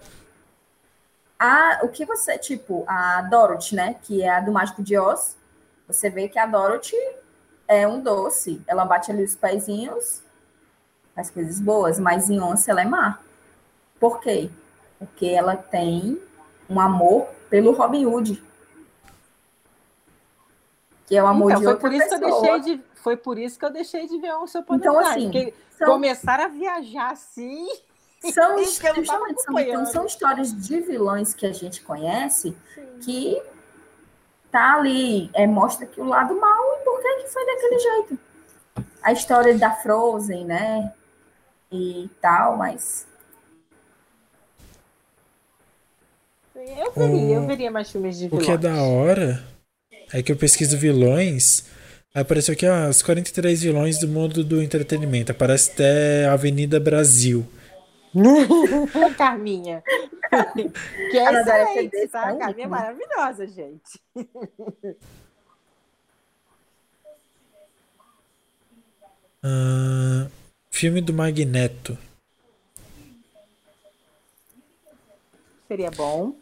A, 1.39 1.81
o 1.83 1.89
que 1.89 2.07
você, 2.07 2.39
tipo, 2.39 2.85
a 2.87 3.23
Dorothy, 3.23 3.75
né, 3.75 3.97
que 4.03 4.23
é 4.23 4.31
a 4.31 4.41
do 4.41 4.53
Mágico 4.53 4.83
de 4.83 4.97
Oz, 4.97 5.37
você 5.87 6.09
vê 6.09 6.29
que 6.29 6.39
a 6.39 6.47
Dorothy 6.47 6.97
é 7.69 7.87
um 7.87 8.01
doce. 8.01 8.63
Ela 8.67 8.85
bate 8.85 9.11
ali 9.11 9.23
os 9.23 9.35
pezinhos, 9.35 10.23
faz 11.15 11.31
coisas 11.31 11.61
boas, 11.61 11.99
mas 11.99 12.29
em 12.31 12.41
Once 12.41 12.71
ela 12.71 12.83
é 12.83 12.85
má. 12.85 13.19
Por 14.01 14.21
quê? 14.21 14.51
Porque 14.99 15.27
ela 15.27 15.57
tem 15.57 16.21
um 16.69 16.81
amor 16.81 17.27
pelo 17.49 17.73
Robin 17.73 18.07
Hood. 18.07 18.43
Que 21.07 21.17
é 21.17 21.23
o 21.23 21.27
amor 21.27 21.51
Então, 21.51 21.59
de 21.61 21.65
foi 21.65 21.73
outra 21.75 21.89
por 21.89 21.95
isso 21.95 22.09
que 22.09 22.15
eu 22.15 22.21
pessoa. 22.21 22.41
deixei 22.59 22.77
de. 22.77 22.83
Foi 22.95 23.17
por 23.17 23.39
isso 23.39 23.59
que 23.59 23.65
eu 23.65 23.71
deixei 23.71 24.07
de 24.09 24.19
ver 24.19 24.33
o 24.35 24.47
seu 24.47 24.65
Então, 24.71 24.99
assim, 24.99 25.53
são- 25.79 25.89
começaram 25.89 26.45
a 26.45 26.49
viajar 26.49 27.11
assim. 27.13 27.67
São, 28.33 28.57
justamente, 28.57 29.07
são, 29.43 29.59
então, 29.59 29.85
são 29.85 30.07
histórias 30.07 30.51
de 30.67 30.81
vilões 30.81 31.35
que 31.35 31.45
a 31.45 31.53
gente 31.53 31.83
conhece 31.83 32.57
que 33.03 33.39
tá 34.51 34.77
ali, 34.77 35.29
é, 35.35 35.47
mostra 35.47 35.85
que 35.87 36.01
o 36.01 36.05
lado 36.05 36.35
mal 36.41 36.65
e 36.81 36.85
por 36.87 37.03
que 37.03 37.17
que 37.17 37.29
foi 37.29 37.45
daquele 37.45 37.79
jeito. 37.79 38.19
A 39.03 39.13
história 39.13 39.59
da 39.59 39.73
Frozen, 39.73 40.47
né? 40.47 40.91
E 41.73 42.09
tal, 42.21 42.57
mas 42.57 43.07
Eu 46.55 46.93
veria, 46.93 47.19
O- 47.19 47.43
eu 47.43 47.47
veria 47.47 47.71
mais 47.71 47.91
filmes 47.91 48.17
de 48.19 48.27
O 48.27 48.29
vilões. 48.31 48.47
que 48.47 48.53
é 48.53 48.57
da 48.57 48.83
hora 48.83 49.45
é 50.13 50.23
que 50.23 50.31
eu 50.33 50.37
pesquiso 50.37 50.79
vilões. 50.79 51.65
Aí 52.15 52.23
apareceu 52.23 52.53
aqui 52.55 52.65
ah, 52.67 52.89
os 52.89 53.03
43 53.03 53.61
vilões 53.63 53.99
do 53.99 54.07
mundo 54.09 54.45
do 54.45 54.63
entretenimento. 54.63 55.33
Aparece 55.33 55.73
até 55.73 56.27
Avenida 56.27 56.79
Brasil. 56.79 57.45
Carminha. 59.19 59.83
que 61.11 61.19
é 61.19 61.33
excelente, 61.41 62.09
tá? 62.09 62.29
A 62.29 62.37
Carminha 62.37 62.67
é 62.67 62.69
maravilhosa, 62.69 63.47
gente. 63.49 64.01
Ah, 69.43 70.29
filme 70.75 71.01
do 71.01 71.15
Magneto. 71.15 71.97
Seria 75.69 75.89
bom. 75.93 76.35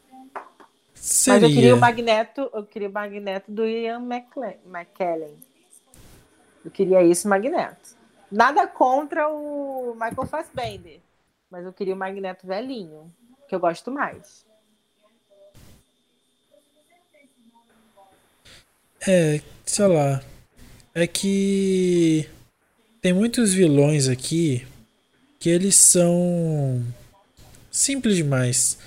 Seria. 0.95 1.41
Mas 1.41 1.51
eu 1.51 1.55
queria 1.55 1.74
o 1.74 1.78
Magneto, 1.78 2.51
eu 2.55 2.64
queria 2.64 2.89
o 2.89 2.93
Magneto 2.93 3.53
do 3.53 3.66
Ian 3.66 4.01
McKellen. 4.01 5.37
Eu 6.64 6.70
queria 6.70 7.03
isso, 7.03 7.28
Magneto. 7.28 7.95
Nada 8.30 8.66
contra 8.66 9.28
o 9.28 9.93
Michael 9.93 10.26
Fassbender, 10.26 11.01
mas 11.51 11.66
eu 11.66 11.72
queria 11.72 11.95
o 11.95 11.99
Magneto 11.99 12.47
velhinho, 12.47 13.12
que 13.47 13.55
eu 13.55 13.61
gosto 13.61 13.91
mais. 13.91 14.47
É, 19.07 19.43
sei 19.66 19.87
lá. 19.89 20.22
É 20.95 21.07
que 21.07 22.30
tem 23.03 23.12
muitos 23.12 23.53
vilões 23.53 24.07
aqui 24.07 24.64
que 25.40 25.50
eles 25.50 25.74
são 25.74 26.80
simples 27.68 28.14
demais. 28.14 28.78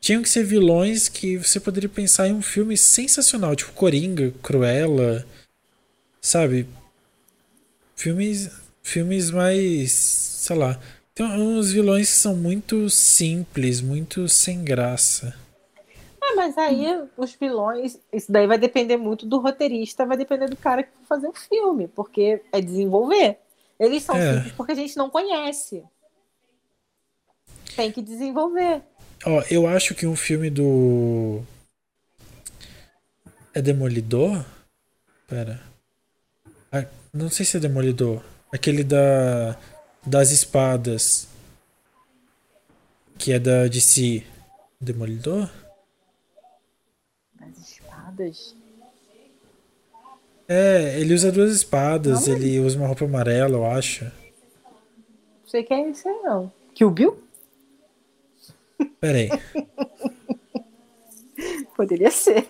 Tinham 0.00 0.22
que 0.22 0.30
ser 0.30 0.42
vilões 0.42 1.06
que 1.06 1.36
você 1.36 1.60
poderia 1.60 1.88
pensar 1.88 2.26
em 2.26 2.32
um 2.32 2.40
filme 2.40 2.78
sensacional, 2.78 3.54
tipo 3.54 3.72
Coringa, 3.72 4.32
Cruella, 4.42 5.24
sabe? 6.18 6.66
Filmes, 7.94 8.50
filmes 8.82 9.30
mais, 9.30 9.92
sei 9.92 10.56
lá. 10.56 10.80
Tem 11.14 11.26
uns 11.26 11.72
vilões 11.72 12.08
que 12.08 12.18
são 12.18 12.34
muito 12.34 12.88
simples, 12.88 13.82
muito 13.82 14.30
sem 14.30 14.64
graça. 14.64 15.36
É, 16.32 16.34
mas 16.34 16.56
aí 16.58 16.86
os 17.16 17.34
vilões, 17.34 17.98
isso 18.12 18.30
daí 18.32 18.46
vai 18.46 18.58
depender 18.58 18.96
muito 18.96 19.26
do 19.26 19.38
roteirista, 19.38 20.06
vai 20.06 20.16
depender 20.16 20.48
do 20.48 20.56
cara 20.56 20.82
que 20.82 20.90
fazer 21.08 21.28
o 21.28 21.32
filme, 21.34 21.88
porque 21.88 22.42
é 22.52 22.60
desenvolver. 22.60 23.38
Eles 23.78 24.02
são 24.02 24.16
É. 24.16 24.34
simples 24.34 24.52
porque 24.52 24.72
a 24.72 24.76
gente 24.76 24.96
não 24.96 25.10
conhece. 25.10 25.84
Tem 27.76 27.90
que 27.90 28.02
desenvolver. 28.02 28.82
Ó, 29.24 29.42
eu 29.50 29.66
acho 29.66 29.94
que 29.94 30.06
um 30.06 30.16
filme 30.16 30.50
do. 30.50 31.42
É 33.54 33.60
Demolidor? 33.62 34.44
Pera. 35.28 35.60
Ah, 36.70 36.84
não 37.12 37.28
sei 37.30 37.44
se 37.46 37.56
é 37.56 37.60
Demolidor. 37.60 38.22
Aquele 38.52 38.82
da. 38.84 39.56
Das 40.04 40.30
espadas. 40.30 41.28
Que 43.18 43.32
é 43.32 43.38
da 43.38 43.66
DC. 43.68 44.24
Demolidor? 44.80 45.48
As 48.20 48.36
espadas. 48.36 48.56
É, 50.48 50.98
ele 51.00 51.14
usa 51.14 51.32
duas 51.32 51.52
espadas, 51.52 52.26
Não. 52.26 52.36
ele 52.36 52.60
usa 52.60 52.76
uma 52.76 52.86
roupa 52.86 53.04
amarela, 53.04 53.56
eu 53.56 53.66
acho. 53.66 54.04
Não 54.04 54.10
sei 55.46 55.62
quem 55.62 55.86
é 55.86 55.90
esse 55.90 56.06
aí, 56.08 56.20
não. 56.22 56.52
Kill 56.74 56.90
Bill? 56.90 57.22
Pera 59.00 59.18
aí. 59.18 59.30
Poderia 61.76 62.10
ser. 62.10 62.46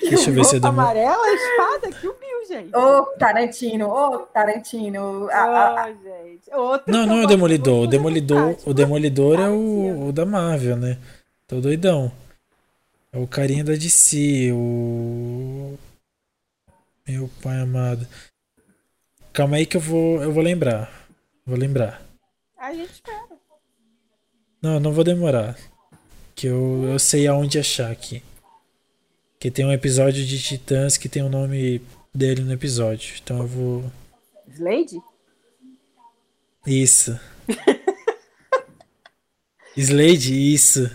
Deixa 0.00 0.30
eu 0.30 0.34
ver 0.34 0.44
se 0.44 0.56
é 0.56 0.58
Roupa 0.58 0.70
Demolidor. 0.70 0.72
amarela, 1.02 1.34
espada, 1.34 1.90
Kill 2.00 2.14
Bill, 2.14 2.46
gente. 2.48 2.76
Ô, 2.76 3.02
Tarantino, 3.18 3.88
ô, 3.88 4.18
Tarantino. 4.20 5.28
Ah, 5.30 5.44
ah, 5.44 5.82
Ai, 5.82 5.96
gente. 6.02 6.54
Outro 6.54 6.92
Não, 6.92 7.06
não 7.06 7.16
eu 7.16 7.22
é 7.22 7.24
o 7.24 7.28
Demolidor. 7.28 7.82
O 7.82 7.86
Demolidor, 7.86 8.56
o 8.64 8.74
Demolidor 8.74 9.40
é 9.40 9.48
o, 9.48 10.08
o 10.08 10.12
da 10.12 10.24
Marvel, 10.24 10.76
né? 10.76 10.98
Tô 11.46 11.60
doidão. 11.60 12.10
É 13.12 13.18
o 13.18 13.26
carinha 13.26 13.64
da 13.64 13.74
DC, 13.74 14.52
o. 14.52 15.78
Meu 17.06 17.30
pai 17.42 17.60
amado. 17.60 18.06
Calma 19.32 19.56
aí 19.56 19.64
que 19.64 19.76
eu 19.76 19.80
vou, 19.80 20.22
eu 20.22 20.32
vou 20.32 20.42
lembrar. 20.42 21.08
Vou 21.46 21.56
lembrar. 21.56 22.02
A 22.58 22.74
gente 22.74 22.92
espera. 22.92 23.28
Não, 24.60 24.78
não 24.78 24.92
vou 24.92 25.04
demorar. 25.04 25.56
Que 26.34 26.48
eu, 26.48 26.84
eu 26.84 26.98
sei 26.98 27.26
aonde 27.26 27.58
achar 27.58 27.90
aqui. 27.90 28.22
Que 29.38 29.50
tem 29.50 29.64
um 29.64 29.72
episódio 29.72 30.24
de 30.24 30.42
Titãs 30.42 30.96
que 30.96 31.08
tem 31.08 31.22
o 31.22 31.30
nome 31.30 31.80
dele 32.14 32.42
no 32.42 32.52
episódio. 32.52 33.14
Então 33.22 33.38
eu 33.38 33.46
vou. 33.46 33.92
Slade? 34.48 35.00
Isso. 36.66 37.18
Slade, 39.76 40.52
isso. 40.52 40.90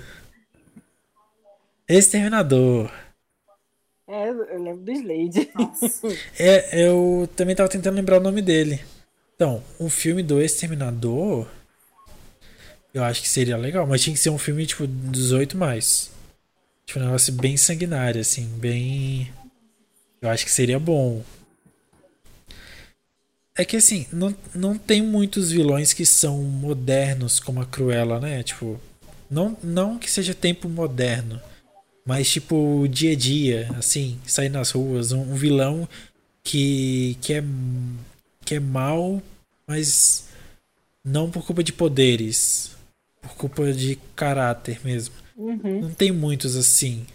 Exterminador. 1.87 2.91
É, 4.07 4.29
eu 4.29 4.63
lembro 4.63 4.83
do 4.83 4.91
Slade. 4.91 5.49
É, 6.37 6.87
eu 6.87 7.29
também 7.35 7.55
tava 7.55 7.69
tentando 7.69 7.95
lembrar 7.95 8.19
o 8.19 8.23
nome 8.23 8.41
dele. 8.41 8.81
Então, 9.35 9.63
um 9.79 9.89
filme 9.89 10.21
do 10.21 10.41
Exterminador. 10.41 11.47
Eu 12.93 13.03
acho 13.03 13.21
que 13.21 13.29
seria 13.29 13.57
legal, 13.57 13.87
mas 13.87 14.03
tinha 14.03 14.13
que 14.13 14.19
ser 14.19 14.29
um 14.29 14.37
filme 14.37 14.65
tipo 14.65 14.85
18 14.85 15.57
mais. 15.57 16.11
Tipo, 16.85 16.99
um 16.99 17.05
negócio 17.05 17.33
bem 17.33 17.57
sanguinário, 17.57 18.21
assim, 18.21 18.45
bem. 18.57 19.31
Eu 20.21 20.29
acho 20.29 20.45
que 20.45 20.51
seria 20.51 20.79
bom. 20.79 21.23
É 23.55 23.63
que 23.63 23.77
assim, 23.77 24.07
não, 24.11 24.35
não 24.53 24.77
tem 24.77 25.01
muitos 25.01 25.51
vilões 25.51 25.93
que 25.93 26.05
são 26.05 26.41
modernos 26.41 27.39
como 27.39 27.61
a 27.61 27.65
Cruella, 27.65 28.19
né? 28.19 28.41
Tipo, 28.43 28.79
não, 29.29 29.57
não 29.63 29.97
que 29.97 30.09
seja 30.09 30.33
tempo 30.33 30.67
moderno, 30.67 31.39
mas 32.05 32.29
tipo 32.29 32.85
dia 32.89 33.13
a 33.13 33.15
dia, 33.15 33.69
assim, 33.77 34.19
sair 34.25 34.49
nas 34.49 34.71
ruas, 34.71 35.11
um, 35.11 35.21
um 35.21 35.35
vilão 35.35 35.87
que 36.43 37.17
que 37.21 37.33
é 37.33 37.43
que 38.45 38.55
é 38.55 38.59
mal, 38.59 39.21
mas 39.65 40.27
não 41.03 41.29
por 41.31 41.45
culpa 41.45 41.63
de 41.63 41.71
poderes, 41.73 42.75
por 43.21 43.33
culpa 43.35 43.71
de 43.71 43.95
caráter 44.15 44.79
mesmo. 44.83 45.15
Uhum. 45.37 45.81
Não 45.81 45.89
tem 45.93 46.11
muitos 46.11 46.55
assim. 46.55 47.05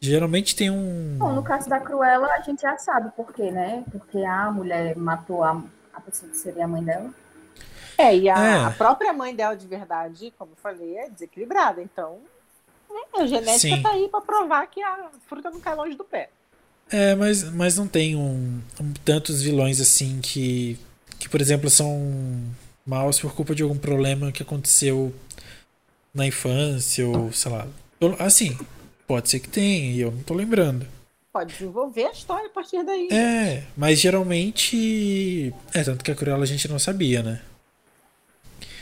Geralmente 0.00 0.54
tem 0.54 0.70
um 0.70 1.16
Bom, 1.18 1.32
no 1.32 1.42
caso 1.42 1.68
da 1.68 1.80
Cruella, 1.80 2.28
a 2.34 2.40
gente 2.40 2.62
já 2.62 2.78
sabe 2.78 3.10
por 3.16 3.32
quê, 3.32 3.50
né? 3.50 3.82
Porque 3.90 4.18
a 4.18 4.50
mulher 4.52 4.96
matou 4.96 5.42
a, 5.42 5.60
a 5.92 6.00
pessoa 6.00 6.30
que 6.30 6.38
seria 6.38 6.66
a 6.66 6.68
mãe 6.68 6.84
dela. 6.84 7.12
É, 7.96 8.16
e 8.16 8.28
a, 8.30 8.38
É. 8.38 8.64
a 8.66 8.70
própria 8.70 9.12
mãe 9.12 9.34
dela, 9.34 9.56
de 9.56 9.66
verdade, 9.66 10.32
como 10.38 10.52
eu 10.52 10.56
falei, 10.56 10.98
é 10.98 11.10
desequilibrada. 11.10 11.82
Então, 11.82 12.18
né, 12.90 13.00
a 13.22 13.26
genética 13.26 13.76
Sim. 13.76 13.82
tá 13.82 13.90
aí 13.90 14.08
pra 14.08 14.20
provar 14.20 14.66
que 14.66 14.82
a 14.82 15.08
fruta 15.28 15.50
não 15.50 15.60
cai 15.60 15.74
longe 15.74 15.96
do 15.96 16.04
pé. 16.04 16.30
É, 16.90 17.14
mas, 17.14 17.42
mas 17.52 17.76
não 17.76 17.86
tem 17.86 18.16
um, 18.16 18.60
um- 18.80 18.92
tantos 19.04 19.42
vilões 19.42 19.80
assim 19.80 20.20
que, 20.22 20.78
que, 21.18 21.28
por 21.28 21.40
exemplo, 21.40 21.68
são 21.68 22.42
maus 22.86 23.18
por 23.20 23.34
culpa 23.34 23.54
de 23.54 23.62
algum 23.62 23.76
problema 23.76 24.32
que 24.32 24.42
aconteceu 24.42 25.14
na 26.14 26.26
infância 26.26 27.06
ou 27.06 27.30
sei 27.32 27.52
lá. 27.52 27.66
Assim, 28.18 28.56
pode 29.06 29.28
ser 29.28 29.40
que 29.40 29.48
tenha 29.48 29.92
e 29.92 30.00
eu 30.00 30.10
não 30.10 30.22
tô 30.22 30.32
lembrando. 30.34 30.86
Pode 31.30 31.52
desenvolver 31.52 32.06
a 32.06 32.10
história 32.12 32.46
a 32.46 32.50
partir 32.50 32.82
daí. 32.82 33.08
É, 33.12 33.64
mas 33.76 34.00
geralmente. 34.00 35.52
É, 35.74 35.84
tanto 35.84 36.02
que 36.02 36.10
a 36.10 36.14
Cruella 36.14 36.42
a 36.42 36.46
gente 36.46 36.66
não 36.68 36.78
sabia, 36.78 37.22
né? 37.22 37.42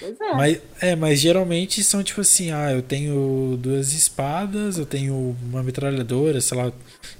Pois 0.07 0.20
é. 0.20 0.34
Mas, 0.34 0.61
é, 0.80 0.94
mas 0.94 1.18
geralmente 1.18 1.82
são 1.82 2.00
tipo 2.02 2.20
assim, 2.20 2.52
ah, 2.52 2.70
eu 2.72 2.80
tenho 2.80 3.57
duas 3.59 3.92
espadas, 3.92 4.78
eu 4.78 4.86
tenho 4.86 5.36
uma 5.42 5.64
metralhadora, 5.64 6.40
sei 6.40 6.57
lá, 6.57 6.72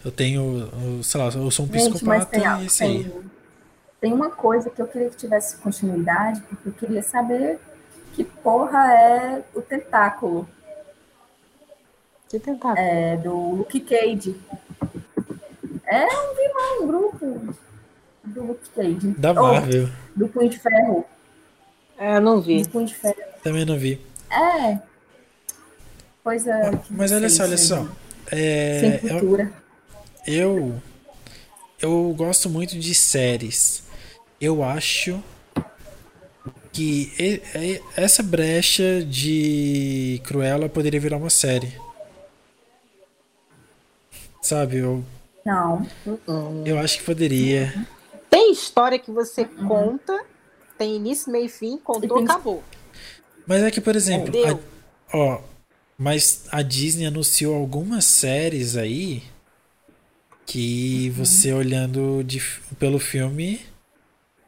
eu 0.05 0.11
tenho, 0.13 0.69
sei 1.03 1.21
lá, 1.21 1.27
eu 1.27 1.51
sou 1.51 1.67
um 1.67 1.73
Gente, 1.73 1.91
psicopata 1.91 2.27
tem, 2.27 2.63
e 2.63 2.67
isso 2.67 2.85
aí. 2.85 3.13
tem, 4.01 4.13
uma 4.13 4.31
coisa 4.31 4.71
que 4.71 4.81
eu 4.81 4.87
queria 4.87 5.11
que 5.11 5.17
tivesse 5.17 5.57
continuidade, 5.57 6.41
porque 6.43 6.69
eu 6.69 6.73
queria 6.75 7.03
saber 7.03 7.59
que 8.13 8.23
porra 8.23 8.93
é 8.93 9.43
o 9.53 9.61
tentáculo 9.61 10.49
Que 12.29 12.39
tentar. 12.39 12.75
é, 12.79 13.17
do 13.17 13.35
Luke 13.57 13.81
Cage. 13.81 14.37
É 15.89 16.05
um 16.05 16.35
vilão, 16.35 16.83
um 16.83 16.87
grupo 16.87 17.55
do 18.25 18.43
Luke 18.45 18.71
Cage. 18.71 19.09
Da 19.19 19.31
Ou 19.31 19.55
Marvel. 19.55 19.89
do 20.15 20.29
Punho 20.29 20.51
de 20.51 20.59
Ferro. 20.61 21.05
É, 21.99 22.17
eu 22.17 22.21
não 22.21 22.41
vi. 22.41 22.63
Também 23.43 23.65
não 23.65 23.79
vi. 23.79 24.01
É. 24.31 24.79
Coisa. 26.23 26.53
que 26.85 26.93
Mas 26.93 27.13
olha 27.13 27.31
só, 27.31 27.45
olha 27.45 27.59
só. 27.59 27.89
É, 28.31 28.81
Sem 28.81 29.11
eu, 29.11 29.19
cultura. 29.21 29.53
eu, 30.27 30.83
eu 31.81 32.15
gosto 32.17 32.51
muito 32.51 32.79
de 32.79 32.95
séries. 32.95 33.85
Eu 34.41 34.63
acho 34.63 35.23
que 36.73 37.41
essa 37.97 38.23
brecha 38.23 39.03
de 39.03 40.21
Cruella 40.25 40.69
poderia 40.69 41.01
virar 41.01 41.17
uma 41.17 41.31
série. 41.31 41.73
Sabe, 44.43 44.79
eu, 44.79 45.03
Não. 45.45 45.87
eu 46.65 46.79
acho 46.79 46.99
que 46.99 47.05
poderia. 47.05 47.73
Tem 48.29 48.53
história 48.53 48.99
que 48.99 49.11
você 49.11 49.45
conta, 49.45 50.23
tem 50.79 50.97
início, 50.97 51.31
meio 51.33 51.47
e 51.47 51.49
fim, 51.49 51.77
contou, 51.79 52.19
acabou. 52.19 52.63
Mas 53.47 53.63
é 53.63 53.71
que, 53.71 53.81
por 53.81 53.95
exemplo, 53.97 54.35
a- 54.45 55.17
ó, 55.17 55.41
mas 55.99 56.45
a 56.51 56.63
Disney 56.63 57.07
anunciou 57.07 57.55
algumas 57.55 58.05
séries 58.05 58.77
aí 58.77 59.23
que 60.47 61.11
você 61.11 61.53
olhando 61.53 62.23
de, 62.25 62.41
pelo 62.79 62.99
filme 62.99 63.61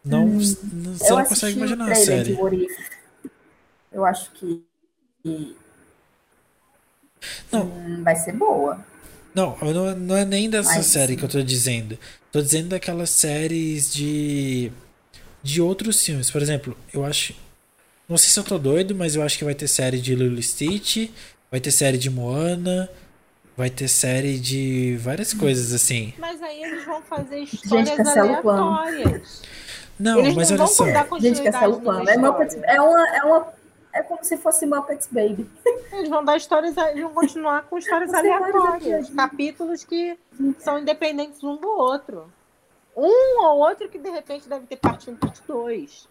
não, 0.05 0.27
não- 0.27 0.39
você 0.41 1.13
eu 1.13 1.17
não 1.17 1.25
consegue 1.25 1.57
imaginar 1.57 1.91
a 1.91 1.95
série. 1.95 2.39
Eu 3.93 4.05
acho 4.05 4.31
que, 4.33 4.65
Não. 7.53 7.67
hum, 7.67 8.03
vai 8.03 8.17
ser 8.17 8.33
boa. 8.33 8.85
Não, 9.35 9.57
não, 9.59 9.95
não 9.97 10.17
é 10.17 10.25
nem 10.25 10.49
dessa 10.49 10.75
Mas, 10.77 10.87
série 10.87 11.13
sim. 11.13 11.19
que 11.19 11.25
eu 11.25 11.29
tô 11.29 11.43
dizendo. 11.43 11.99
Tô 12.33 12.41
dizendo 12.41 12.69
daquelas 12.71 13.11
séries 13.11 13.93
de 13.93 14.73
de 15.49 15.63
outros 15.63 16.05
filmes. 16.05 16.31
Por 16.31 16.43
exemplo, 16.43 16.77
eu 16.93 17.05
acho 17.05 17.35
não 18.09 18.17
sei 18.17 18.31
se 18.31 18.39
eu 18.39 18.45
tô 18.45 18.59
doido, 18.59 18.95
mas 18.95 19.15
eu 19.15 19.23
acho 19.23 19.37
que 19.37 19.45
vai 19.45 19.55
ter 19.55 19.69
série 19.69 20.01
de 20.01 20.15
Lilo 20.15 20.39
e 20.39 20.43
Stitch, 20.43 21.11
vai 21.51 21.61
ter 21.61 21.71
série 21.71 21.99
de 21.99 22.09
Moana, 22.09 22.89
vai 23.55 23.69
ter 23.69 23.87
série 23.87 24.39
de 24.39 24.97
várias 24.99 25.35
coisas 25.35 25.75
assim. 25.75 26.15
Mas 26.19 26.43
aí 26.43 26.63
eles 26.63 26.87
vão 26.87 27.03
fazer 27.03 27.41
histórias 27.41 27.95
plano. 27.97 28.21
aleatórias. 28.21 29.43
Não, 30.01 30.21
eles 30.21 30.35
mas 30.35 30.51
não 30.51 30.57
olha 30.57 30.67
vão 30.67 30.75
só. 30.75 30.85
dar 30.85 31.21
Gente, 31.21 31.43
cancela 31.43 31.77
o 31.77 31.81
plano. 31.81 32.09
É, 32.09 32.15
é, 32.15 32.81
uma, 32.81 33.09
é, 33.17 33.25
uma, 33.25 33.53
é 33.93 34.03
como 34.03 34.25
se 34.25 34.39
fosse 34.39 34.65
Muppets 34.65 35.09
Baby. 35.11 35.47
Eles 35.93 36.09
vão 36.09 36.25
dar 36.25 36.37
histórias, 36.37 36.75
eles 36.77 37.03
vão 37.03 37.13
continuar 37.13 37.65
com 37.65 37.77
histórias 37.77 38.15
aleatórias, 38.15 39.11
capítulos 39.11 39.85
que 39.85 40.17
são 40.61 40.79
independentes 40.79 41.43
um 41.43 41.57
do 41.57 41.69
outro. 41.69 42.33
Um 43.01 43.45
ou 43.45 43.59
outro 43.59 43.89
que 43.89 43.99
de 43.99 44.11
repente 44.11 44.49
deve 44.49 44.67
ter 44.67 44.77
parte 44.77 45.09
1, 45.11 45.17
parte 45.17 45.41
2. 45.47 46.09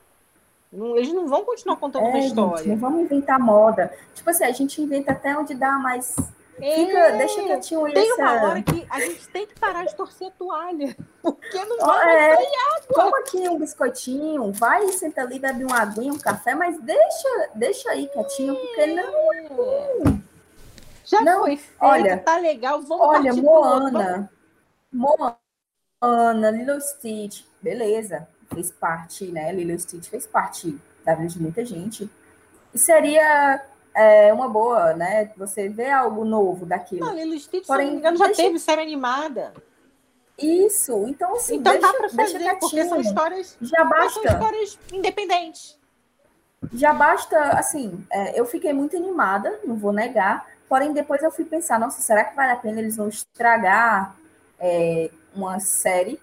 Não- 0.72 0.96
Eles 0.98 1.14
não 1.14 1.28
vão 1.28 1.44
continuar 1.44 1.76
contando 1.78 2.04
uma 2.04 2.18
É, 2.18 2.22
gente, 2.22 2.28
história. 2.30 2.66
não 2.68 2.78
vamos 2.78 3.02
inventar 3.02 3.40
moda. 3.40 3.94
Tipo 4.14 4.30
assim, 4.30 4.44
a 4.46 4.52
gente 4.52 4.82
inventa 4.82 5.12
até 5.12 5.38
onde 5.38 5.54
dá, 5.54 5.72
mas 5.74 6.16
fica, 6.56 6.98
É, 6.98 7.18
deixa 7.18 7.44
quietinho 7.44 7.84
Tem 7.94 8.12
essa... 8.12 8.22
uma 8.22 8.50
hora 8.50 8.62
que 8.62 8.86
a 8.90 9.00
gente 9.00 9.28
tem 9.30 9.46
que 9.46 9.60
parar 9.60 9.86
de 9.86 9.96
torcer 9.96 10.28
a 10.28 10.32
toalha. 10.32 10.96
Porque 11.22 11.66
não 11.66 11.78
vai 11.78 12.16
é, 12.32 12.36
sair 12.36 12.48
Toma 12.94 13.20
aqui 13.20 13.50
um 13.50 13.60
biscoitinho, 13.60 14.52
vai, 14.54 14.88
senta 14.94 15.22
ali, 15.22 15.40
bebe 15.40 15.64
uma 15.66 15.82
aguinha, 15.82 16.12
um 16.14 16.20
café, 16.20 16.56
mas 16.56 16.80
deixa, 16.80 17.50
deixa 17.56 17.90
aí 17.92 18.08
quietinho, 18.08 18.56
porque 18.56 18.86
não. 18.88 20.22
Já 21.06 21.22
Não, 21.22 21.42
foi 21.42 21.56
feito, 21.58 21.78
olha, 21.80 22.18
tá 22.18 22.38
legal, 22.38 22.82
vamos 22.82 23.06
Olha, 23.08 23.32
outro. 23.32 23.44
Moana, 23.44 24.30
Moana, 26.08 26.52
Lilo 26.52 26.80
Stitch, 26.80 27.42
beleza, 27.62 28.28
fez 28.54 28.72
parte, 28.72 29.26
né? 29.32 29.52
Lilo 29.52 29.78
Stitch 29.80 30.08
fez 30.10 30.28
parte 30.28 30.78
da 31.04 31.16
vida 31.16 31.30
de 31.30 31.42
muita 31.42 31.66
gente. 31.66 32.08
E 32.74 32.78
seria 32.78 33.64
é, 33.96 34.32
uma 34.32 34.48
boa, 34.48 34.94
né? 34.94 35.32
Você 35.38 35.68
ver 35.70 35.90
algo 35.90 36.24
novo 36.24 36.66
daquilo. 36.68 37.06
Não, 37.06 37.16
Lilo 37.16 37.40
Stitch, 37.40 37.64
se 37.64 37.68
Porém, 37.68 37.88
não 37.88 37.94
me 37.94 38.00
engano, 38.00 38.18
já 38.18 38.26
deixa- 38.28 38.44
teve 38.44 38.60
série 38.60 38.82
animada. 38.82 39.54
Isso, 40.38 41.08
então 41.08 41.34
assim, 41.36 41.56
Então 41.56 41.74
deixa, 41.74 41.92
dá 41.92 42.00
deixa 42.14 42.16
fazer, 42.40 42.60
porque 42.60 42.86
são 42.86 43.02
histórias, 43.02 43.58
Já 43.60 43.84
mas 43.84 44.14
são 44.14 44.22
basta. 44.24 44.38
histórias 44.38 44.80
independentes. 44.94 45.80
Já 46.74 46.94
basta, 46.94 47.40
assim, 47.58 48.06
é, 48.12 48.40
eu 48.40 48.46
fiquei 48.46 48.72
muito 48.72 48.96
animada, 48.96 49.60
não 49.66 49.76
vou 49.76 49.92
negar, 49.92 50.46
porém 50.70 50.94
depois 50.94 51.24
eu 51.24 51.32
fui 51.32 51.44
pensar, 51.44 51.80
nossa, 51.80 52.02
será 52.02 52.24
que 52.24 52.36
vale 52.36 52.52
a 52.52 52.56
pena 52.56 52.80
eles 52.80 52.98
vão 52.98 53.08
estragar 53.10 54.16
é, 54.60 55.10
uma 55.38 55.60
série 55.60 56.20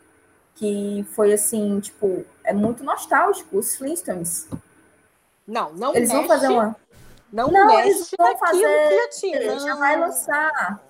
que 0.54 1.04
foi 1.14 1.32
assim, 1.32 1.80
tipo, 1.80 2.24
é 2.44 2.52
muito 2.52 2.84
nostálgico, 2.84 3.58
os 3.58 3.76
Flintstones. 3.76 4.48
Não, 5.46 5.72
não 5.72 5.94
Eles 5.94 6.08
mexe, 6.08 6.20
vão 6.20 6.28
fazer 6.28 6.48
uma. 6.48 6.76
não, 7.32 7.48
Não, 7.50 7.66
mexe 7.66 7.88
eles 7.88 8.10
vão 8.16 8.36
fazer- 8.38 8.88
que 8.88 8.96
já 8.96 9.08
tinha. 9.10 9.58
Já 9.60 9.74
vai 9.76 9.98
lançar. 9.98 10.80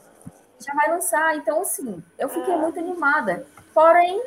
Já 0.60 0.72
vai 0.74 0.90
lançar. 0.90 1.36
Então, 1.36 1.60
assim, 1.62 2.02
eu 2.18 2.28
fiquei 2.28 2.54
muito 2.56 2.78
animada. 2.78 3.46
Porém, 3.72 4.22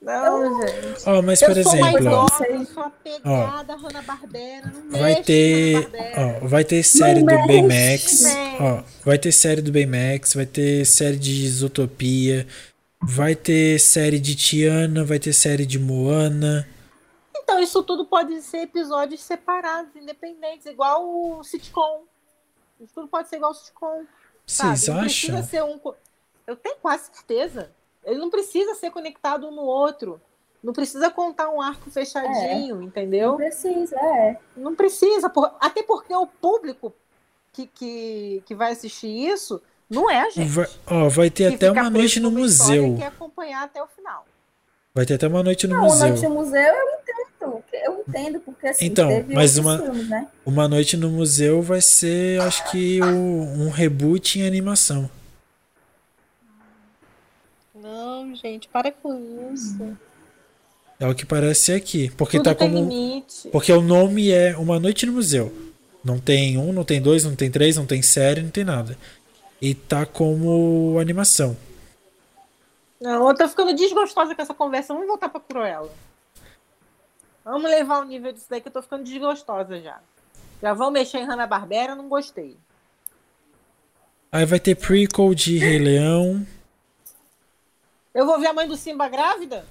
Não, 0.00 0.62
gente. 0.62 1.02
Ó, 1.06 1.20
mas 1.20 1.42
Eu 1.42 1.48
por 1.48 1.62
sou 1.62 1.76
mais 1.76 1.94
exemplo, 1.94 2.08
ó, 2.08 2.22
nova, 2.22 2.44
eu 2.46 2.64
sou 2.64 2.82
apegada 2.82 3.74
a 3.74 3.76
Hanna-Barbera. 3.76 4.72
Não 4.90 4.98
vai 4.98 5.22
ter, 5.22 5.90
ó, 6.16 6.46
vai 6.48 6.64
ter 6.64 6.82
série 6.82 7.20
do 7.20 7.26
mexe, 7.26 7.46
Baymax, 7.46 8.24
ó, 8.60 8.82
vai 9.04 9.18
ter 9.18 9.32
série 9.32 9.60
do 9.60 9.70
Baymax, 9.70 10.34
vai 10.34 10.46
ter 10.46 10.86
série 10.86 11.18
de 11.18 11.44
Isotopia, 11.44 12.46
vai 13.02 13.34
ter 13.36 13.78
série 13.78 14.18
de 14.18 14.34
Tiana, 14.34 15.04
vai 15.04 15.18
ter 15.18 15.34
série 15.34 15.66
de 15.66 15.78
Moana. 15.78 16.66
Então, 17.36 17.60
isso 17.60 17.82
tudo 17.82 18.06
pode 18.06 18.40
ser 18.40 18.58
episódios 18.58 19.20
separados, 19.22 19.94
independentes, 19.96 20.64
igual 20.66 21.04
o 21.04 21.44
sitcom. 21.44 22.04
Isso 22.80 22.94
tudo 22.94 23.08
pode 23.08 23.28
ser 23.28 23.36
igual 23.36 23.50
o 23.50 23.54
sitcom. 23.54 24.04
Vocês 24.46 24.88
não 24.88 25.00
acham? 25.00 25.42
ser 25.42 25.62
um. 25.62 25.78
Eu 26.46 26.56
tenho 26.56 26.76
quase 26.76 27.10
certeza. 27.12 27.70
Ele 28.04 28.18
não 28.18 28.30
precisa 28.30 28.74
ser 28.74 28.90
conectado 28.90 29.46
um 29.46 29.50
no 29.54 29.62
outro. 29.62 30.20
Não 30.62 30.72
precisa 30.72 31.08
contar 31.10 31.48
um 31.50 31.60
arco 31.60 31.90
fechadinho, 31.90 32.76
Não 32.76 32.82
entendeu? 32.82 33.34
precisa, 33.36 33.96
é. 33.96 34.36
Não 34.56 34.74
precisa. 34.74 35.28
por- 35.30 35.54
Até 35.60 35.82
porque 35.82 36.14
o 36.14 36.26
público 36.26 36.92
que, 37.52 37.66
que, 37.66 38.42
que 38.46 38.54
vai 38.54 38.72
assistir 38.72 39.08
isso 39.08 39.60
não 39.88 40.10
é 40.10 40.20
a 40.20 40.28
gente. 40.30 40.48
Vai, 40.50 40.66
ó, 40.86 41.08
vai 41.08 41.30
ter 41.30 41.48
Que 41.50 41.54
até 41.66 41.70
uma 41.72 41.88
noite 41.90 42.20
no 42.20 42.30
museu. 42.30 42.94
E 42.94 42.98
quer 42.98 43.06
acompanhar 43.06 43.64
até 43.64 43.82
o 43.82 43.86
final. 43.86 44.26
Vai 44.94 45.06
ter 45.06 45.14
até 45.14 45.28
uma 45.28 45.42
noite 45.42 45.66
no 45.66 45.76
Não, 45.76 45.84
o 45.84 45.88
Noite 45.88 46.10
museu. 46.10 46.28
no 46.28 46.34
Museu 46.34 46.62
eu 46.74 46.88
entendo. 47.00 47.64
Eu 47.72 48.04
entendo, 48.06 48.40
porque 48.40 48.66
assim, 48.66 48.84
Então, 48.84 49.08
teve 49.08 49.34
mas 49.34 49.56
uma- 49.56 49.78
filmes, 49.78 50.08
né? 50.10 50.28
Uma 50.44 50.68
noite 50.68 50.94
no 50.96 51.08
museu 51.08 51.62
vai 51.62 51.80
ser, 51.80 52.38
acho 52.42 52.70
que, 52.70 53.00
o- 53.00 53.06
um 53.06 53.70
reboot 53.70 54.38
em 54.38 54.46
animação. 54.46 55.10
Não, 57.82 58.34
gente, 58.34 58.68
para 58.68 58.92
com 58.92 59.52
isso. 59.54 59.96
É 60.98 61.06
o 61.06 61.14
que 61.14 61.24
parece 61.24 61.72
aqui. 61.72 62.10
Porque 62.10 62.36
Tudo 62.36 62.44
tá 62.44 62.54
tem 62.54 62.70
como. 62.70 62.80
limite. 62.88 63.48
Porque 63.48 63.72
o 63.72 63.80
nome 63.80 64.30
é 64.30 64.56
Uma 64.56 64.78
Noite 64.78 65.06
no 65.06 65.12
Museu. 65.12 65.52
Não 66.04 66.18
tem 66.18 66.58
um, 66.58 66.72
não 66.72 66.84
tem 66.84 67.00
dois, 67.00 67.24
não 67.24 67.34
tem 67.34 67.50
três, 67.50 67.76
não 67.76 67.86
tem 67.86 68.02
série, 68.02 68.42
não 68.42 68.50
tem 68.50 68.64
nada. 68.64 68.96
E 69.60 69.74
tá 69.74 70.04
como 70.04 70.98
animação. 70.98 71.56
Não, 73.00 73.28
eu 73.28 73.34
tô 73.34 73.48
ficando 73.48 73.74
desgostosa 73.74 74.34
com 74.34 74.42
essa 74.42 74.54
conversa. 74.54 74.92
Vamos 74.92 75.08
voltar 75.08 75.28
pra 75.30 75.40
Cruella. 75.40 75.90
Vamos 77.44 77.70
levar 77.70 78.00
o 78.00 78.04
nível 78.04 78.32
disso 78.32 78.46
daí 78.48 78.60
que 78.60 78.68
eu 78.68 78.72
tô 78.72 78.82
ficando 78.82 79.04
desgostosa 79.04 79.80
já. 79.80 79.98
Já 80.62 80.74
vão 80.74 80.90
mexer 80.90 81.18
em 81.18 81.24
Hanna-Barbera, 81.24 81.94
não 81.94 82.08
gostei. 82.08 82.56
Aí 84.30 84.44
vai 84.44 84.60
ter 84.60 84.74
prequel 84.76 85.34
de 85.34 85.56
Rei 85.56 85.78
Leão. 85.78 86.46
Eu 88.14 88.26
vou 88.26 88.38
ver 88.40 88.48
a 88.48 88.52
mãe 88.52 88.66
do 88.66 88.76
Simba 88.76 89.08
grávida? 89.08 89.64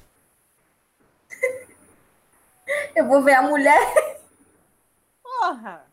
Eu 2.95 3.07
vou 3.07 3.23
ver 3.23 3.33
a 3.33 3.41
mulher. 3.41 4.19
Porra! 5.23 5.85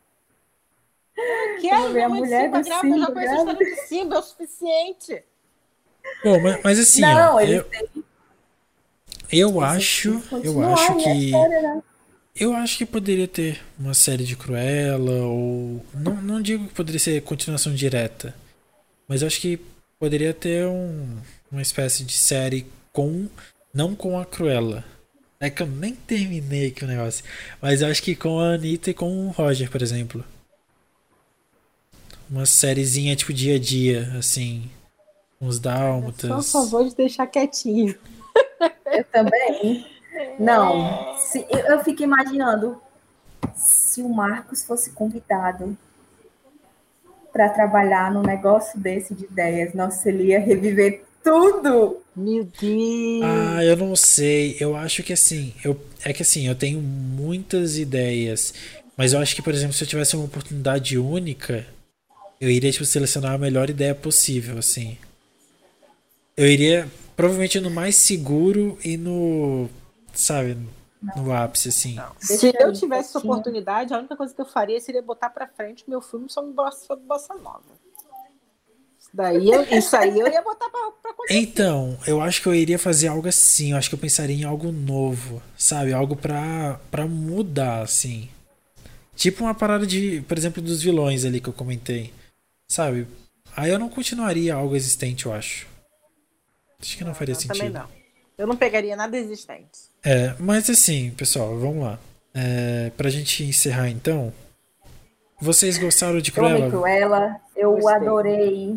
Eu 1.16 1.24
não 1.24 1.54
Eu 1.54 1.60
quero 1.60 1.82
vou 1.82 1.92
ver 1.92 2.02
a 2.02 2.08
mãe 2.08 2.20
do 2.20 2.24
mulher 2.26 2.44
Simba 2.44 2.58
do 2.58 2.64
grávida, 2.64 2.94
eu 2.94 2.98
já 3.00 3.06
Simba 3.06 3.12
conheço 3.12 3.32
a 3.32 3.36
história 3.36 3.74
do 3.74 3.88
Simba, 3.88 4.14
é 4.14 4.18
o 4.18 4.22
suficiente. 4.22 5.24
Bom, 6.22 6.40
mas, 6.40 6.62
mas 6.62 6.78
assim, 6.78 7.00
não, 7.00 7.34
ó, 7.34 7.40
ele 7.40 7.56
eu, 7.56 7.64
tem 7.64 7.88
eu 9.32 9.60
acho, 9.60 10.22
eu 10.44 10.62
acho 10.62 10.96
que 10.96 11.10
história, 11.10 11.62
né? 11.62 11.82
eu 12.34 12.54
acho 12.54 12.78
que 12.78 12.86
poderia 12.86 13.26
ter 13.26 13.60
uma 13.78 13.92
série 13.92 14.24
de 14.24 14.36
Cruella 14.36 15.24
ou 15.24 15.84
não, 15.92 16.14
não 16.16 16.40
digo 16.40 16.68
que 16.68 16.74
poderia 16.74 17.00
ser 17.00 17.20
continuação 17.22 17.74
direta, 17.74 18.34
mas 19.08 19.22
eu 19.22 19.26
acho 19.26 19.40
que 19.40 19.58
poderia 19.98 20.32
ter 20.32 20.64
um, 20.66 21.18
uma 21.50 21.62
espécie 21.62 22.04
de 22.04 22.12
série 22.12 22.66
com 22.92 23.28
não 23.72 23.94
com 23.94 24.18
a 24.18 24.24
Cruella. 24.24 24.84
É 25.38 25.50
que 25.50 25.62
eu 25.62 25.66
nem 25.66 25.94
terminei 25.94 26.68
aqui 26.68 26.82
o 26.84 26.88
negócio, 26.88 27.22
mas 27.60 27.82
eu 27.82 27.88
acho 27.88 28.02
que 28.02 28.16
com 28.16 28.40
a 28.40 28.54
Anitta 28.54 28.90
e 28.90 28.94
com 28.94 29.26
o 29.26 29.30
Roger, 29.30 29.70
por 29.70 29.82
exemplo. 29.82 30.24
Uma 32.28 32.46
sériezinha 32.46 33.14
tipo 33.14 33.34
dia 33.34 33.56
a 33.56 33.58
dia, 33.58 34.12
assim, 34.18 34.70
uns 35.40 35.58
dálmatas. 35.58 36.30
a 36.30 36.42
favor 36.42 36.88
de 36.88 36.96
deixar 36.96 37.26
quietinho. 37.26 37.94
Eu 38.86 39.04
também. 39.04 39.86
Não, 40.38 41.16
se, 41.18 41.46
eu, 41.50 41.58
eu 41.58 41.84
fico 41.84 42.02
imaginando 42.02 42.80
se 43.54 44.00
o 44.00 44.08
Marcos 44.08 44.64
fosse 44.64 44.92
convidado 44.92 45.76
para 47.32 47.50
trabalhar 47.50 48.10
num 48.10 48.22
negócio 48.22 48.80
desse 48.80 49.14
de 49.14 49.24
ideias, 49.24 49.74
nossa, 49.74 50.08
ele 50.08 50.28
ia 50.28 50.40
reviver 50.40 51.05
tudo. 51.26 52.02
Meu 52.14 52.44
Deus! 52.44 53.22
Ah, 53.24 53.64
eu 53.64 53.76
não 53.76 53.96
sei. 53.96 54.56
Eu 54.60 54.76
acho 54.76 55.02
que 55.02 55.12
assim, 55.12 55.52
eu 55.64 55.78
é 56.04 56.12
que 56.12 56.22
assim, 56.22 56.46
eu 56.46 56.54
tenho 56.54 56.80
muitas 56.80 57.76
ideias, 57.76 58.54
mas 58.96 59.12
eu 59.12 59.18
acho 59.18 59.34
que, 59.34 59.42
por 59.42 59.52
exemplo, 59.52 59.74
se 59.74 59.82
eu 59.82 59.88
tivesse 59.88 60.14
uma 60.14 60.24
oportunidade 60.24 60.96
única, 60.96 61.66
eu 62.40 62.48
iria 62.48 62.70
tipo 62.70 62.84
selecionar 62.84 63.32
a 63.32 63.38
melhor 63.38 63.68
ideia 63.68 63.94
possível, 63.94 64.58
assim. 64.58 64.96
Eu 66.36 66.46
iria 66.46 66.88
provavelmente 67.16 67.58
no 67.58 67.70
mais 67.70 67.96
seguro 67.96 68.78
e 68.84 68.96
no, 68.96 69.68
sabe, 70.14 70.56
no 71.16 71.32
ápice 71.32 71.70
assim. 71.70 71.96
Se 72.20 72.54
eu 72.56 72.72
tivesse 72.72 73.18
oportunidade, 73.18 73.92
a 73.92 73.98
única 73.98 74.16
coisa 74.16 74.32
que 74.32 74.40
eu 74.40 74.46
faria 74.46 74.80
seria 74.80 75.02
botar 75.02 75.30
pra 75.30 75.48
frente 75.48 75.84
meu 75.88 76.00
filme 76.00 76.30
sobre 76.30 76.52
bossa, 76.52 76.86
sobre 76.86 77.04
bossa 77.04 77.34
nova. 77.34 77.85
Isso, 79.16 79.22
daí 79.22 79.50
eu, 79.50 79.78
isso 79.78 79.96
aí 79.96 80.18
eu 80.20 80.28
ia 80.28 80.42
botar 80.42 80.68
pra, 80.68 80.90
pra. 81.02 81.12
Então, 81.30 81.98
eu 82.06 82.20
acho 82.20 82.42
que 82.42 82.48
eu 82.48 82.54
iria 82.54 82.78
fazer 82.78 83.08
algo 83.08 83.26
assim. 83.28 83.72
Eu 83.72 83.78
acho 83.78 83.88
que 83.88 83.94
eu 83.94 83.98
pensaria 83.98 84.36
em 84.36 84.44
algo 84.44 84.70
novo, 84.70 85.42
sabe? 85.56 85.92
Algo 85.92 86.14
pra, 86.14 86.78
pra 86.90 87.06
mudar, 87.06 87.82
assim. 87.82 88.28
Tipo 89.14 89.44
uma 89.44 89.54
parada 89.54 89.86
de, 89.86 90.20
por 90.28 90.36
exemplo, 90.36 90.62
dos 90.62 90.82
vilões 90.82 91.24
ali 91.24 91.40
que 91.40 91.48
eu 91.48 91.52
comentei. 91.52 92.12
Sabe? 92.68 93.06
Aí 93.56 93.70
eu 93.70 93.78
não 93.78 93.88
continuaria 93.88 94.54
algo 94.54 94.76
existente, 94.76 95.26
eu 95.26 95.32
acho. 95.32 95.66
Acho 96.80 96.98
que 96.98 97.04
não 97.04 97.14
faria 97.14 97.32
Eu 97.32 97.36
sentido. 97.40 97.56
Também 97.56 97.70
não. 97.70 97.88
Eu 98.36 98.46
não 98.46 98.56
pegaria 98.56 98.94
nada 98.94 99.16
existente. 99.16 99.88
É, 100.04 100.34
mas 100.38 100.68
assim, 100.68 101.10
pessoal, 101.12 101.58
vamos 101.58 101.82
lá. 101.84 101.98
É, 102.34 102.90
pra 102.96 103.08
gente 103.08 103.42
encerrar 103.44 103.88
então. 103.88 104.30
Vocês 105.40 105.78
gostaram 105.78 106.20
de 106.20 106.30
Eu 106.36 106.44
amei 106.44 106.68
Cruella? 106.68 106.70
Cruella, 106.70 107.40
eu 107.56 107.72
Gostei. 107.72 107.94
adorei. 107.94 108.76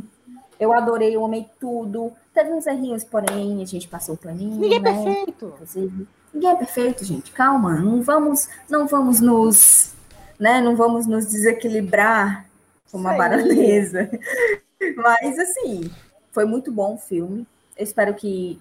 Eu 0.60 0.74
adorei, 0.74 1.16
eu 1.16 1.24
amei 1.24 1.48
tudo. 1.60 2.12
Teve 2.34 2.52
uns 2.52 2.68
errinhos, 2.68 3.04
porém, 3.04 3.62
a 3.62 3.66
gente 3.66 3.88
passou 3.88 4.16
o 4.16 4.18
paninho, 4.18 4.60
Ninguém 4.60 4.78
é 4.78 4.82
né? 4.82 5.04
perfeito. 5.04 5.46
Inclusive, 5.56 6.08
ninguém 6.34 6.50
é 6.50 6.56
perfeito, 6.56 7.06
gente. 7.06 7.32
Calma, 7.32 7.80
não 7.80 8.02
vamos, 8.02 8.50
não 8.70 8.86
vamos 8.86 9.22
nos, 9.22 9.94
né? 10.38 10.60
Não 10.62 10.76
vamos 10.76 11.08
nos 11.08 11.26
desequilibrar 11.26 12.46
como 12.92 13.08
a 13.08 13.14
baronesa. 13.14 14.10
Mas 14.98 15.40
assim, 15.40 15.90
foi 16.32 16.46
muito 16.46 16.72
bom 16.72 16.96
o 16.96 16.98
filme. 16.98 17.48
Eu 17.78 17.84
espero 17.84 18.14
que 18.14 18.60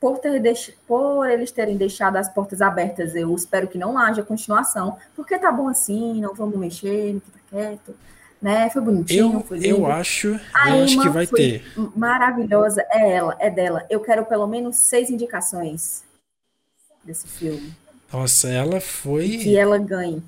por, 0.00 0.18
ter 0.18 0.40
deix... 0.40 0.72
por 0.86 1.28
eles 1.28 1.50
terem 1.50 1.76
deixado 1.76 2.16
as 2.16 2.28
portas 2.28 2.62
abertas, 2.62 3.14
eu 3.14 3.34
espero 3.34 3.68
que 3.68 3.78
não 3.78 3.98
haja 3.98 4.22
continuação, 4.22 4.96
porque 5.16 5.38
tá 5.38 5.50
bom 5.50 5.68
assim, 5.68 6.20
não 6.20 6.34
vamos 6.34 6.56
mexer, 6.56 7.14
não 7.14 7.20
fica 7.20 7.38
quieto, 7.50 7.94
né? 8.40 8.70
Foi 8.70 8.82
bonitinho, 8.82 9.34
Eu, 9.34 9.40
foi 9.40 9.58
lindo. 9.58 9.68
eu 9.76 9.86
acho, 9.86 10.38
A 10.54 10.70
eu 10.76 10.84
acho 10.84 11.00
que 11.00 11.08
vai 11.08 11.26
foi 11.26 11.38
ter. 11.38 11.64
Maravilhosa, 11.96 12.84
é 12.90 13.10
ela, 13.12 13.36
é 13.40 13.50
dela. 13.50 13.86
Eu 13.90 14.00
quero 14.00 14.24
pelo 14.26 14.46
menos 14.46 14.76
seis 14.76 15.10
indicações 15.10 16.04
desse 17.04 17.26
filme. 17.26 17.74
Nossa, 18.12 18.48
ela 18.48 18.74
Que 18.80 18.86
foi. 18.86 19.54
ela 19.54 19.78
ganhe. 19.78 20.22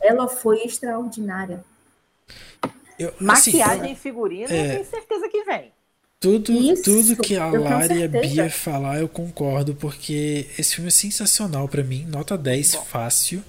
Ela 0.00 0.28
foi 0.28 0.62
extraordinária. 0.64 1.64
eu- 2.98 3.08
assim, 3.08 3.58
Maquiagem 3.58 3.92
e 3.92 3.96
figurino, 3.96 4.50
É. 4.52 4.66
eu 4.66 4.70
tenho 4.72 4.84
certeza 4.86 5.28
que 5.28 5.44
vem. 5.44 5.72
Tudo, 6.18 6.50
Isso, 6.52 6.82
tudo 6.82 7.16
que 7.22 7.36
a 7.36 7.46
Lara 7.46 7.92
e 7.94 8.04
a. 8.04 8.08
Bia 8.08 8.48
falar, 8.50 8.98
eu 9.00 9.08
concordo, 9.08 9.74
porque 9.74 10.46
esse 10.58 10.74
filme 10.76 10.88
é 10.88 10.90
sensacional 10.90 11.68
pra 11.68 11.82
mim. 11.84 12.06
Nota 12.08 12.38
10, 12.38 12.74
fácil. 12.74 13.44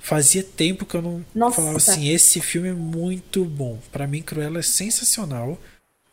Fazia 0.00 0.42
tempo 0.42 0.86
que 0.86 0.94
eu 0.94 1.02
não 1.02 1.24
Nossa. 1.34 1.56
falava 1.56 1.76
assim, 1.76 2.08
esse 2.08 2.40
filme 2.40 2.68
é 2.68 2.72
muito 2.72 3.44
bom. 3.44 3.78
Pra 3.90 4.06
mim, 4.06 4.22
Cruella 4.22 4.60
é 4.60 4.62
sensacional. 4.62 5.58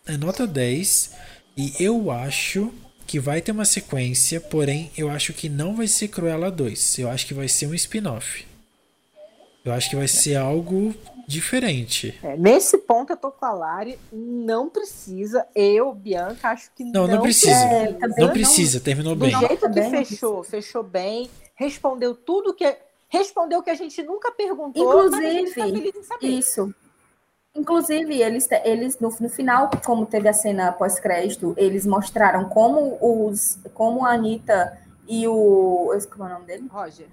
É 0.05 0.17
nota 0.17 0.47
10. 0.47 1.11
E 1.55 1.73
eu 1.79 2.09
acho 2.09 2.73
que 3.05 3.19
vai 3.19 3.41
ter 3.41 3.51
uma 3.51 3.65
sequência, 3.65 4.39
porém, 4.39 4.89
eu 4.97 5.09
acho 5.09 5.33
que 5.33 5.49
não 5.49 5.75
vai 5.75 5.87
ser 5.87 6.07
Cruella 6.07 6.49
2. 6.49 6.99
Eu 6.99 7.09
acho 7.09 7.27
que 7.27 7.33
vai 7.33 7.47
ser 7.47 7.67
um 7.67 7.73
spin-off. 7.73 8.45
Eu 9.63 9.73
acho 9.73 9.89
que 9.89 9.95
vai 9.95 10.07
ser 10.07 10.35
algo 10.37 10.95
diferente. 11.27 12.17
É, 12.23 12.35
nesse 12.35 12.77
ponto 12.79 13.13
eu 13.13 13.17
tô 13.17 13.31
com 13.31 13.45
a 13.45 13.51
Lari, 13.51 13.97
não 14.11 14.69
precisa. 14.69 15.45
Eu, 15.55 15.93
Bianca, 15.93 16.49
acho 16.49 16.71
que 16.75 16.83
Não, 16.83 17.05
não, 17.05 17.15
não 17.15 17.21
precisa. 17.21 17.51
É, 17.51 17.97
Não 18.17 18.29
precisa, 18.29 18.79
terminou 18.79 19.15
Do 19.15 19.25
bem. 19.25 19.37
jeito 19.37 19.69
que 19.69 19.79
não 19.79 19.89
fechou, 19.91 20.43
fechou 20.43 20.83
bem, 20.83 21.29
respondeu 21.55 22.15
tudo 22.15 22.53
que. 22.53 22.75
Respondeu 23.11 23.61
que 23.61 23.69
a 23.69 23.75
gente 23.75 24.01
nunca 24.03 24.31
perguntou. 24.31 25.09
mas 25.09 25.13
a 25.13 25.29
gente 25.29 25.53
tá 25.53 25.67
Inclusive, 25.67 26.03
saber. 26.03 26.27
Isso. 26.27 26.73
Inclusive, 27.53 28.21
eles, 28.21 28.47
eles 28.63 28.99
no, 29.01 29.09
no 29.19 29.29
final, 29.29 29.69
como 29.85 30.05
teve 30.05 30.29
a 30.29 30.33
cena 30.33 30.71
pós-crédito, 30.71 31.53
eles 31.57 31.85
mostraram 31.85 32.47
como 32.47 32.97
os 33.01 33.59
como 33.73 34.05
a 34.05 34.13
Anitta 34.13 34.79
e 35.05 35.27
o. 35.27 35.91
Como 36.09 36.23
é 36.23 36.27
o 36.27 36.33
nome 36.35 36.45
dele? 36.45 36.67
Roger. 36.71 37.07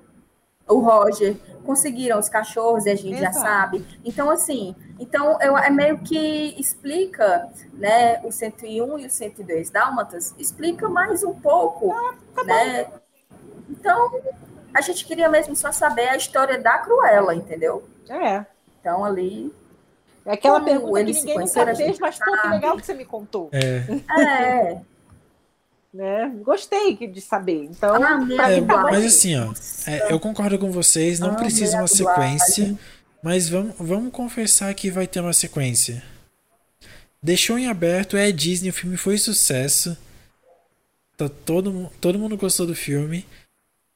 O 0.69 0.79
Roger 0.79 1.37
conseguiram 1.65 2.19
os 2.21 2.29
cachorros 2.29 2.87
e 2.87 2.91
a 2.91 2.95
gente 2.95 3.19
Exato. 3.19 3.35
já 3.35 3.41
sabe. 3.41 3.85
Então, 4.05 4.31
assim, 4.31 4.77
então 5.01 5.41
eu, 5.41 5.59
é 5.59 5.71
meio 5.71 5.99
que 6.05 6.55
explica, 6.61 7.51
né, 7.73 8.21
o 8.23 8.31
101 8.31 8.99
e 9.01 9.07
o 9.07 9.11
102 9.11 9.71
Dálmatas, 9.71 10.33
explica 10.39 10.89
mais 10.89 11.25
um 11.25 11.35
pouco, 11.35 11.93
né? 12.45 12.87
Então, 13.69 14.13
a 14.75 14.81
gente 14.81 15.05
queria 15.05 15.29
mesmo 15.29 15.55
só 15.57 15.73
saber 15.73 16.09
a 16.09 16.17
história 16.17 16.59
da 16.59 16.79
Cruella, 16.79 17.35
entendeu? 17.35 17.89
É. 18.09 18.45
Então, 18.81 19.05
ali. 19.05 19.53
É 20.27 20.33
aquela 20.33 20.61
pergunta 20.61 20.93
que 20.95 21.01
eles 21.01 21.17
se 21.17 21.23
ninguém 21.23 21.35
conheceram, 21.37 21.67
nunca 21.67 21.73
a 21.73 21.77
fez, 21.77 21.89
gente 21.89 22.01
mas 22.01 22.19
pô, 22.19 22.37
que 22.43 22.49
legal 22.49 22.77
que 22.77 22.85
você 22.87 22.95
me 22.95 23.05
contou. 23.05 23.49
É, 23.53 23.83
É. 24.21 24.79
Né? 25.93 26.31
Gostei 26.43 26.95
de 27.09 27.21
saber. 27.21 27.65
Então, 27.65 27.95
Ah, 27.95 27.99
é, 28.31 28.37
tá 28.37 28.55
dublagem. 28.57 28.61
mas 28.93 29.05
assim, 29.07 29.37
ó, 29.41 29.53
é, 29.91 30.13
eu 30.13 30.21
concordo 30.21 30.59
com 30.59 30.71
vocês, 30.71 31.19
não 31.19 31.31
Ah, 31.31 31.35
precisa 31.35 31.79
uma 31.79 31.87
dublagem. 31.87 32.39
sequência, 32.39 32.79
mas 33.23 33.49
vamos, 33.49 33.75
vamos 33.79 34.13
confessar 34.13 34.73
que 34.75 34.91
vai 34.91 35.07
ter 35.07 35.21
uma 35.21 35.33
sequência. 35.33 36.03
Deixou 37.23 37.59
em 37.59 37.67
aberto, 37.69 38.17
é 38.19 38.31
Disney, 38.31 38.69
o 38.69 38.73
filme 38.73 38.97
foi 38.99 39.17
sucesso. 39.17 39.97
Tá 41.17 41.29
todo, 41.29 41.91
todo 42.01 42.19
mundo 42.19 42.37
gostou 42.37 42.67
do 42.67 42.75
filme. 42.77 43.27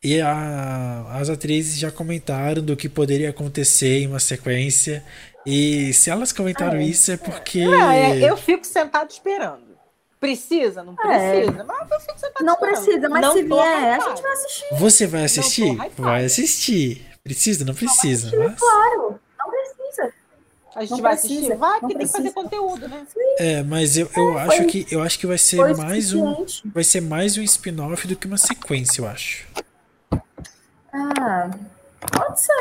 E 0.02 0.20
a- 0.20 1.06
as 1.12 1.28
atrizes 1.30 1.78
já 1.78 1.90
comentaram 1.90 2.62
do 2.62 2.76
que 2.76 2.88
poderia 2.88 3.30
acontecer 3.30 4.00
em 4.00 4.06
uma 4.08 4.18
sequência. 4.18 5.04
E 5.46 5.92
se 5.92 6.10
elas 6.10 6.32
comentaram 6.32 6.78
Ah, 6.78 6.82
é. 6.82 6.86
isso 6.86 7.12
é 7.12 7.16
porque. 7.16 7.60
Ah, 7.62 7.94
é, 7.94 8.28
eu 8.30 8.36
fico 8.36 8.66
sentado 8.66 9.10
esperando. 9.10 9.72
Precisa? 10.18 10.82
Não 10.84 10.94
É. 11.04 11.40
precisa. 11.42 11.64
Mas 11.64 11.90
eu 11.90 12.00
fico 12.00 12.18
sentado 12.18 12.44
Não 12.44 12.54
esperando. 12.54 12.74
precisa, 12.84 13.08
mas 13.08 13.20
Não 13.22 13.32
se 13.32 13.42
vier, 13.42 13.58
a 13.58 14.08
gente 14.08 14.22
vai 14.22 14.32
assistir, 14.32 14.64
Você 14.78 15.06
vai 15.06 15.24
assistir? 15.24 15.76
Vai 15.98 16.24
assistir. 16.24 17.06
Precisa? 17.24 17.64
Não 17.64 17.74
precisa. 17.74 18.36
mas- 18.36 18.58
claro. 18.58 19.20
Não 19.38 19.50
precisa. 19.50 20.12
A 20.74 20.80
gente 20.80 20.90
Não 20.90 20.98
vai 20.98 21.12
precisa, 21.16 21.34
assistir? 21.34 21.56
Vai, 21.58 21.70
não 21.72 21.80
porque 21.80 21.94
tem 21.98 22.06
que 22.06 22.12
fazer 22.12 22.30
precisa. 22.30 22.34
conteúdo, 22.48 22.88
né? 22.88 23.06
É, 23.38 23.62
mas 23.62 23.96
eu, 23.96 24.08
eu 24.16 24.38
É, 24.38 24.42
acho 24.42 24.56
foi- 24.56 24.66
que 24.66 24.86
eu 24.90 25.02
acho 25.02 25.18
que 25.18 25.26
vai 25.26 25.38
ser 25.38 25.76
mais 25.76 26.12
um. 26.12 26.46
Vai 26.66 26.82
ser 26.84 27.00
mais 27.02 27.36
um 27.36 27.42
spin-off 27.42 28.06
do 28.08 28.16
que 28.16 28.26
uma 28.26 28.38
sequência, 28.38 29.00
eu 29.00 29.06
acho. 29.08 29.46
Ah, 30.93 31.51
pode 32.12 32.40
ser. 32.40 32.52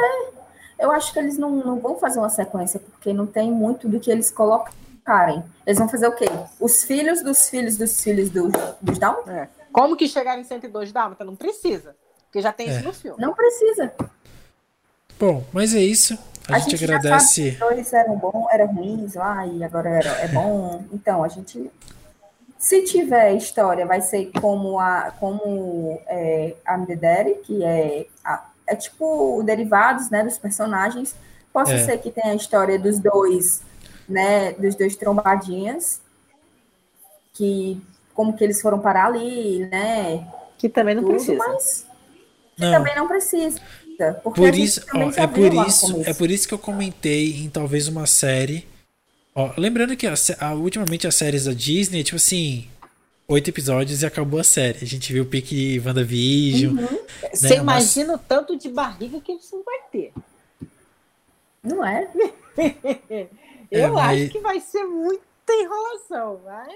Eu 0.80 0.91
acho 0.91 1.14
que 1.14 1.20
eles 1.20 1.38
não, 1.38 1.52
não 1.52 1.80
vão 1.80 1.98
fazer 1.99 2.20
uma 2.20 2.30
sequência, 2.30 2.80
porque 2.80 3.14
não 3.14 3.28
tem 3.28 3.52
muito 3.52 3.88
do 3.88 3.99
que 3.99 4.10
eles 4.10 4.32
colocarem. 4.32 5.44
Eles 5.66 5.78
vão 5.78 5.88
fazer 5.90 6.08
o 6.08 6.16
quê? 6.16 6.26
Os 6.60 6.84
filhos 6.84 7.22
dos 7.22 7.49
filhos 7.49 7.78
dos 7.78 8.02
filhos 8.02 8.30
dos, 8.30 8.52
dos 8.82 8.98
Down? 8.98 9.24
É. 9.28 9.48
Como 9.72 9.95
que 9.95 10.08
chegar 10.08 10.40
em 10.40 10.44
102 10.44 10.91
Dálmata? 10.91 11.24
Não 11.24 11.36
precisa. 11.36 11.95
Porque 12.26 12.41
já 12.41 12.52
tem 12.52 12.70
É. 12.70 12.72
isso 12.76 12.84
no 12.84 12.94
filme. 12.94 13.22
Não 13.22 13.34
precisa. 13.34 13.94
Bom, 15.20 15.44
mas 15.53 15.76
é 15.76 15.80
isso. 15.82 16.18
A, 16.49 16.58
gente, 16.60 16.78
já 16.78 16.95
agradece. 16.95 17.52
sabe 17.52 17.58
que 17.58 17.74
eles 17.80 17.94
eram 17.94 18.18
bons, 18.18 18.48
eram 18.52 18.68
ruins 18.68 19.14
lá, 19.14 19.45
e 19.45 19.64
agora 19.64 19.90
era, 19.90 20.10
é 20.22 20.28
bom. 20.30 20.84
Então, 20.91 21.24
a 21.24 21.28
gente. 21.28 21.70
Se 22.61 22.83
tiver 22.83 23.33
história, 23.35 23.88
vai 23.88 24.01
ser 24.01 24.29
como 24.39 24.79
a 24.79 25.11
como 25.19 25.99
é, 26.05 26.53
a 26.63 26.77
Midedere, 26.77 27.39
que 27.43 27.63
é, 27.63 28.05
a- 28.23 28.51
é 28.67 28.75
tipo 28.75 29.41
derivados 29.43 30.11
né, 30.11 30.23
dos 30.23 30.38
personagens. 30.38 31.15
Pode 31.51 31.73
É. 31.73 31.83
ser 31.83 31.97
que 31.97 32.11
tenha 32.11 32.33
a 32.33 32.35
história 32.35 32.77
dos 32.77 32.99
dois, 32.99 33.63
né? 34.07 34.51
Dos 34.53 34.75
dois 34.75 34.95
trombadinhas. 34.95 35.99
Que 37.33 37.81
como 38.13 38.33
que 38.38 38.43
eles 38.43 38.61
foram 38.61 38.79
parar 38.79 39.07
ali, 39.07 39.65
né? 39.65 40.27
Que 40.59 40.69
também 40.69 40.93
não 40.93 41.01
Tudo, 41.03 41.13
precisa. 41.15 41.38
mas 41.39 41.85
que 42.55 42.61
Não, 42.61 42.71
também 42.71 42.95
não 42.95 43.07
precisa. 43.07 43.59
Por 44.23 44.53
isso, 44.55 44.81
ó, 44.93 44.99
é 45.15 45.27
por 45.27 45.53
isso, 45.67 46.01
é 46.05 46.13
por 46.13 46.29
isso 46.31 46.47
que 46.47 46.53
eu 46.53 46.59
comentei 46.59 47.43
em 47.43 47.49
talvez 47.49 47.88
uma 47.88 48.05
série. 48.07 48.67
Ó, 49.34 49.53
lembrando 49.58 49.95
que 49.95 50.06
a, 50.08 50.14
a- 50.40 50.53
ultimamente 50.56 51.08
as 51.08 51.16
séries 51.16 51.45
da 51.45 51.53
Disney, 51.53 52.03
tipo 52.03 52.18
assim, 52.18 52.68
oito 53.28 53.49
episódios 53.49 54.02
e 54.02 54.06
acabou 54.06 54.40
a 54.40 54.44
série. 54.44 54.80
A 54.82 54.86
gente 54.88 55.12
viu 55.14 55.24
o 55.24 55.26
pique 55.26 55.80
WandaVision. 55.86 56.78
Uhum. 56.78 56.99
Você 57.34 57.49
né, 57.58 57.62
mas- 57.64 57.95
imagina 57.95 58.16
o 58.16 58.18
tanto 58.18 58.58
de 58.58 58.68
barriga 58.70 59.20
que 59.22 59.32
isso 59.34 59.56
não 59.56 59.64
vai 59.64 59.80
ter. 59.91 60.14
Não 61.64 61.86
é? 61.86 62.08
Eu 63.72 63.94
mas- 63.94 64.22
acho 64.24 64.32
que 64.32 64.40
vai 64.40 64.60
ser 64.60 64.84
muita 64.84 65.24
enrolação, 65.49 66.41
mas. 66.45 66.74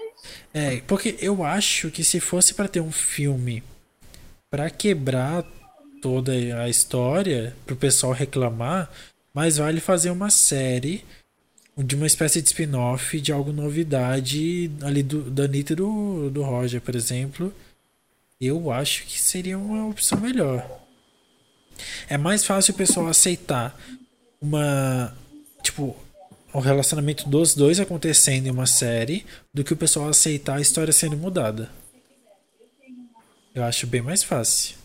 É, 0.54 0.80
porque 0.86 1.16
eu 1.20 1.44
acho 1.44 1.90
que 1.90 2.02
se 2.02 2.20
fosse 2.20 2.54
pra 2.54 2.66
ter 2.68 2.80
um 2.80 2.90
filme 2.92 3.62
pra 4.50 4.70
quebrar 4.70 5.44
toda 6.00 6.32
a 6.32 6.68
história, 6.70 7.54
pro 7.66 7.76
pessoal 7.76 8.12
reclamar, 8.12 8.90
mais 9.34 9.58
vale 9.58 9.80
fazer 9.80 10.10
uma 10.10 10.30
série 10.30 11.04
de 11.76 11.94
uma 11.94 12.06
espécie 12.06 12.40
de 12.40 12.48
spin-off 12.48 13.20
de 13.20 13.32
algo 13.32 13.52
novidade 13.52 14.70
ali 14.82 15.02
do, 15.02 15.30
da 15.30 15.44
Anitta 15.44 15.74
e 15.74 15.76
do, 15.76 16.30
do 16.30 16.42
Roger, 16.42 16.80
por 16.80 16.94
exemplo. 16.94 17.52
Eu 18.40 18.70
acho 18.70 19.04
que 19.04 19.20
seria 19.20 19.58
uma 19.58 19.88
opção 19.88 20.20
melhor. 20.20 20.80
É 22.08 22.16
mais 22.16 22.44
fácil 22.44 22.72
o 22.74 22.76
pessoal 22.76 23.06
aceitar 23.08 23.78
uma. 24.40 25.14
Tipo, 25.62 25.96
o 26.52 26.60
relacionamento 26.60 27.28
dos 27.28 27.54
dois 27.54 27.78
acontecendo 27.80 28.46
em 28.46 28.50
uma 28.50 28.66
série 28.66 29.26
do 29.52 29.62
que 29.62 29.72
o 29.72 29.76
pessoal 29.76 30.08
aceitar 30.08 30.56
a 30.56 30.60
história 30.60 30.92
sendo 30.92 31.16
mudada. 31.16 31.70
Eu 33.54 33.64
acho 33.64 33.86
bem 33.86 34.00
mais 34.00 34.22
fácil. 34.22 34.76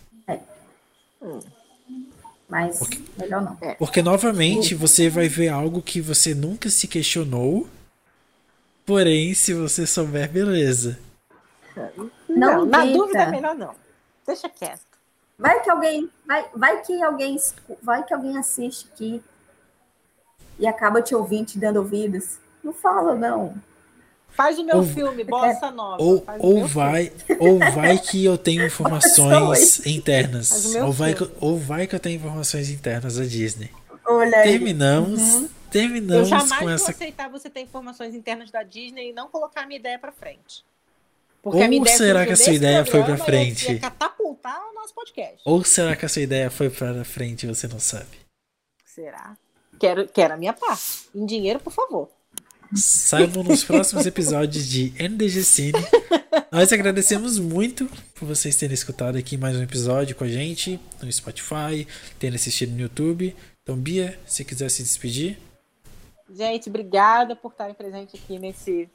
Mas 2.52 2.78
melhor 3.18 3.40
não. 3.40 3.56
Porque 3.78 4.02
novamente 4.02 4.74
você 4.74 5.08
vai 5.08 5.26
ver 5.26 5.48
algo 5.48 5.80
que 5.80 6.02
você 6.02 6.34
nunca 6.34 6.68
se 6.68 6.86
questionou. 6.86 7.66
Porém, 8.84 9.32
se 9.32 9.54
você 9.54 9.86
souber, 9.86 10.30
beleza. 10.30 10.98
Não 11.74 12.10
Não, 12.28 12.66
na 12.66 12.84
dúvida 12.84 13.22
é 13.22 13.30
melhor 13.30 13.54
não. 13.54 13.74
Deixa 14.26 14.50
quieto. 14.50 14.82
Vai 15.38 15.62
que 15.62 15.70
alguém, 15.70 16.10
vai, 16.26 16.44
vai 16.54 16.82
que 16.82 17.02
alguém, 17.02 17.38
vai 17.82 18.04
que 18.04 18.12
alguém 18.12 18.36
assiste 18.36 18.86
aqui 18.92 19.22
e 20.58 20.66
acaba 20.66 21.00
te 21.00 21.14
ouvindo, 21.14 21.46
te 21.46 21.58
dando 21.58 21.78
ouvidos. 21.78 22.36
Não 22.62 22.74
fala 22.74 23.14
não. 23.14 23.54
Faz 24.32 24.58
o 24.58 24.64
meu 24.64 24.78
Ou- 24.78 24.84
filme, 24.84 25.24
Bossa 25.24 25.70
Nova. 25.70 26.02
Ou, 26.02 26.24
ou 26.38 26.66
vai, 26.66 27.12
ou 27.38 27.58
vai 27.58 27.98
que 27.98 28.24
eu 28.24 28.38
tenho 28.38 28.64
informações 28.66 29.84
internas. 29.86 30.74
Ou 30.76 30.92
vai, 30.92 31.14
que, 31.14 31.30
ou 31.40 31.58
vai 31.58 31.86
que 31.86 31.94
eu 31.94 32.00
tenho 32.00 32.16
informações 32.16 32.70
internas 32.70 33.16
da 33.16 33.24
Disney. 33.24 33.70
Olha 34.06 34.38
aí. 34.38 34.48
Terminamos. 34.50 35.20
Eu 35.42 35.50
Terminamos 35.70 36.28
jamais 36.28 36.52
com 36.52 36.64
vou 36.66 36.74
essa. 36.74 36.90
aceitar 36.90 37.30
você 37.30 37.48
ter 37.48 37.60
informações 37.60 38.14
internas 38.14 38.50
da 38.50 38.62
Disney 38.62 39.10
e 39.10 39.12
não 39.12 39.28
colocar 39.28 39.62
a 39.62 39.66
minha 39.66 39.78
ideia 39.78 39.98
pra 39.98 40.12
frente. 40.12 40.64
Ou 41.42 41.52
a 41.52 41.66
minha 41.68 41.80
ideia 41.80 41.96
será 41.96 42.26
que 42.26 42.32
a 42.32 42.36
sua 42.36 42.52
ideia 42.52 42.84
foi 42.84 43.02
pra 43.02 43.16
frente? 43.16 43.78
Catapultar 43.80 44.60
o 44.70 44.74
nosso 44.74 44.94
podcast. 44.94 45.40
Ou 45.44 45.64
será 45.64 45.96
que 45.96 46.04
a 46.04 46.08
sua 46.08 46.22
ideia 46.22 46.50
foi 46.50 46.68
para 46.70 47.04
frente 47.04 47.44
e 47.44 47.48
você 47.48 47.66
não 47.66 47.80
sabe? 47.80 48.20
Será? 48.84 49.36
Quero, 49.80 50.06
quero 50.08 50.34
a 50.34 50.36
minha 50.36 50.52
parte. 50.52 51.08
Em 51.14 51.24
dinheiro, 51.26 51.58
por 51.58 51.72
favor. 51.72 52.08
Saibam 52.74 53.42
nos 53.42 53.62
próximos 53.62 54.06
episódios 54.06 54.66
de 54.66 54.94
NDG 54.98 55.42
Cine. 55.42 55.78
Nós 56.50 56.72
agradecemos 56.72 57.38
muito 57.38 57.86
por 58.14 58.26
vocês 58.26 58.56
terem 58.56 58.72
escutado 58.72 59.18
aqui 59.18 59.36
mais 59.36 59.54
um 59.56 59.62
episódio 59.62 60.16
com 60.16 60.24
a 60.24 60.28
gente 60.28 60.80
no 61.02 61.12
Spotify, 61.12 61.86
terem 62.18 62.34
assistido 62.34 62.72
no 62.72 62.80
YouTube. 62.80 63.36
Então, 63.62 63.76
Bia, 63.76 64.18
se 64.24 64.42
quiser 64.42 64.70
se 64.70 64.82
despedir. 64.82 65.38
Gente, 66.30 66.70
obrigada 66.70 67.36
por 67.36 67.52
estarem 67.52 67.74
presentes 67.74 68.18
aqui 68.18 68.38
nesse 68.38 68.88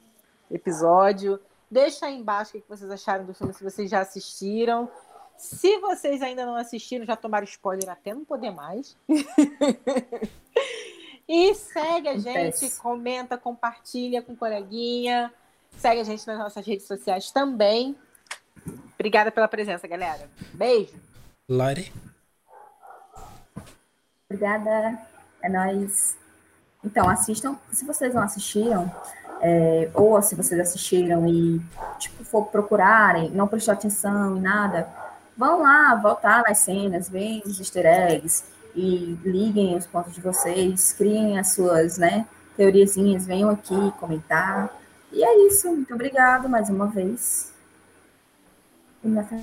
episódio. 0.50 1.38
Deixa 1.70 2.06
aí 2.06 2.16
embaixo 2.16 2.56
o 2.56 2.60
que 2.60 2.68
vocês 2.68 2.90
acharam 2.90 3.26
do 3.26 3.34
filme, 3.34 3.54
se 3.54 3.62
vocês 3.62 3.88
já 3.88 4.00
assistiram. 4.00 4.90
Se 5.36 5.78
vocês 5.78 6.20
ainda 6.20 6.44
não 6.44 6.56
assistiram, 6.56 7.06
já 7.06 7.14
tomaram 7.14 7.44
spoiler 7.44 7.88
até 7.88 8.12
não 8.12 8.24
poder 8.24 8.50
mais. 8.50 8.96
e 11.28 11.54
segue 11.54 12.08
a 12.08 12.14
gente, 12.16 12.30
Acontece. 12.30 12.80
comenta, 12.80 13.36
compartilha 13.36 14.22
com 14.22 14.32
o 14.32 14.36
coleguinha. 14.36 15.30
Segue 15.76 16.00
a 16.00 16.04
gente 16.04 16.26
nas 16.26 16.38
nossas 16.38 16.66
redes 16.66 16.86
sociais 16.86 17.30
também. 17.30 17.94
Obrigada 18.94 19.30
pela 19.30 19.46
presença, 19.46 19.86
galera. 19.86 20.28
Beijo. 20.54 20.94
Lari. 21.46 21.92
Obrigada. 24.28 24.98
É 25.42 25.48
nóis. 25.48 26.16
Então, 26.82 27.08
assistam. 27.08 27.58
Se 27.70 27.84
vocês 27.84 28.14
não 28.14 28.22
assistiram, 28.22 28.90
é, 29.42 29.90
ou 29.92 30.20
se 30.22 30.34
vocês 30.34 30.58
assistiram 30.58 31.28
e 31.28 31.60
tipo, 31.98 32.24
for 32.24 32.46
procurarem, 32.46 33.30
não 33.30 33.46
prestou 33.46 33.74
atenção 33.74 34.36
em 34.36 34.40
nada, 34.40 34.88
vão 35.36 35.62
lá, 35.62 35.94
voltar 35.94 36.42
nas 36.42 36.58
cenas, 36.58 37.08
veem 37.08 37.42
os 37.44 37.60
easter 37.60 37.84
eggs 37.84 38.44
e 38.74 39.18
liguem 39.24 39.76
os 39.76 39.86
pontos 39.86 40.14
de 40.14 40.20
vocês, 40.20 40.92
criem 40.92 41.38
as 41.38 41.52
suas 41.52 41.98
né, 41.98 42.26
teoriazinhas, 42.56 43.26
venham 43.26 43.50
aqui 43.50 43.92
comentar. 43.98 44.76
E 45.12 45.22
é 45.22 45.46
isso. 45.46 45.68
Muito 45.68 45.94
obrigado 45.94 46.48
mais 46.48 46.68
uma 46.68 46.86
vez. 46.86 47.52
E 49.04 49.18
até. 49.18 49.40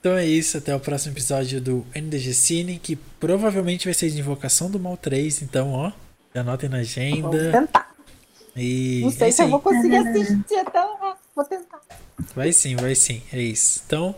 Então 0.00 0.16
é 0.16 0.26
isso, 0.26 0.58
até 0.58 0.74
o 0.74 0.80
próximo 0.80 1.14
episódio 1.14 1.60
do 1.60 1.86
NDG 1.94 2.34
Cine, 2.34 2.78
que 2.78 2.96
provavelmente 2.96 3.84
vai 3.84 3.94
ser 3.94 4.10
de 4.10 4.18
Invocação 4.18 4.68
do 4.68 4.80
Mal 4.80 4.96
3, 4.96 5.42
então 5.42 5.72
ó, 5.72 5.92
anotem 6.34 6.68
na 6.68 6.78
agenda. 6.78 7.52
tentar. 7.52 7.92
E 8.56 9.00
Não 9.02 9.10
sei 9.10 9.28
é 9.28 9.30
se 9.30 9.42
eu 9.42 9.48
vou 9.48 9.60
conseguir 9.60 9.96
assistir, 9.96 10.54
então 10.54 11.16
vou 11.36 11.44
tentar. 11.44 11.80
Vai 12.34 12.52
sim, 12.52 12.74
vai 12.74 12.96
sim, 12.96 13.22
é 13.32 13.40
isso. 13.40 13.82
Então, 13.86 14.14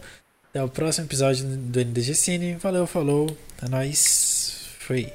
até 0.55 0.63
o 0.63 0.69
próximo 0.69 1.09
episódio 1.09 1.45
do 1.45 1.81
NDG 1.81 2.15
Cine. 2.15 2.55
Valeu, 2.55 2.87
falou, 2.87 3.37
é 3.61 3.69
nóis, 3.69 4.69
fui. 4.79 5.13